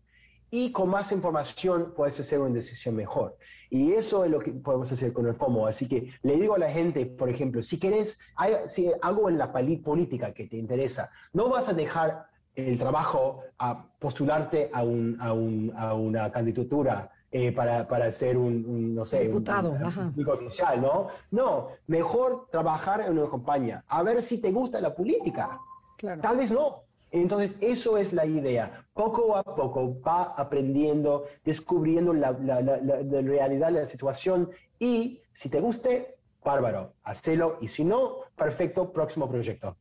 y 0.51 0.71
con 0.73 0.89
más 0.89 1.11
información 1.13 1.93
puedes 1.97 2.19
hacer 2.21 2.39
una 2.41 2.55
decisión 2.55 2.95
mejor. 2.95 3.37
Y 3.69 3.93
eso 3.93 4.25
es 4.25 4.31
lo 4.31 4.39
que 4.39 4.53
podemos 4.53 4.91
hacer 4.93 5.13
con 5.13 5.27
el 5.27 5.35
FOMO. 5.35 5.67
Así 5.67 5.89
que 5.89 6.13
le 6.23 6.37
digo 6.37 6.55
a 6.55 6.59
la 6.59 6.71
gente, 6.71 7.05
por 7.05 7.29
ejemplo, 7.29 7.63
si 7.65 7.79
querés, 7.81 8.19
hay, 8.37 8.55
si 8.69 8.91
algo 9.03 9.29
en 9.29 9.39
la 9.39 9.53
política 9.53 10.33
que 10.33 10.47
te 10.47 10.57
interesa, 10.57 11.11
no 11.33 11.49
vas 11.49 11.69
a 11.69 11.75
dejar 11.75 12.27
el 12.55 12.79
trabajo 12.79 13.43
a 13.59 13.87
postularte 13.99 14.71
a, 14.73 14.85
un, 14.85 15.17
a, 15.21 15.33
un- 15.33 15.73
a 15.77 15.95
una 15.95 16.31
candidatura 16.31 17.11
eh, 17.37 17.53
para, 17.53 17.87
para 17.87 18.11
ser 18.13 18.39
un, 18.39 18.65
un, 18.67 18.95
no 18.95 19.05
sé, 19.05 19.25
Diputado, 19.29 19.73
un, 19.73 19.85
ajá. 19.85 20.09
público 20.11 20.33
oficial, 20.33 20.81
¿no? 20.81 21.09
No, 21.31 21.69
mejor 21.87 22.47
trabajar 22.51 23.03
en 23.03 23.19
una 23.19 23.29
compañía, 23.29 23.85
a 23.89 24.03
ver 24.03 24.23
si 24.23 24.39
te 24.41 24.51
gusta 24.53 24.81
la 24.81 24.95
política. 24.95 25.59
Claro. 25.99 26.23
Tal 26.23 26.39
vez 26.39 26.51
no. 26.51 26.83
Entonces, 27.11 27.55
eso 27.61 27.99
es 27.99 28.13
la 28.15 28.25
idea. 28.27 28.85
Poco 28.95 29.37
a 29.37 29.43
poco 29.43 30.01
va 30.01 30.35
aprendiendo, 30.37 31.25
descubriendo 31.45 32.13
la, 32.15 32.33
la- 32.33 32.61
la- 32.63 32.79
la- 32.79 33.21
realidad 33.21 33.67
de 33.69 33.81
la 33.81 33.87
situación 33.87 34.51
y 34.79 35.21
si 35.33 35.49
te 35.51 35.61
guste, 35.61 36.17
bárbaro, 36.43 36.93
hacelo 37.05 37.59
y 37.61 37.69
si 37.69 37.85
no, 37.85 38.17
perfecto, 38.35 38.93
próximo 38.93 39.29
proyecto. 39.29 39.77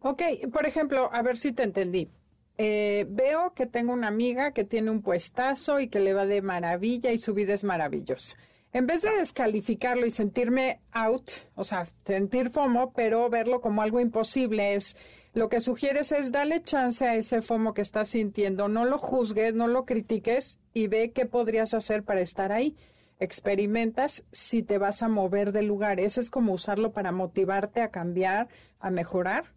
Ok, 0.00 0.22
por 0.52 0.64
ejemplo, 0.66 1.10
a 1.12 1.20
ver 1.22 1.36
si 1.36 1.52
te 1.52 1.62
entendí. 1.62 2.10
Eh, 2.58 3.06
veo 3.08 3.52
que 3.54 3.66
tengo 3.66 3.92
una 3.92 4.08
amiga 4.08 4.52
que 4.52 4.64
tiene 4.64 4.90
un 4.90 5.02
puestazo 5.02 5.80
y 5.80 5.88
que 5.88 6.00
le 6.00 6.14
va 6.14 6.24
de 6.24 6.40
maravilla 6.42 7.12
y 7.12 7.18
su 7.18 7.34
vida 7.34 7.52
es 7.52 7.64
maravillosa. 7.64 8.36
En 8.72 8.86
vez 8.86 9.02
de 9.02 9.10
descalificarlo 9.10 10.04
y 10.04 10.10
sentirme 10.10 10.80
out, 10.92 11.30
o 11.54 11.64
sea, 11.64 11.86
sentir 12.04 12.50
FOMO, 12.50 12.92
pero 12.92 13.30
verlo 13.30 13.62
como 13.62 13.80
algo 13.80 14.00
imposible, 14.00 14.74
es 14.74 14.96
lo 15.32 15.48
que 15.48 15.60
sugieres 15.60 16.12
es 16.12 16.32
darle 16.32 16.62
chance 16.62 17.06
a 17.06 17.14
ese 17.14 17.40
FOMO 17.40 17.72
que 17.72 17.82
estás 17.82 18.08
sintiendo, 18.08 18.68
no 18.68 18.84
lo 18.84 18.98
juzgues, 18.98 19.54
no 19.54 19.66
lo 19.66 19.86
critiques 19.86 20.60
y 20.74 20.88
ve 20.88 21.12
qué 21.12 21.24
podrías 21.24 21.74
hacer 21.74 22.02
para 22.02 22.20
estar 22.20 22.52
ahí. 22.52 22.76
Experimentas 23.18 24.24
si 24.30 24.62
te 24.62 24.76
vas 24.76 25.02
a 25.02 25.08
mover 25.08 25.52
de 25.52 25.62
lugar. 25.62 25.98
Ese 25.98 26.20
es 26.20 26.28
como 26.28 26.52
usarlo 26.52 26.92
para 26.92 27.12
motivarte 27.12 27.80
a 27.80 27.90
cambiar, 27.90 28.48
a 28.78 28.90
mejorar. 28.90 29.55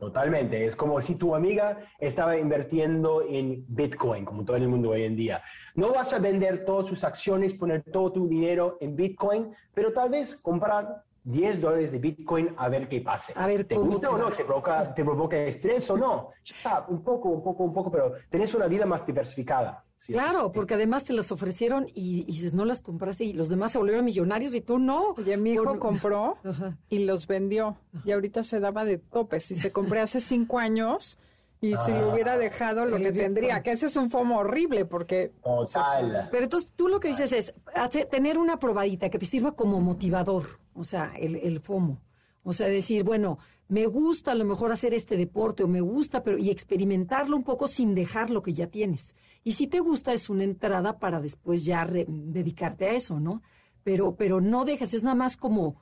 Totalmente. 0.00 0.64
Es 0.64 0.74
como 0.74 1.02
si 1.02 1.16
tu 1.16 1.34
amiga 1.34 1.78
estaba 1.98 2.34
invirtiendo 2.38 3.22
en 3.28 3.66
Bitcoin, 3.68 4.24
como 4.24 4.46
todo 4.46 4.56
el 4.56 4.66
mundo 4.66 4.90
hoy 4.90 5.04
en 5.04 5.14
día. 5.14 5.42
No 5.74 5.92
vas 5.92 6.14
a 6.14 6.18
vender 6.18 6.64
todas 6.64 6.88
sus 6.88 7.04
acciones, 7.04 7.52
poner 7.52 7.82
todo 7.82 8.10
tu 8.10 8.26
dinero 8.26 8.78
en 8.80 8.96
Bitcoin, 8.96 9.54
pero 9.74 9.92
tal 9.92 10.08
vez 10.08 10.36
comprar 10.36 11.04
10 11.24 11.60
dólares 11.60 11.92
de 11.92 11.98
Bitcoin 11.98 12.54
a 12.56 12.68
ver 12.68 12.88
qué 12.88 13.00
pase. 13.00 13.32
A 13.36 13.46
ver 13.46 13.64
¿Te 13.64 13.76
gusta 13.76 14.08
te 14.08 14.14
o 14.14 14.18
no? 14.18 14.30
¿Te 14.32 14.44
provoca, 14.44 14.94
¿Te 14.94 15.04
provoca 15.04 15.36
estrés 15.36 15.88
o 15.90 15.96
no? 15.96 16.30
Ya 16.62 16.84
un 16.88 17.02
poco, 17.02 17.28
un 17.28 17.42
poco, 17.42 17.64
un 17.64 17.74
poco, 17.74 17.90
pero 17.90 18.12
tenés 18.30 18.54
una 18.54 18.66
vida 18.66 18.86
más 18.86 19.06
diversificada. 19.06 19.84
Sí, 19.96 20.14
Claro, 20.14 20.50
porque 20.50 20.74
además 20.74 21.04
te 21.04 21.12
las 21.12 21.30
ofrecieron 21.30 21.86
y, 21.94 22.22
y 22.22 22.24
dices, 22.24 22.54
no 22.54 22.64
las 22.64 22.80
compraste 22.80 23.24
y 23.24 23.34
los 23.34 23.50
demás 23.50 23.72
se 23.72 23.78
volvieron 23.78 24.02
millonarios 24.04 24.54
y 24.54 24.62
tú 24.62 24.78
no. 24.78 25.10
Oye, 25.18 25.36
mi 25.36 25.50
hijo 25.52 25.64
Por- 25.64 25.78
compró 25.78 26.38
Ajá. 26.44 26.78
y 26.88 27.00
los 27.04 27.26
vendió. 27.26 27.76
Y 28.06 28.12
ahorita 28.12 28.42
se 28.42 28.60
daba 28.60 28.86
de 28.86 28.96
topes. 28.96 29.50
Y 29.50 29.56
se 29.58 29.72
compré 29.72 30.00
hace 30.00 30.20
cinco 30.20 30.58
años 30.58 31.18
y 31.60 31.76
si 31.76 31.92
lo 31.92 32.12
hubiera 32.12 32.38
dejado, 32.38 32.86
lo 32.86 32.96
que 32.98 33.12
tendría. 33.12 33.62
Que 33.62 33.72
ese 33.72 33.86
es 33.86 33.96
un 33.96 34.08
FOMO 34.10 34.38
horrible 34.38 34.86
porque... 34.86 35.32
Total. 35.42 36.28
Pero 36.30 36.44
entonces 36.44 36.72
tú 36.74 36.88
lo 36.88 37.00
que 37.00 37.08
dices 37.08 37.32
es 37.32 37.54
hace- 37.74 38.06
tener 38.06 38.38
una 38.38 38.58
probadita 38.58 39.10
que 39.10 39.18
te 39.18 39.26
sirva 39.26 39.52
como 39.52 39.80
motivador, 39.80 40.58
o 40.74 40.84
sea, 40.84 41.12
el, 41.18 41.36
el 41.36 41.60
FOMO. 41.60 42.00
O 42.42 42.54
sea, 42.54 42.68
decir, 42.68 43.04
bueno, 43.04 43.38
me 43.68 43.84
gusta 43.86 44.32
a 44.32 44.34
lo 44.34 44.46
mejor 44.46 44.72
hacer 44.72 44.94
este 44.94 45.18
deporte 45.18 45.62
o 45.62 45.68
me 45.68 45.82
gusta, 45.82 46.22
pero 46.24 46.38
y 46.38 46.48
experimentarlo 46.50 47.36
un 47.36 47.44
poco 47.44 47.68
sin 47.68 47.94
dejar 47.94 48.30
lo 48.30 48.42
que 48.42 48.54
ya 48.54 48.68
tienes. 48.68 49.14
Y 49.44 49.52
si 49.52 49.66
te 49.66 49.80
gusta 49.80 50.14
es 50.14 50.30
una 50.30 50.44
entrada 50.44 50.98
para 50.98 51.20
después 51.20 51.64
ya 51.66 51.84
re- 51.84 52.06
dedicarte 52.08 52.86
a 52.86 52.92
eso, 52.92 53.20
¿no? 53.20 53.42
Pero, 53.84 54.16
pero 54.16 54.40
no 54.40 54.64
dejes, 54.64 54.94
es 54.94 55.02
nada 55.02 55.14
más 55.16 55.36
como 55.36 55.76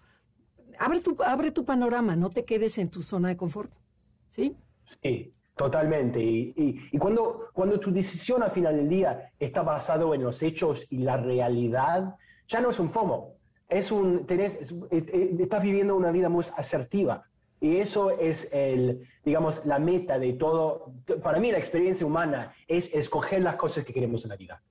abre 0.81 1.01
tu, 1.01 1.17
abre 1.25 1.53
tu 1.53 1.65
panorama, 1.65 2.17
no 2.17 2.31
te 2.31 2.45
quedes 2.45 2.79
en 2.79 2.89
tu 2.91 3.03
zona 3.03 3.29
de 3.29 3.37
confort. 3.37 3.73
¿Sí? 4.31 4.57
Sí, 5.03 5.33
totalmente. 5.59 6.23
Y, 6.23 6.55
y- 6.93 6.97
cuando, 6.99 7.51
cuando 7.53 7.79
tu 7.79 7.93
decisión 7.93 8.43
al 8.43 8.53
final 8.53 8.77
del 8.77 8.89
día 8.89 9.33
está 9.39 9.61
basado 9.63 10.15
en 10.15 10.23
los 10.23 10.43
hechos 10.43 10.87
y 10.89 10.99
la 10.99 11.19
realidad, 11.19 12.15
ya 12.49 12.61
no 12.63 12.71
es 12.71 12.79
un 12.79 12.89
FOMO. 12.91 13.35
Es 13.69 13.93
un, 13.93 14.25
estás 14.91 15.63
viviendo 15.63 15.95
una 15.95 16.11
vida 16.11 16.31
muy 16.31 16.45
asertiva. 16.57 17.25
Y 17.61 17.77
eso 17.79 18.13
es 18.13 18.49
el, 18.53 19.07
digamos, 19.25 19.67
la 19.67 19.79
meta 19.79 20.19
de 20.19 20.33
todo. 20.35 20.93
Para 21.23 21.41
mí 21.41 21.51
la 21.51 21.59
experiencia 21.59 22.07
humana 22.07 22.55
es 22.69 22.95
escoger 22.95 23.43
las 23.43 23.57
cosas 23.57 23.85
que 23.85 23.93
queremos 23.93 24.23
en 24.25 24.31
la 24.31 24.37
vida. 24.37 24.63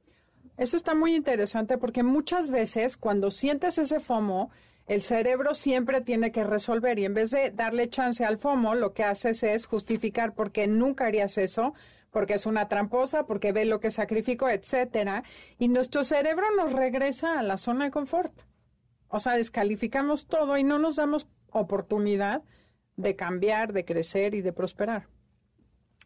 Eso 0.58 0.78
está 0.78 0.96
muy 0.96 1.14
interesante 1.16 1.78
porque 1.78 2.02
muchas 2.02 2.50
veces 2.50 2.98
cuando 2.98 3.30
sientes 3.30 3.78
ese 3.78 4.00
FOMO, 4.00 4.50
el 4.88 5.02
cerebro 5.02 5.54
siempre 5.54 6.02
tiene 6.02 6.32
que 6.32 6.44
resolver 6.44 6.98
y 6.98 7.06
en 7.06 7.14
vez 7.14 7.32
de 7.32 7.52
darle 7.52 7.90
chance 7.90 8.24
al 8.26 8.38
FOMO, 8.38 8.74
lo 8.74 8.94
que 8.94 9.04
haces 9.04 9.44
es 9.44 9.66
justificar 9.68 10.34
por 10.34 10.52
qué 10.52 10.66
nunca 10.68 11.06
harías 11.06 11.38
eso, 11.38 11.74
porque 12.10 12.36
es 12.36 12.46
una 12.46 12.70
tramposa, 12.70 13.26
porque 13.26 13.52
ve 13.52 13.66
lo 13.66 13.80
que 13.82 13.90
sacrificó, 13.90 14.50
etcétera, 14.50 15.24
y 15.60 15.68
nuestro 15.68 16.04
cerebro 16.04 16.46
nos 16.56 16.72
regresa 16.72 17.38
a 17.38 17.44
la 17.44 17.58
zona 17.58 17.86
de 17.86 17.92
confort. 17.92 18.34
O 19.10 19.20
sea, 19.20 19.34
descalificamos 19.34 20.28
todo 20.28 20.58
y 20.58 20.64
no 20.64 20.80
nos 20.80 20.96
damos 20.96 21.28
oportunidad 21.52 22.44
de 22.96 23.16
cambiar, 23.16 23.74
de 23.74 23.86
crecer 23.86 24.36
y 24.36 24.42
de 24.42 24.54
prosperar. 24.54 25.08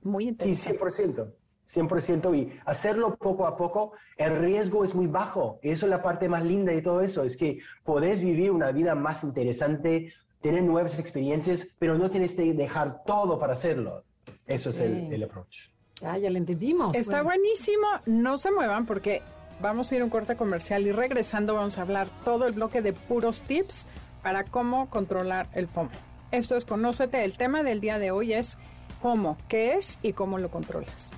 Muy 0.01 0.23
Sí, 0.23 0.29
interesante. 0.29 0.79
100%. 0.79 1.33
100% 1.73 2.37
y 2.37 2.59
hacerlo 2.65 3.15
poco 3.15 3.45
a 3.45 3.57
poco, 3.57 3.93
el 4.17 4.37
riesgo 4.37 4.83
es 4.83 4.93
muy 4.93 5.07
bajo. 5.07 5.59
Eso 5.61 5.85
es 5.85 5.89
la 5.89 6.01
parte 6.01 6.29
más 6.29 6.43
linda 6.43 6.71
de 6.71 6.81
todo 6.81 7.01
eso, 7.01 7.23
es 7.23 7.37
que 7.37 7.59
podés 7.83 8.19
vivir 8.21 8.51
una 8.51 8.71
vida 8.71 8.95
más 8.95 9.23
interesante, 9.23 10.13
tener 10.41 10.63
nuevas 10.63 10.97
experiencias, 10.99 11.67
pero 11.79 11.97
no 11.97 12.09
tienes 12.09 12.33
que 12.33 12.53
dejar 12.53 13.03
todo 13.05 13.39
para 13.39 13.53
hacerlo. 13.53 14.03
Eso 14.47 14.69
es 14.71 14.79
el, 14.79 15.11
el 15.13 15.23
approach. 15.23 15.69
Ah, 16.03 16.17
ya 16.17 16.29
lo 16.29 16.37
entendimos. 16.37 16.95
Está 16.95 17.21
Bueno, 17.23 17.39
buenísimo. 17.41 17.87
No 18.05 18.37
se 18.37 18.51
muevan 18.51 18.85
porque 18.85 19.21
vamos 19.61 19.91
a 19.91 19.95
ir 19.95 20.01
a 20.01 20.05
un 20.05 20.09
corte 20.09 20.35
comercial 20.35 20.85
y 20.87 20.91
regresando 20.91 21.53
vamos 21.53 21.77
a 21.77 21.83
hablar 21.83 22.09
todo 22.23 22.47
el 22.47 22.53
bloque 22.53 22.81
de 22.81 22.93
puros 22.93 23.43
tips 23.43 23.87
para 24.23 24.43
cómo 24.43 24.89
controlar 24.89 25.47
el 25.53 25.67
FOMO. 25.67 25.91
Esto 26.31 26.55
es 26.55 26.65
Conócete. 26.65 27.23
El 27.23 27.37
tema 27.37 27.61
del 27.61 27.81
día 27.81 27.99
de 27.99 28.11
hoy 28.11 28.33
es 28.33 28.57
FOMO, 29.01 29.37
qué 29.47 29.73
es 29.73 29.97
y 30.01 30.13
cómo 30.13 30.37
lo 30.37 30.49
controlas. 30.49 31.11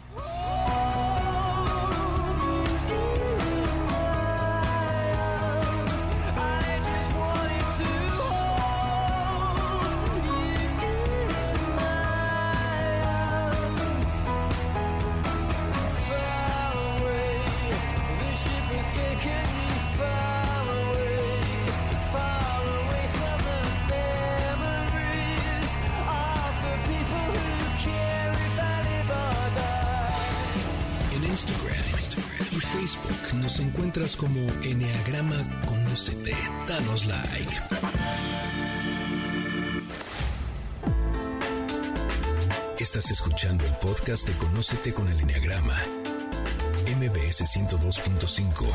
Como 34.12 34.42
Enneagrama 34.64 35.38
Conócete. 35.66 36.36
Danos 36.68 37.06
like. 37.06 37.54
Estás 42.78 43.12
escuchando 43.12 43.66
el 43.66 43.72
podcast 43.78 44.28
de 44.28 44.34
Conócete 44.34 44.94
con 44.94 45.08
el 45.08 45.18
Enneagrama. 45.22 45.82
MBS 46.98 47.46
102.5. 47.46 48.68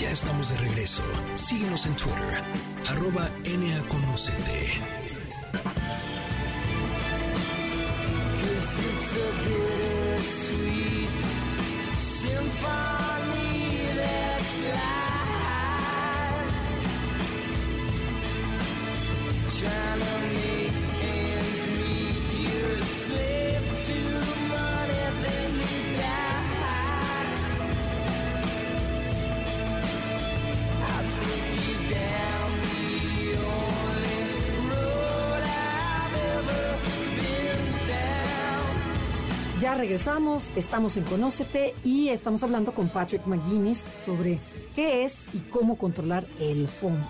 Ya 0.00 0.10
estamos 0.10 0.48
de 0.50 0.56
regreso. 0.56 1.04
Síguenos 1.36 1.86
en 1.86 1.94
Twitter. 1.94 2.42
Arroba 2.88 3.30
NAConócete. 3.44 4.99
Regresamos, 39.80 40.50
estamos 40.56 40.98
en 40.98 41.04
Conócete 41.04 41.74
y 41.82 42.08
estamos 42.10 42.42
hablando 42.42 42.74
con 42.74 42.90
Patrick 42.90 43.26
McGuinness 43.26 43.88
sobre 44.04 44.38
qué 44.74 45.04
es 45.04 45.24
y 45.32 45.38
cómo 45.38 45.78
controlar 45.78 46.22
el 46.38 46.68
FOMO. 46.68 47.08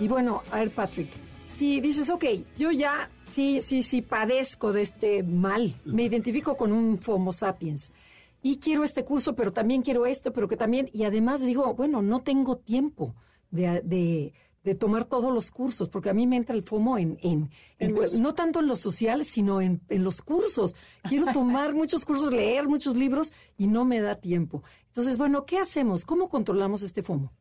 Y 0.00 0.08
bueno, 0.08 0.42
a 0.50 0.58
ver, 0.58 0.70
Patrick, 0.70 1.08
si 1.46 1.80
dices, 1.80 2.10
ok, 2.10 2.24
yo 2.56 2.72
ya, 2.72 3.08
sí, 3.30 3.60
sí, 3.62 3.84
sí, 3.84 4.02
padezco 4.02 4.72
de 4.72 4.82
este 4.82 5.22
mal, 5.22 5.76
me 5.84 6.02
identifico 6.02 6.56
con 6.56 6.72
un 6.72 6.98
FOMO 7.00 7.32
sapiens 7.32 7.92
y 8.42 8.56
quiero 8.56 8.82
este 8.82 9.04
curso, 9.04 9.36
pero 9.36 9.52
también 9.52 9.82
quiero 9.82 10.04
esto, 10.04 10.32
pero 10.32 10.48
que 10.48 10.56
también, 10.56 10.90
y 10.92 11.04
además 11.04 11.40
digo, 11.42 11.72
bueno, 11.74 12.02
no 12.02 12.22
tengo 12.22 12.56
tiempo 12.56 13.14
de, 13.52 13.80
de- 13.84 14.32
de 14.68 14.74
tomar 14.74 15.04
todos 15.06 15.32
los 15.32 15.50
cursos, 15.50 15.88
porque 15.88 16.10
a 16.10 16.14
mí 16.14 16.26
me 16.26 16.36
entra 16.36 16.54
el 16.54 16.62
FOMO 16.62 16.98
en, 16.98 17.18
en, 17.22 17.50
en- 17.78 17.96
no 18.20 18.34
tanto 18.34 18.60
en 18.60 18.66
lo 18.68 18.76
social, 18.76 19.24
sino 19.24 19.60
en, 19.60 19.80
en 19.88 20.04
los 20.04 20.20
cursos. 20.22 20.74
Quiero 21.08 21.26
tomar 21.32 21.74
muchos 21.74 22.04
cursos, 22.04 22.30
leer 22.32 22.68
muchos 22.68 22.96
libros 22.96 23.32
y 23.56 23.66
no 23.66 23.84
me 23.84 24.00
da 24.00 24.16
tiempo. 24.16 24.62
Entonces, 24.88 25.16
bueno, 25.18 25.46
¿qué 25.46 25.58
hacemos? 25.58 26.04
¿Cómo 26.04 26.28
controlamos 26.28 26.82
este 26.82 27.02
FOMO? 27.02 27.32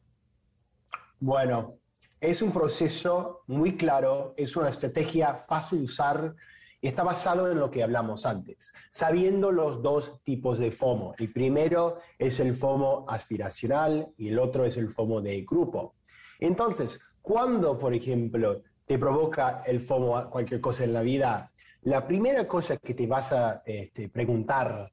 Bueno, 1.20 1.76
es 2.22 2.42
un 2.42 2.52
proceso 2.52 3.42
muy 3.48 3.76
claro, 3.76 4.34
es 4.38 4.56
una 4.56 4.70
estrategia 4.70 5.46
fácil 5.48 5.80
de 5.80 5.86
usar 5.86 6.36
y 6.80 6.88
está 6.88 7.04
basado 7.04 7.52
en 7.52 7.60
lo 7.60 7.72
que 7.72 7.82
hablamos 7.84 8.26
antes, 8.26 8.72
sabiendo 8.92 9.52
los 9.52 9.82
dos 9.82 10.22
tipos 10.24 10.60
de 10.60 10.72
FOMO. 10.72 11.16
El 11.18 11.34
primero 11.34 11.98
es 12.20 12.40
el 12.40 12.56
FOMO 12.56 13.06
aspiracional 13.10 14.14
y 14.18 14.30
el 14.30 14.40
otro 14.40 14.64
es 14.66 14.78
el 14.78 14.94
FOMO 14.94 15.22
de 15.22 15.42
grupo. 15.42 15.96
Entonces, 16.40 17.00
cuando, 17.32 17.78
por 17.78 17.94
ejemplo, 17.94 18.62
te 18.86 18.98
provoca 18.98 19.62
el 19.68 19.82
FOMO 19.82 20.30
cualquier 20.30 20.62
cosa 20.62 20.86
en 20.86 20.94
la 20.94 21.02
vida, 21.02 21.52
la 21.82 22.08
primera 22.08 22.48
cosa 22.48 22.78
que 22.78 22.94
te 22.94 23.06
vas 23.06 23.34
a 23.34 23.62
este, 23.66 24.08
preguntar 24.08 24.90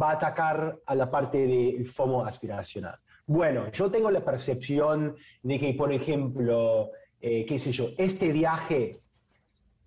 va 0.00 0.10
a 0.10 0.12
atacar 0.12 0.78
a 0.86 0.94
la 0.94 1.10
parte 1.10 1.38
del 1.48 1.90
FOMO 1.90 2.24
aspiracional. 2.24 2.96
Bueno, 3.26 3.68
yo 3.72 3.90
tengo 3.90 4.12
la 4.12 4.24
percepción 4.24 5.16
de 5.42 5.58
que, 5.58 5.74
por 5.74 5.92
ejemplo, 5.92 6.90
eh, 7.20 7.44
qué 7.44 7.58
sé 7.58 7.72
yo, 7.72 7.88
este 7.98 8.30
viaje 8.30 9.00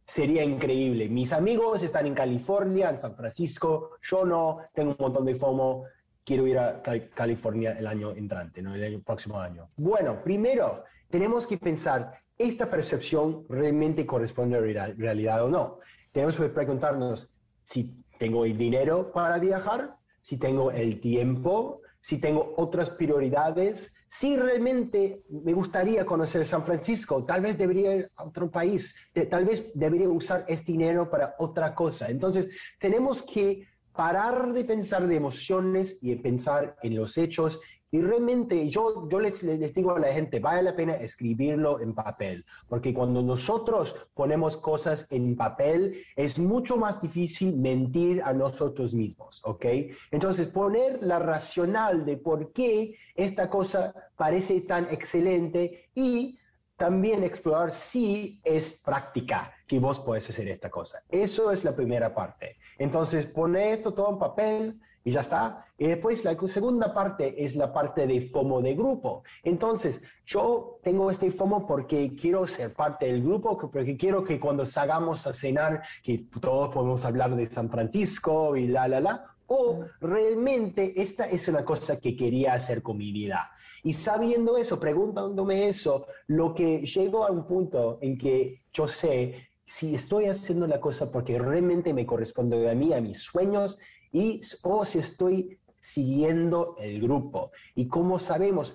sería 0.06 0.44
increíble. 0.44 1.08
Mis 1.08 1.32
amigos 1.32 1.82
están 1.82 2.08
en 2.08 2.14
California, 2.14 2.90
en 2.90 3.00
San 3.00 3.16
Francisco, 3.16 3.92
yo 4.02 4.26
no, 4.26 4.60
tengo 4.74 4.92
un 4.92 4.98
montón 5.00 5.26
de 5.26 5.36
FOMO, 5.36 5.86
quiero 6.26 6.46
ir 6.46 6.60
a 6.60 6.82
Cal- 6.82 7.10
California 7.12 7.72
el 7.80 7.88
año 7.88 8.12
entrante, 8.12 8.62
¿no? 8.62 8.76
el 8.76 8.84
año- 8.84 9.02
próximo 9.02 9.40
año. 9.40 9.70
Bueno, 9.78 10.22
primero 10.22 10.84
tenemos 11.14 11.46
que 11.46 11.60
pensar, 11.60 12.12
¿esta 12.40 12.72
percepción 12.72 13.46
realmente 13.48 14.04
corresponde 14.04 14.58
a 14.58 14.62
la 14.62 14.88
realidad 14.88 15.44
o 15.44 15.48
no? 15.48 15.78
Tenemos 16.12 16.38
que 16.38 16.50
preguntarnos 16.50 17.30
si 17.66 18.04
tengo 18.18 18.46
el 18.46 18.58
dinero 18.58 19.12
para 19.12 19.38
viajar, 19.38 19.96
si 20.22 20.38
tengo 20.38 20.72
el 20.72 21.00
tiempo, 21.00 21.82
si 22.02 22.18
tengo 22.18 22.56
otras 22.58 22.90
prioridades, 22.90 23.94
si 24.08 24.38
realmente 24.38 25.22
me 25.30 25.54
gustaría 25.54 26.04
conocer 26.04 26.48
San 26.48 26.66
Francisco, 26.66 27.24
tal 27.24 27.42
vez 27.42 27.60
debería 27.60 27.96
ir 27.96 28.12
a 28.16 28.24
otro 28.24 28.50
país, 28.50 28.96
tal 29.30 29.46
vez 29.46 29.70
debería 29.76 30.10
usar 30.10 30.46
este 30.48 30.72
dinero 30.72 31.12
para 31.12 31.36
otra 31.38 31.76
cosa. 31.76 32.10
Entonces, 32.10 32.50
tenemos 32.80 33.22
que 33.22 33.68
parar 33.92 34.52
de 34.52 34.66
pensar 34.66 35.06
de 35.06 35.16
emociones 35.16 35.96
y 36.02 36.16
de 36.16 36.18
pensar 36.24 36.76
en 36.82 36.96
los 36.96 37.20
hechos. 37.20 37.60
Y 37.94 38.02
realmente 38.02 38.70
yo, 38.70 39.08
yo 39.08 39.20
les, 39.20 39.44
les 39.44 39.72
digo 39.72 39.96
a 39.96 40.00
la 40.00 40.08
gente, 40.08 40.40
vale 40.40 40.64
la 40.64 40.76
pena 40.76 40.96
escribirlo 40.96 41.80
en 41.80 41.94
papel, 41.94 42.44
porque 42.68 42.92
cuando 42.92 43.22
nosotros 43.22 43.96
ponemos 44.16 44.58
cosas 44.58 45.06
en 45.12 45.36
papel 45.36 46.04
es 46.16 46.40
mucho 46.40 46.76
más 46.76 47.00
difícil 47.04 47.56
mentir 47.56 48.24
a 48.24 48.34
nosotros 48.34 48.96
mismos, 48.96 49.42
¿ok? 49.44 49.66
Entonces 50.10 50.48
poner 50.48 51.04
la 51.04 51.20
racional 51.20 52.04
de 52.04 52.18
por 52.18 52.52
qué 52.52 52.96
esta 53.14 53.48
cosa 53.48 53.94
parece 54.16 54.62
tan 54.62 54.86
excelente 54.86 55.92
y 55.94 56.40
también 56.78 57.24
explorar 57.24 57.74
si 57.74 58.42
es 58.44 58.82
práctica 58.84 59.54
que 59.68 59.78
vos 59.78 60.00
podés 60.00 60.28
hacer 60.32 60.48
esta 60.48 60.72
cosa. 60.72 61.04
Eso 61.10 61.52
es 61.52 61.64
la 61.64 61.76
primera 61.76 62.16
parte. 62.16 62.58
Entonces, 62.80 63.28
pone 63.28 63.72
esto 63.72 63.94
todo 63.94 64.10
en 64.14 64.18
papel 64.18 64.80
y 65.04 65.12
ya 65.12 65.22
está. 65.22 65.66
Y 65.78 65.88
después 65.88 66.24
la 66.24 66.38
segunda 66.48 66.94
parte 66.94 67.44
es 67.44 67.56
la 67.56 67.74
parte 67.74 68.08
de 68.08 68.30
FOMO 68.30 68.62
de 68.62 68.74
grupo. 68.76 69.24
Entonces, 69.44 70.02
yo 70.26 70.80
tengo 70.84 71.12
este 71.12 71.32
FOMO 71.32 71.68
porque 71.68 72.16
quiero 72.20 72.48
ser 72.48 72.74
parte 72.74 73.08
del 73.08 73.22
grupo, 73.24 73.58
que- 73.58 73.68
porque 73.68 73.98
quiero 73.98 74.24
que 74.24 74.40
cuando 74.40 74.66
salgamos 74.66 75.28
a 75.28 75.34
cenar, 75.34 75.82
que 76.04 76.26
todos 76.40 76.74
podemos 76.74 77.04
hablar 77.06 77.36
de 77.36 77.46
San 77.48 77.70
Francisco 77.70 78.56
y 78.56 78.68
la, 78.68 78.88
la, 78.88 79.00
la. 79.02 79.26
O 79.48 79.84
realmente 80.00 80.94
esta 81.02 81.26
es 81.30 81.48
una 81.48 81.66
cosa 81.66 82.00
que 82.00 82.16
quería 82.16 82.54
hacer 82.54 82.82
con 82.82 82.98
mi 82.98 83.12
vida. 83.12 83.52
Y 83.84 83.94
sabiendo 83.94 84.56
eso, 84.56 84.80
preguntándome 84.80 85.68
eso, 85.68 86.06
lo 86.28 86.56
que 86.56 86.86
llego 86.86 87.26
a 87.26 87.32
un 87.32 87.46
punto 87.46 87.98
en 88.02 88.18
que 88.18 88.62
yo 88.72 88.88
sé 88.88 89.50
si 89.68 89.96
estoy 89.96 90.28
haciendo 90.28 90.68
la 90.68 90.80
cosa 90.80 91.12
porque 91.12 91.38
realmente 91.38 91.94
me 91.94 92.06
corresponde 92.06 92.70
a 92.70 92.76
mí, 92.76 92.94
a 92.94 93.02
mis 93.02 93.20
sueños, 93.20 93.78
y, 94.14 94.40
o 94.62 94.86
si 94.86 95.00
estoy 95.00 95.60
siguiendo 95.82 96.78
el 96.80 97.02
grupo. 97.02 97.52
Y 97.76 97.88
como 97.88 98.20
sabemos, 98.20 98.74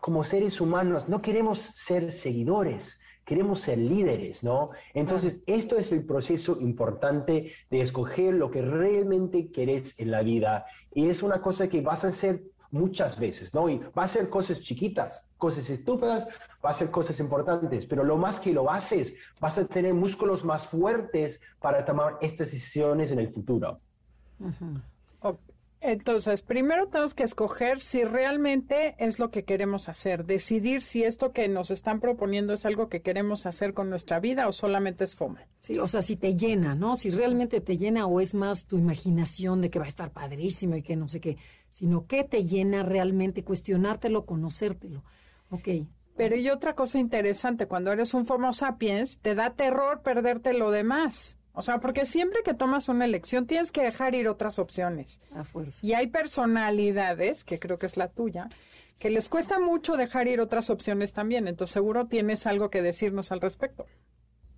como 0.00 0.24
seres 0.24 0.60
humanos 0.60 1.08
no 1.08 1.22
queremos 1.22 1.60
ser 1.60 2.10
seguidores, 2.10 2.98
queremos 3.24 3.60
ser 3.60 3.78
líderes, 3.78 4.42
¿no? 4.42 4.70
Entonces, 4.94 5.38
esto 5.46 5.78
es 5.78 5.92
el 5.92 6.04
proceso 6.04 6.60
importante 6.60 7.52
de 7.70 7.80
escoger 7.80 8.34
lo 8.34 8.50
que 8.50 8.62
realmente 8.62 9.52
querés 9.52 9.94
en 9.98 10.10
la 10.10 10.22
vida. 10.22 10.66
Y 10.92 11.08
es 11.08 11.22
una 11.22 11.40
cosa 11.40 11.68
que 11.68 11.80
vas 11.80 12.04
a 12.04 12.08
hacer 12.08 12.42
muchas 12.72 13.20
veces, 13.20 13.54
¿no? 13.54 13.68
Y 13.68 13.78
va 13.96 14.04
a 14.04 14.08
ser 14.08 14.28
cosas 14.28 14.60
chiquitas, 14.60 15.24
cosas 15.38 15.70
estúpidas, 15.70 16.26
va 16.64 16.70
a 16.70 16.74
ser 16.74 16.90
cosas 16.90 17.20
importantes, 17.20 17.86
pero 17.86 18.02
lo 18.02 18.16
más 18.16 18.40
que 18.40 18.52
lo 18.52 18.70
haces, 18.70 19.14
vas 19.40 19.58
a 19.58 19.66
tener 19.66 19.94
músculos 19.94 20.44
más 20.44 20.66
fuertes 20.66 21.40
para 21.60 21.84
tomar 21.84 22.18
estas 22.20 22.50
decisiones 22.50 23.12
en 23.12 23.20
el 23.20 23.32
futuro. 23.32 23.80
Entonces, 25.84 26.42
primero 26.42 26.86
tenemos 26.86 27.12
que 27.12 27.24
escoger 27.24 27.80
si 27.80 28.04
realmente 28.04 28.94
es 28.98 29.18
lo 29.18 29.32
que 29.32 29.44
queremos 29.44 29.88
hacer, 29.88 30.24
decidir 30.24 30.80
si 30.80 31.02
esto 31.02 31.32
que 31.32 31.48
nos 31.48 31.72
están 31.72 31.98
proponiendo 31.98 32.52
es 32.52 32.64
algo 32.64 32.88
que 32.88 33.02
queremos 33.02 33.46
hacer 33.46 33.74
con 33.74 33.90
nuestra 33.90 34.20
vida 34.20 34.46
o 34.46 34.52
solamente 34.52 35.02
es 35.02 35.16
fome. 35.16 35.48
Sí, 35.58 35.80
o 35.80 35.88
sea, 35.88 36.00
si 36.00 36.14
te 36.14 36.36
llena, 36.36 36.76
¿no? 36.76 36.94
Si 36.94 37.10
realmente 37.10 37.60
te 37.60 37.78
llena 37.78 38.06
o 38.06 38.20
es 38.20 38.32
más 38.32 38.66
tu 38.66 38.78
imaginación 38.78 39.60
de 39.60 39.70
que 39.70 39.80
va 39.80 39.86
a 39.86 39.88
estar 39.88 40.12
padrísimo 40.12 40.76
y 40.76 40.82
que 40.82 40.94
no 40.94 41.08
sé 41.08 41.20
qué, 41.20 41.36
sino 41.68 42.06
que 42.06 42.22
te 42.22 42.44
llena 42.44 42.84
realmente, 42.84 43.42
cuestionártelo, 43.42 44.24
conocértelo. 44.24 45.02
Ok. 45.50 45.68
Pero 46.16 46.36
y 46.36 46.48
otra 46.48 46.76
cosa 46.76 47.00
interesante, 47.00 47.66
cuando 47.66 47.90
eres 47.90 48.14
un 48.14 48.24
Homo 48.30 48.52
sapiens, 48.52 49.18
te 49.18 49.34
da 49.34 49.54
terror 49.54 50.02
perderte 50.02 50.52
lo 50.52 50.70
demás. 50.70 51.38
O 51.54 51.62
sea, 51.62 51.80
porque 51.80 52.04
siempre 52.06 52.40
que 52.44 52.54
tomas 52.54 52.88
una 52.88 53.04
elección 53.04 53.46
tienes 53.46 53.72
que 53.72 53.82
dejar 53.82 54.14
ir 54.14 54.28
otras 54.28 54.58
opciones. 54.58 55.20
A 55.34 55.44
fuerza. 55.44 55.78
Y 55.84 55.92
hay 55.92 56.06
personalidades, 56.06 57.44
que 57.44 57.58
creo 57.58 57.78
que 57.78 57.86
es 57.86 57.96
la 57.96 58.08
tuya, 58.08 58.48
que 58.98 59.10
les 59.10 59.28
cuesta 59.28 59.58
mucho 59.58 59.96
dejar 59.96 60.28
ir 60.28 60.40
otras 60.40 60.70
opciones 60.70 61.12
también. 61.12 61.48
Entonces 61.48 61.72
seguro 61.74 62.06
tienes 62.06 62.46
algo 62.46 62.70
que 62.70 62.82
decirnos 62.82 63.32
al 63.32 63.40
respecto. 63.40 63.86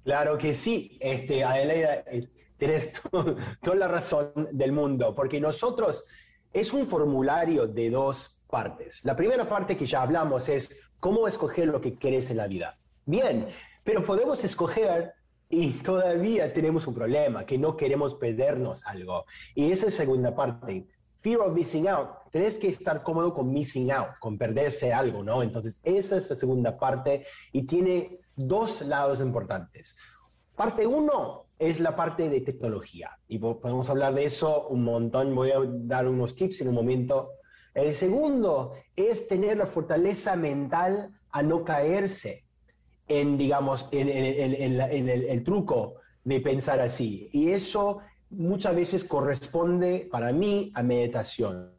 Claro 0.05 0.37
que 0.39 0.55
sí, 0.55 0.97
este, 1.01 1.43
Adelaida, 1.45 1.95
eh, 2.07 2.29
tienes 2.59 2.93
to- 3.11 3.37
toda 3.63 3.77
la 3.77 3.89
razón 3.89 4.33
del 4.53 4.73
mundo, 4.73 5.15
porque 5.15 5.41
nosotros 5.41 6.05
es 6.53 6.73
un 6.73 6.87
formulario 6.87 7.67
de 7.67 7.91
dos 7.91 8.43
partes. 8.49 9.01
La 9.03 9.17
primera 9.17 9.49
parte 9.49 9.77
que 9.77 9.87
ya 9.87 10.03
hablamos 10.03 10.49
es 10.49 10.79
cómo 11.01 11.27
escoger 11.27 11.69
lo 11.69 11.81
que 11.81 11.95
querés 11.97 12.31
en 12.31 12.37
la 12.37 12.47
vida. 12.47 12.79
Bien, 13.07 13.49
pero 13.83 14.05
podemos 14.05 14.45
escoger 14.45 15.13
y 15.55 15.71
todavía 15.83 16.53
tenemos 16.53 16.87
un 16.87 16.95
problema, 16.95 17.47
que 17.47 17.57
no 17.59 17.77
queremos 17.77 18.15
perdernos 18.15 18.85
algo. 18.87 19.25
Y 19.55 19.71
esa 19.71 19.87
es 19.87 19.93
la 19.95 19.99
segunda 19.99 20.35
parte. 20.35 20.87
Fear 21.21 21.41
of 21.41 21.55
missing 21.55 21.89
out. 21.89 22.09
Tenés 22.31 22.59
que 22.59 22.69
estar 22.69 23.03
cómodo 23.03 23.33
con 23.33 23.53
missing 23.53 23.91
out, 23.93 24.19
con 24.21 24.37
perderse 24.37 24.93
algo, 24.93 25.23
¿no? 25.23 25.43
Entonces, 25.43 25.79
esa 25.83 26.17
es 26.17 26.29
la 26.29 26.37
segunda 26.37 26.77
parte 26.79 27.25
y 27.53 27.63
tiene 27.63 28.19
dos 28.37 28.83
lados 28.83 29.21
importantes. 29.21 29.97
Parte 30.55 30.87
uno 30.87 31.47
es 31.59 31.81
la 31.81 31.95
parte 31.97 32.29
de 32.29 32.41
tecnología 32.41 33.17
y 33.29 33.39
po- 33.39 33.59
podemos 33.61 33.89
hablar 33.89 34.15
de 34.15 34.25
eso 34.25 34.67
un 34.69 34.85
montón. 34.85 35.35
Voy 35.35 35.51
a 35.53 35.61
dar 35.65 36.07
unos 36.09 36.35
tips 36.35 36.61
en 36.61 36.69
un 36.69 36.75
momento. 36.75 37.31
El 37.73 37.95
segundo 37.95 38.75
es 38.95 39.27
tener 39.27 39.57
la 39.57 39.67
fortaleza 39.67 40.37
mental 40.37 41.11
a 41.31 41.43
no 41.43 41.65
caerse 41.65 42.44
en, 43.09 43.37
digamos, 43.39 43.89
en, 43.93 44.09
en- 44.09 44.55
en- 44.81 45.09
el, 45.09 45.25
el 45.25 45.45
truco 45.45 45.97
de 46.25 46.41
pensar 46.41 46.81
así. 46.81 47.29
Y 47.33 47.51
eso 47.51 47.99
muchas 48.31 48.75
veces 48.75 49.05
corresponde 49.05 50.09
para 50.11 50.33
mí 50.33 50.73
a 50.75 50.83
meditación. 50.83 51.71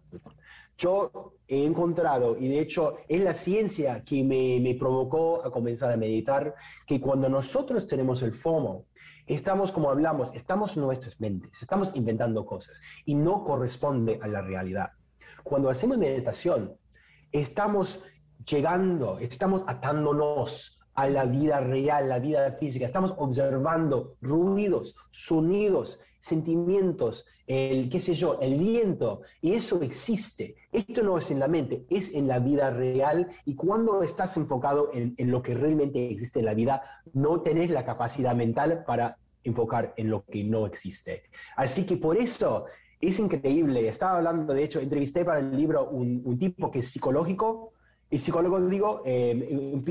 Yo 0.77 1.33
he 1.47 1.63
encontrado, 1.63 2.37
y 2.37 2.47
de 2.49 2.59
hecho 2.59 2.97
es 3.07 3.21
la 3.21 3.33
ciencia 3.33 4.03
que 4.03 4.23
me, 4.23 4.59
me 4.59 4.75
provocó 4.75 5.43
a 5.45 5.49
comenzar 5.49 5.91
a 5.91 5.97
meditar, 5.97 6.53
que 6.85 6.99
cuando 6.99 7.29
nosotros 7.29 7.87
tenemos 7.87 8.21
el 8.23 8.33
FOMO, 8.33 8.85
estamos, 9.25 9.71
como 9.71 9.89
hablamos, 9.89 10.31
estamos 10.33 10.75
en 10.75 10.83
nuestras 10.83 11.19
mentes, 11.19 11.61
estamos 11.61 11.91
inventando 11.95 12.45
cosas 12.45 12.81
y 13.05 13.15
no 13.15 13.43
corresponde 13.43 14.19
a 14.21 14.27
la 14.27 14.41
realidad. 14.41 14.89
Cuando 15.43 15.69
hacemos 15.69 15.97
meditación, 15.97 16.75
estamos 17.31 18.03
llegando, 18.45 19.17
estamos 19.19 19.63
atándonos 19.67 20.74
a 20.95 21.07
la 21.09 21.25
vida 21.25 21.59
real, 21.59 22.09
la 22.09 22.19
vida 22.19 22.51
física, 22.53 22.85
estamos 22.85 23.13
observando 23.17 24.15
ruidos, 24.21 24.95
sonidos, 25.11 25.99
sentimientos, 26.19 27.25
el 27.45 27.89
qué 27.89 27.99
sé 27.99 28.15
yo, 28.15 28.39
el 28.41 28.57
viento, 28.57 29.21
y 29.41 29.53
eso 29.53 29.81
existe. 29.81 30.55
Esto 30.71 31.03
no 31.03 31.17
es 31.17 31.29
en 31.29 31.39
la 31.39 31.47
mente, 31.47 31.85
es 31.89 32.13
en 32.15 32.27
la 32.27 32.39
vida 32.39 32.71
real, 32.71 33.29
y 33.45 33.55
cuando 33.55 34.01
estás 34.01 34.35
enfocado 34.37 34.89
en, 34.93 35.13
lo 35.29 35.43
que 35.43 35.53
realmente 35.53 36.09
existe 36.09 36.39
en 36.39 36.45
la 36.45 36.55
vida, 36.55 36.81
no 37.13 37.41
tenés 37.41 37.69
la 37.69 37.85
capacidad 37.85 38.35
mental 38.35 38.83
para 38.87 39.17
enfocar 39.43 39.93
en 39.97 40.09
lo 40.09 40.25
que 40.25 40.43
no 40.43 40.65
existe. 40.65 41.23
Así 41.55 41.85
que 41.85 41.97
por 41.97 42.17
eso 42.17 42.65
es 42.99 43.19
increíble. 43.19 43.87
Estaba 43.87 44.17
hablando, 44.17 44.53
de 44.53 44.63
hecho, 44.63 44.79
entrevisté 44.79 45.23
para 45.23 45.39
el 45.39 45.55
libro 45.55 45.87
un, 45.89 46.23
un 46.25 46.39
tipo 46.39 46.71
que 46.71 46.79
es 46.79 46.89
psicológico, 46.89 47.73
y 48.09 48.19
psicólogo 48.19 48.59
digo, 48.61 49.01
eh, 49.05 49.33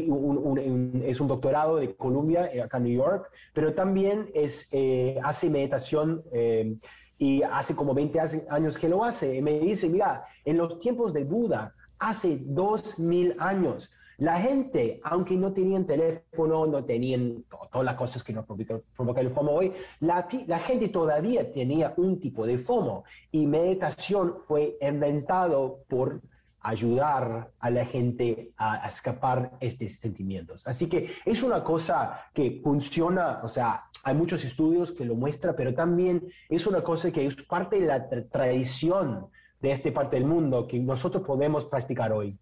un- 0.09 0.39
un- 0.39 0.59
un- 0.59 1.03
es 1.05 1.21
un 1.21 1.29
doctorado 1.29 1.77
de 1.77 1.95
Columbia, 1.95 2.51
eh, 2.53 2.63
acá 2.63 2.77
en 2.79 2.85
New 2.85 2.95
York, 2.95 3.29
pero 3.53 3.75
también 3.75 4.31
es, 4.35 4.69
eh, 4.73 5.19
hace 5.23 5.51
meditación 5.51 6.23
eh, 6.33 6.77
y 7.19 7.43
hace 7.43 7.75
como 7.75 7.93
20 7.95 8.21
hace- 8.21 8.47
años 8.49 8.79
que 8.79 8.89
lo 8.89 9.05
hace. 9.05 9.37
Y 9.37 9.43
me 9.43 9.59
dice, 9.61 9.89
mira, 9.89 10.25
en 10.45 10.57
los 10.59 10.79
tiempos 10.81 11.13
de 11.13 11.25
Buda, 11.25 11.75
hace 11.99 12.39
2000 12.45 13.35
años, 13.39 13.91
la 14.19 14.39
gente, 14.41 15.01
aunque 15.03 15.35
no 15.35 15.53
tenían 15.53 15.87
teléfono, 15.87 16.67
no 16.67 16.85
tenían 16.85 17.43
to- 17.49 17.69
todas 17.73 17.85
las 17.85 17.97
cosas 17.97 18.23
que 18.23 18.33
nos 18.33 18.47
provoca, 18.47 18.81
provoca 18.97 19.21
el 19.21 19.31
FOMO 19.31 19.51
hoy, 19.53 19.73
la, 20.01 20.29
la 20.47 20.59
gente 20.61 20.89
todavía 20.89 21.53
tenía 21.53 21.95
un 21.97 22.21
tipo 22.21 22.47
de 22.47 22.59
FOMO 22.59 23.03
y 23.33 23.45
meditación 23.47 24.37
fue 24.47 24.77
inventado 24.81 25.81
por 25.89 26.21
ayudar 26.65 27.53
a 27.61 27.71
la 27.71 27.85
gente 27.87 28.53
a, 28.57 28.85
a 28.85 28.89
escapar 28.89 29.57
estos 29.61 29.93
sentimientos. 29.93 30.67
Así 30.67 30.89
que 30.89 31.11
es 31.25 31.43
una 31.43 31.63
cosa 31.63 32.23
que 32.33 32.61
funciona, 32.65 33.41
o 33.43 33.49
sea, 33.49 33.85
hay 34.03 34.15
muchos 34.15 34.45
estudios 34.45 34.91
que 34.93 35.05
lo 35.05 35.15
muestran, 35.15 35.55
pero 35.57 35.73
también 35.75 36.27
es 36.49 36.67
una 36.67 36.83
cosa 36.83 37.11
que 37.13 37.27
es 37.27 37.37
parte 37.45 37.81
de 37.81 37.87
la 37.87 38.09
tra- 38.11 38.29
tradición 38.31 39.27
de 39.61 39.73
esta 39.73 39.93
parte 39.93 40.17
del 40.17 40.27
mundo 40.27 40.67
que 40.67 40.79
nosotros 40.79 41.23
podemos 41.25 41.65
practicar 41.67 42.13
hoy. 42.13 42.37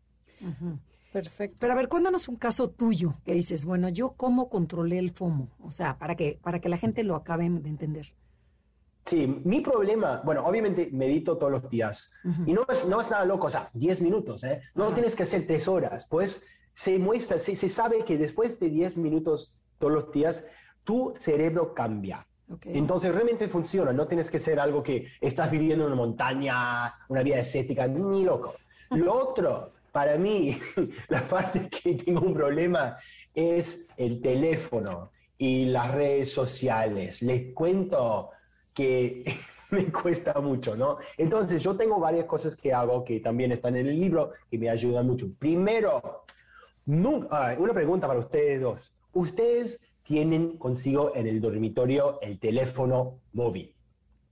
Perfecto. 1.13 1.59
Pero 1.61 1.73
a 1.73 1.77
ver, 1.77 1.89
cuéntanos 1.89 2.27
un 2.29 2.37
caso 2.37 2.71
tuyo 2.71 3.15
que 3.25 3.35
dices, 3.35 3.65
bueno, 3.65 3.89
yo 3.91 4.15
cómo 4.17 4.49
controlé 4.49 4.99
el 4.99 5.11
FOMO, 5.11 5.49
o 5.61 5.71
sea, 5.71 5.99
para 5.99 6.15
que 6.17 6.39
para 6.43 6.61
que 6.61 6.69
la 6.69 6.79
gente 6.79 7.05
lo 7.05 7.15
acabe 7.17 7.49
de 7.49 7.69
entender. 7.69 8.15
Sí, 9.05 9.27
mi 9.45 9.61
problema, 9.61 10.23
bueno, 10.25 10.45
obviamente 10.47 10.89
medito 10.93 11.37
todos 11.37 11.51
los 11.53 11.69
días 11.69 12.11
y 12.47 12.53
no 12.53 12.65
es, 12.69 12.87
no 12.87 13.01
es 13.01 13.11
nada 13.11 13.25
loco, 13.25 13.49
o 13.49 13.51
sea, 13.51 13.69
10 13.75 14.01
minutos, 14.01 14.45
¿eh? 14.45 14.63
No 14.75 14.85
Ajá. 14.85 14.95
tienes 14.95 15.17
que 15.17 15.25
hacer 15.25 15.47
3 15.47 15.69
horas, 15.69 16.07
pues 16.09 16.47
se 16.75 16.99
muestra, 16.99 17.39
se, 17.39 17.57
se 17.57 17.69
sabe 17.69 18.05
que 18.05 18.17
después 18.17 18.61
de 18.61 18.69
10 18.71 18.97
minutos 18.97 19.55
todos 19.79 19.93
los 19.93 20.13
días, 20.13 20.45
tu 20.85 21.15
cerebro 21.19 21.75
cambia. 21.75 22.27
Ok. 22.49 22.67
Entonces 22.67 23.13
realmente 23.13 23.49
funciona, 23.49 23.93
no 23.93 24.07
tienes 24.07 24.31
que 24.31 24.39
ser 24.39 24.61
algo 24.61 24.83
que 24.83 25.09
estás 25.21 25.51
viviendo 25.51 25.85
en 25.85 25.93
una 25.93 25.97
montaña, 25.97 26.95
una 27.09 27.23
vida 27.23 27.39
escética, 27.39 27.87
ni 27.89 28.25
loco. 28.25 28.55
Lo 28.91 29.15
otro, 29.15 29.73
para 29.91 30.17
mí, 30.17 30.59
la 31.09 31.23
parte 31.29 31.69
que 31.69 31.95
tengo 31.95 32.21
un 32.21 32.35
problema 32.35 32.97
es 33.35 33.89
el 33.97 34.21
teléfono 34.21 35.11
y 35.39 35.67
las 35.67 35.93
redes 35.93 36.33
sociales. 36.33 37.21
Les 37.23 37.53
cuento 37.53 38.31
que 38.75 39.25
me 39.71 39.85
cuesta 39.91 40.35
mucho, 40.41 40.77
¿no? 40.77 40.99
Entonces 41.17 41.63
yo 41.63 41.77
tengo 41.77 41.99
varias 41.99 42.27
cosas 42.27 42.57
que 42.57 42.73
hago 42.73 43.05
que 43.05 43.21
también 43.21 43.53
están 43.53 43.77
en 43.77 43.87
el 43.87 43.99
libro 44.01 44.33
que 44.51 44.59
me 44.59 44.69
ayudan 44.71 45.07
mucho. 45.07 45.29
Primero, 45.39 46.25
una 46.87 47.73
pregunta 47.73 48.07
para 48.07 48.19
ustedes 48.21 48.61
dos. 48.61 48.95
¿Ustedes 49.13 49.81
tienen 50.03 50.57
consigo 50.59 51.13
en 51.15 51.27
el 51.27 51.41
dormitorio 51.41 52.21
el 52.21 52.39
teléfono 52.39 53.21
móvil? 53.33 53.75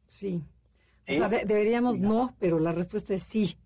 Sí. 0.06 0.42
O 1.08 1.12
sea, 1.12 1.28
de- 1.28 1.44
deberíamos 1.44 1.98
no, 1.98 2.34
pero 2.38 2.58
la 2.58 2.72
respuesta 2.72 3.14
es 3.14 3.22
sí. 3.22 3.56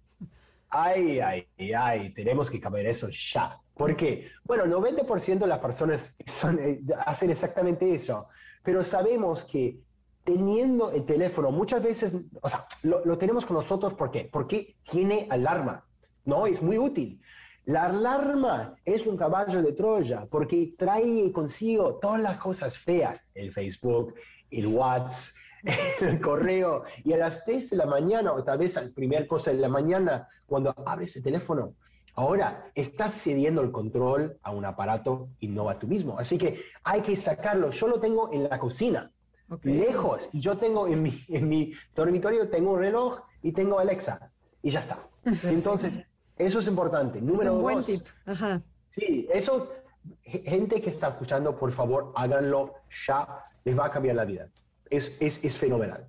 Ay, 0.69 1.21
ay, 1.21 1.47
ay, 1.73 2.11
tenemos 2.11 2.51
que 2.51 2.61
cambiar 2.61 2.87
eso 2.87 3.09
ya. 3.11 3.61
¿Por 3.75 3.97
qué? 3.97 4.29
Bueno, 4.45 4.67
90% 4.67 5.39
de 5.39 5.47
las 5.47 5.59
personas 5.61 6.15
son, 6.27 6.59
eh, 6.61 6.81
hacen 7.07 7.31
exactamente 7.31 7.93
eso, 7.95 8.29
pero 8.63 8.85
sabemos 8.85 9.45
que 9.45 9.79
teniendo 10.25 10.91
el 10.91 11.05
teléfono 11.05 11.51
muchas 11.51 11.83
veces, 11.83 12.15
o 12.41 12.49
sea, 12.49 12.67
lo, 12.83 13.05
lo 13.05 13.19
tenemos 13.19 13.47
con 13.47 13.57
nosotros, 13.57 13.95
¿por 13.95 14.11
qué? 14.11 14.29
Porque 14.33 14.77
tiene 14.91 15.27
alarma, 15.31 15.85
¿no? 16.25 16.47
Es 16.47 16.63
muy 16.63 16.79
útil. 16.79 17.21
La 17.67 17.87
alarma 17.87 18.75
es 18.85 19.07
un 19.07 19.17
caballo 19.17 19.63
de 19.63 19.73
Troya 19.73 20.27
porque 20.31 20.75
trae 20.77 21.33
consigo 21.33 21.95
todas 21.95 22.21
las 22.21 22.39
cosas 22.39 22.77
feas, 22.77 23.25
el 23.35 23.53
Facebook, 23.53 24.15
el 24.51 24.67
WhatsApp, 24.67 25.35
el 26.01 26.21
correo 26.21 26.85
y 27.05 27.13
a 27.13 27.17
las 27.17 27.45
3 27.45 27.71
de 27.71 27.77
la 27.77 27.87
mañana 27.87 28.33
o 28.33 28.45
tal 28.45 28.59
vez 28.59 28.77
a 28.77 28.83
la 28.83 28.91
primera 28.91 29.27
cosa 29.27 29.51
de 29.51 29.59
la 29.59 29.69
mañana, 29.69 30.29
cuando 30.47 30.75
abres 30.85 31.17
el 31.17 31.23
teléfono, 31.23 31.75
ahora 32.15 32.71
estás 32.75 33.15
cediendo 33.15 33.63
el 33.63 33.73
control 33.73 34.39
a 34.43 34.51
un 34.51 34.65
aparato 34.65 35.29
y 35.41 35.49
no 35.49 35.69
a 35.71 35.79
tú 35.79 35.87
mismo. 35.87 36.19
Así 36.19 36.37
que 36.37 36.61
hay 36.83 37.01
que 37.01 37.17
sacarlo. 37.17 37.71
Yo 37.71 37.89
lo 37.89 37.99
tengo 37.99 38.31
en 38.33 38.45
la 38.45 38.59
cocina, 38.59 39.11
Lejos, 39.63 40.29
y 40.33 40.41
yo 40.41 40.57
tengo 40.57 40.87
en 40.89 41.03
mi, 41.03 41.25
en 41.29 41.49
mi 41.49 41.73
dormitorio, 41.95 42.49
tengo 42.49 42.73
un 42.73 42.81
reloj 42.81 43.21
y 43.43 43.53
tengo 43.53 43.79
Alexa, 43.79 44.31
y 44.63 44.71
ya 44.71 44.81
está. 44.81 45.07
Entonces, 45.45 46.01
eso 46.37 46.61
es 46.61 46.67
importante. 46.67 47.19
Es 47.19 47.25
Número 47.25 47.55
un 47.55 47.63
buen 47.63 47.77
dos, 47.77 47.87
tip. 47.87 48.07
Ajá. 48.27 48.63
Sí, 48.89 49.29
eso, 49.33 49.73
ge- 50.23 50.43
gente 50.43 50.81
que 50.81 50.91
está 50.91 51.09
escuchando, 51.09 51.57
por 51.57 51.73
favor, 51.73 52.13
háganlo 52.17 52.75
ya, 53.07 53.45
les 53.65 53.79
va 53.79 53.87
a 53.87 53.91
cambiar 53.91 54.17
la 54.17 54.25
vida. 54.25 54.49
Es, 54.91 55.17
es, 55.21 55.43
es 55.45 55.57
fenomenal. 55.59 56.09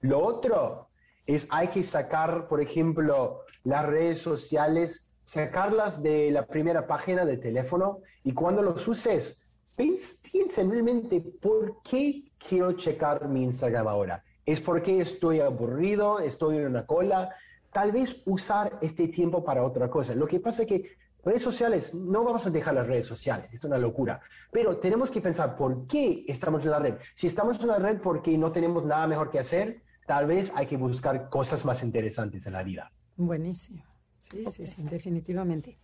Lo 0.00 0.18
otro 0.24 0.88
es, 1.26 1.46
hay 1.50 1.68
que 1.68 1.84
sacar, 1.84 2.48
por 2.48 2.60
ejemplo, 2.60 3.42
las 3.64 3.86
redes 3.86 4.20
sociales, 4.22 5.06
sacarlas 5.24 6.02
de 6.02 6.30
la 6.30 6.46
primera 6.46 6.86
página 6.86 7.24
del 7.24 7.40
teléfono 7.40 8.00
y 8.24 8.32
cuando 8.34 8.62
los 8.62 8.86
uses, 8.88 9.41
piensen 9.76 10.70
realmente, 10.70 11.20
¿por 11.20 11.82
qué 11.82 12.24
quiero 12.38 12.72
checar 12.72 13.28
mi 13.28 13.44
Instagram 13.44 13.88
ahora? 13.88 14.24
¿Es 14.44 14.60
porque 14.60 15.00
estoy 15.00 15.40
aburrido? 15.40 16.18
¿Estoy 16.18 16.56
en 16.56 16.66
una 16.66 16.86
cola? 16.86 17.34
Tal 17.72 17.92
vez 17.92 18.20
usar 18.26 18.78
este 18.82 19.08
tiempo 19.08 19.44
para 19.44 19.64
otra 19.64 19.88
cosa. 19.88 20.14
Lo 20.14 20.26
que 20.26 20.40
pasa 20.40 20.62
es 20.62 20.68
que 20.68 20.96
redes 21.24 21.42
sociales, 21.42 21.94
no 21.94 22.24
vamos 22.24 22.46
a 22.46 22.50
dejar 22.50 22.74
las 22.74 22.86
redes 22.86 23.06
sociales, 23.06 23.48
es 23.52 23.64
una 23.64 23.78
locura. 23.78 24.20
Pero 24.50 24.78
tenemos 24.78 25.10
que 25.10 25.20
pensar 25.20 25.56
por 25.56 25.86
qué 25.86 26.24
estamos 26.26 26.64
en 26.64 26.70
la 26.70 26.78
red. 26.78 26.94
Si 27.14 27.26
estamos 27.26 27.60
en 27.60 27.68
la 27.68 27.78
red 27.78 28.00
porque 28.00 28.36
no 28.36 28.52
tenemos 28.52 28.84
nada 28.84 29.06
mejor 29.06 29.30
que 29.30 29.38
hacer, 29.38 29.82
tal 30.06 30.26
vez 30.26 30.52
hay 30.54 30.66
que 30.66 30.76
buscar 30.76 31.30
cosas 31.30 31.64
más 31.64 31.82
interesantes 31.82 32.46
en 32.46 32.52
la 32.52 32.62
vida. 32.62 32.92
Buenísimo. 33.16 33.84
Sí, 34.18 34.44
sí, 34.46 34.66
sí, 34.66 34.82
definitivamente. 34.82 35.78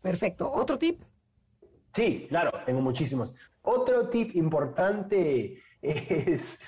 Perfecto. 0.00 0.50
¿Otro 0.50 0.78
tip? 0.78 1.00
Sí, 1.94 2.26
claro, 2.28 2.50
tengo 2.64 2.80
muchísimos. 2.80 3.34
Otro 3.62 4.08
tip 4.08 4.34
importante 4.34 5.62
es, 5.82 6.58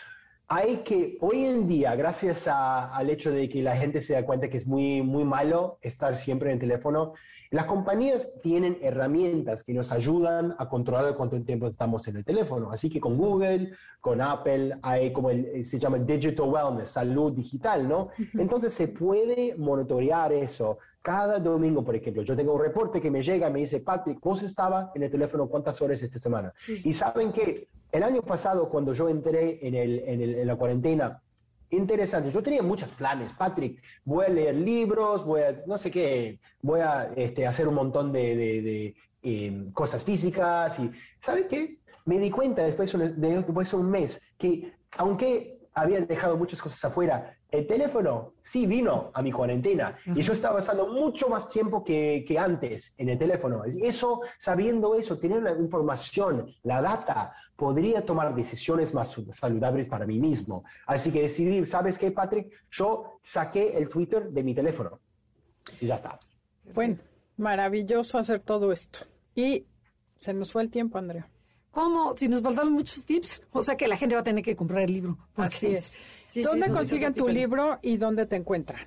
hay 0.48 0.78
que, 0.78 1.16
hoy 1.20 1.44
en 1.46 1.66
día, 1.66 1.96
gracias 1.96 2.46
a- 2.46 2.94
al 2.94 3.08
hecho 3.10 3.30
de 3.30 3.48
que 3.48 3.62
la 3.62 3.76
gente 3.76 4.00
se 4.02 4.12
da 4.12 4.26
cuenta 4.26 4.48
que 4.48 4.58
es 4.58 4.66
muy, 4.66 5.02
muy 5.02 5.24
malo 5.24 5.78
estar 5.80 6.16
siempre 6.16 6.50
en 6.50 6.54
el 6.54 6.60
teléfono, 6.60 7.14
las 7.50 7.66
compañías 7.66 8.32
tienen 8.42 8.78
herramientas 8.82 9.62
que 9.62 9.72
nos 9.72 9.92
ayudan 9.92 10.56
a 10.58 10.68
controlar 10.68 11.14
cuánto 11.16 11.40
tiempo 11.42 11.68
estamos 11.68 12.06
en 12.08 12.16
el 12.16 12.24
teléfono. 12.24 12.70
Así 12.72 12.90
que 12.90 13.00
con 13.00 13.16
Google, 13.16 13.72
con 14.00 14.20
Apple, 14.20 14.76
hay 14.82 15.12
como 15.12 15.30
el, 15.30 15.46
eh, 15.46 15.64
se 15.64 15.78
llama 15.78 15.98
Digital 15.98 16.46
Wellness, 16.48 16.88
salud 16.88 17.32
digital, 17.32 17.88
¿no? 17.88 18.08
Entonces 18.34 18.74
se 18.74 18.88
puede 18.88 19.54
monitorear 19.56 20.32
eso. 20.32 20.78
Cada 21.04 21.38
domingo, 21.38 21.84
por 21.84 21.94
ejemplo, 21.94 22.22
yo 22.22 22.34
tengo 22.34 22.54
un 22.54 22.62
reporte 22.62 22.98
que 22.98 23.10
me 23.10 23.22
llega 23.22 23.50
y 23.50 23.52
me 23.52 23.58
dice, 23.58 23.80
Patrick, 23.80 24.18
vos 24.22 24.42
estaba 24.42 24.90
en 24.94 25.02
el 25.02 25.10
teléfono 25.10 25.46
cuántas 25.48 25.78
horas 25.82 26.00
esta 26.02 26.18
semana. 26.18 26.50
Sí, 26.56 26.78
sí, 26.78 26.88
y 26.88 26.94
saben 26.94 27.30
que 27.30 27.68
el 27.92 28.02
año 28.02 28.22
pasado, 28.22 28.70
cuando 28.70 28.94
yo 28.94 29.10
entré 29.10 29.58
en, 29.68 29.74
el, 29.74 29.98
en, 30.06 30.22
el- 30.22 30.34
en 30.36 30.46
la 30.46 30.56
cuarentena, 30.56 31.20
interesante, 31.68 32.32
yo 32.32 32.42
tenía 32.42 32.62
muchos 32.62 32.88
planes, 32.92 33.34
Patrick, 33.34 33.82
voy 34.02 34.24
a 34.24 34.28
leer 34.30 34.54
libros, 34.54 35.26
voy 35.26 35.42
a, 35.42 35.62
no 35.66 35.76
sé 35.76 35.90
qué, 35.90 36.40
voy 36.62 36.80
a 36.80 37.12
este, 37.16 37.46
hacer 37.46 37.68
un 37.68 37.74
montón 37.74 38.10
de, 38.10 38.34
de- 38.34 38.62
de, 38.62 38.94
eh, 39.24 39.70
cosas 39.74 40.02
físicas 40.02 40.78
y, 40.78 40.90
¿saben 41.20 41.48
qué? 41.50 41.80
Me 42.06 42.18
di 42.18 42.30
cuenta 42.30 42.62
después 42.64 42.90
de- 42.98 43.10
después 43.10 43.70
de 43.70 43.76
un 43.76 43.90
mes 43.90 44.22
que, 44.38 44.72
aunque 44.96 45.58
había 45.74 46.00
dejado 46.00 46.38
muchas 46.38 46.62
cosas 46.62 46.82
afuera, 46.82 47.33
el 47.54 47.66
teléfono 47.66 48.34
sí 48.42 48.66
vino 48.66 49.10
a 49.14 49.22
mi 49.22 49.30
cuarentena 49.30 49.96
y 50.06 50.22
yo 50.22 50.32
estaba 50.32 50.56
pasando 50.56 50.88
mucho 50.88 51.28
más 51.28 51.48
tiempo 51.48 51.84
que, 51.84 52.24
que 52.26 52.38
antes 52.38 52.94
en 52.98 53.08
el 53.10 53.18
teléfono. 53.18 53.62
Eso, 53.64 54.22
sabiendo 54.38 54.94
eso, 54.94 55.18
tener 55.18 55.42
la 55.42 55.52
información, 55.52 56.52
la 56.62 56.82
data, 56.82 57.34
podría 57.56 58.04
tomar 58.04 58.34
decisiones 58.34 58.92
más 58.92 59.16
saludables 59.32 59.86
para 59.86 60.06
mí 60.06 60.18
mismo. 60.18 60.64
Así 60.86 61.12
que 61.12 61.22
decidí, 61.22 61.64
¿sabes 61.66 61.96
qué, 61.98 62.10
Patrick? 62.10 62.52
Yo 62.70 63.20
saqué 63.22 63.76
el 63.76 63.88
Twitter 63.88 64.30
de 64.30 64.42
mi 64.42 64.54
teléfono 64.54 64.98
y 65.80 65.86
ya 65.86 65.96
está. 65.96 66.18
Bueno, 66.74 66.98
maravilloso 67.36 68.18
hacer 68.18 68.40
todo 68.40 68.72
esto. 68.72 69.00
Y 69.34 69.66
se 70.18 70.34
nos 70.34 70.50
fue 70.52 70.62
el 70.62 70.70
tiempo, 70.70 70.98
Andrea. 70.98 71.28
¿Cómo? 71.74 72.16
Si 72.16 72.28
nos 72.28 72.40
faltaron 72.40 72.72
muchos 72.72 73.04
tips, 73.04 73.42
o 73.52 73.60
sea 73.60 73.76
que 73.76 73.88
la 73.88 73.96
gente 73.96 74.14
va 74.14 74.20
a 74.20 74.24
tener 74.24 74.44
que 74.44 74.54
comprar 74.54 74.82
el 74.82 74.92
libro. 74.92 75.18
Así 75.36 75.66
es. 75.74 76.00
Sí, 76.26 76.42
¿Dónde 76.42 76.70
consiguen 76.70 77.12
tu 77.14 77.28
libro 77.28 77.78
y 77.82 77.96
dónde 77.96 78.26
te 78.26 78.36
encuentran? 78.36 78.86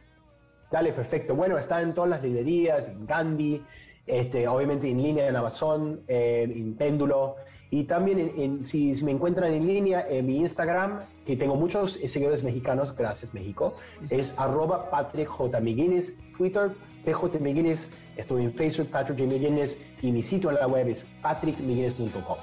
Dale, 0.72 0.94
perfecto. 0.94 1.36
Bueno, 1.36 1.58
está 1.58 1.82
en 1.82 1.94
todas 1.94 2.10
las 2.10 2.24
librerías, 2.24 2.88
en 2.88 3.06
Gandhi, 3.06 3.62
este, 4.06 4.48
obviamente 4.48 4.90
en 4.90 5.02
línea 5.04 5.28
en 5.28 5.36
Amazon, 5.36 6.02
eh, 6.08 6.44
en 6.50 6.76
Péndulo. 6.76 7.36
Y 7.70 7.84
también, 7.84 8.20
en, 8.20 8.42
en- 8.42 8.64
si, 8.66 8.96
si 8.96 9.04
me 9.04 9.12
encuentran 9.12 9.52
en 9.54 9.68
línea, 9.68 10.08
en 10.10 10.26
mi 10.26 10.38
Instagram, 10.38 11.02
que 11.26 11.36
tengo 11.36 11.56
muchos 11.58 11.98
eh, 11.98 12.08
seguidores 12.08 12.42
mexicanos, 12.42 12.96
gracias 12.96 13.34
México, 13.34 13.76
es 14.10 14.34
arroba 14.38 14.90
Patrick 14.90 15.28
J. 15.28 15.60
McGuinness, 15.60 16.14
Twitter, 16.38 16.72
PJ 17.04 17.40
McGuinness, 17.40 17.90
estoy 18.16 18.46
en 18.46 18.54
Facebook, 18.54 18.88
Patrick 18.88 19.20
J. 19.20 19.30
McGuinness, 19.30 19.78
y 20.02 20.12
mi 20.14 20.24
sitio 20.24 20.50
en 20.52 20.56
la 20.56 20.68
web 20.68 20.88
es 20.88 21.04
patrickmcguinness.com. 21.22 22.38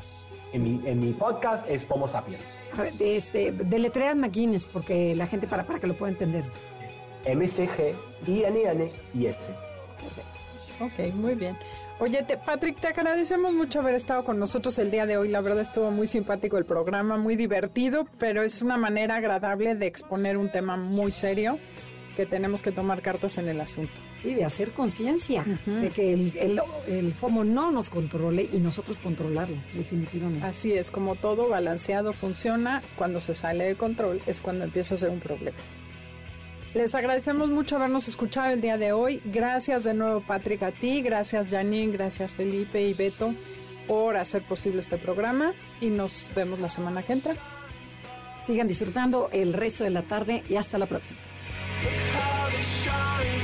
En 0.55 0.63
mi, 0.63 0.81
en 0.89 1.01
mi 1.01 1.13
podcast 1.13 1.69
es 1.69 1.85
Homo 1.89 2.07
Sapiens. 2.09 2.57
A 2.79 2.83
ver, 2.83 2.93
de 2.95 3.17
este, 3.17 3.51
deletrean 3.53 4.21
McGuinness, 4.21 4.67
porque 4.67 5.15
la 5.17 5.27
gente, 5.27 5.47
para, 5.49 5.65
para 5.67 5.81
que 5.81 5.87
lo 5.89 5.95
pueda 5.95 6.13
entender. 6.13 6.45
M-C-G-I-N-N-I-S. 8.25 9.37
Ok, 10.81 11.13
muy 11.15 11.35
bien. 11.35 11.57
Oye, 12.01 12.23
te- 12.23 12.37
Patrick, 12.37 12.79
te 12.81 12.89
agradecemos 12.89 13.53
mucho 13.53 13.81
haber 13.81 13.95
estado 13.95 14.25
con 14.25 14.39
nosotros 14.39 14.79
el 14.79 14.91
día 14.91 15.07
de 15.07 15.17
hoy. 15.17 15.29
La 15.29 15.41
verdad 15.41 15.61
estuvo 15.61 15.91
muy 15.91 16.07
simpático 16.07 16.57
el 16.59 16.65
programa, 16.65 17.17
muy 17.17 17.37
divertido, 17.37 18.07
pero 18.19 18.43
es 18.43 18.63
una 18.63 18.77
manera 18.77 19.17
agradable 19.17 19.75
de 19.75 19.87
exponer 19.87 20.37
un 20.37 20.49
tema 20.51 20.77
muy 20.77 21.13
serio 21.13 21.59
que 22.17 22.27
tenemos 22.27 22.63
que 22.63 22.73
tomar 22.73 23.03
cartas 23.03 23.39
en 23.39 23.49
el 23.49 23.61
asunto. 23.61 23.93
Sí, 24.17 24.35
de 24.35 24.45
hacer 24.45 24.71
conciencia, 24.71 25.45
de 25.67 25.91
que 25.91 26.13
el, 26.13 26.37
el, 26.37 26.61
el 26.87 27.15
FOMO 27.15 27.45
no 27.45 27.71
nos 27.71 27.91
controle 27.91 28.49
y 28.53 28.59
nosotros 28.59 28.99
controlarlo, 29.01 29.57
definitivamente. 29.75 30.47
Así 30.47 30.73
es, 30.73 30.91
como 30.91 31.17
todo 31.17 31.49
balanceado 31.49 32.13
funciona, 32.13 32.83
cuando 32.97 33.21
se 33.21 33.35
sale 33.35 33.65
de 33.65 33.77
control 33.77 34.21
es 34.27 34.41
cuando 34.41 34.65
empieza 34.65 34.95
a 34.95 34.99
ser 34.99 35.11
un 35.11 35.21
problema. 35.21 35.57
Les 36.75 36.93
agradecemos 36.97 37.51
mucho 37.51 37.77
habernos 37.77 38.09
escuchado 38.09 38.53
el 38.53 38.61
día 38.61 38.77
de 38.79 38.91
hoy. 38.91 39.21
Gracias 39.27 39.85
de 39.85 39.95
nuevo, 39.95 40.21
Patrick, 40.21 40.61
a 40.65 40.73
ti. 40.73 41.03
Gracias, 41.03 41.51
Janine. 41.51 41.93
Gracias, 41.93 42.35
Felipe 42.35 42.83
y 42.83 42.95
Beto, 42.95 43.33
por 43.87 44.17
hacer 44.17 44.43
posible 44.43 44.81
este 44.81 44.99
programa. 44.99 45.53
Y 45.81 45.91
nos 45.91 46.31
vemos 46.35 46.59
la 46.59 46.69
semana 46.69 47.05
que 47.05 47.13
entra. 47.13 47.37
Sigan 48.41 48.67
disfrutando 48.67 49.31
el 49.33 49.53
resto 49.53 49.85
de 49.85 49.91
la 49.91 50.03
tarde 50.03 50.43
y 50.49 50.57
hasta 50.57 50.77
la 50.77 50.87
próxima. 50.87 51.21
How 51.83 52.51
they 52.51 52.63
shine 52.63 53.44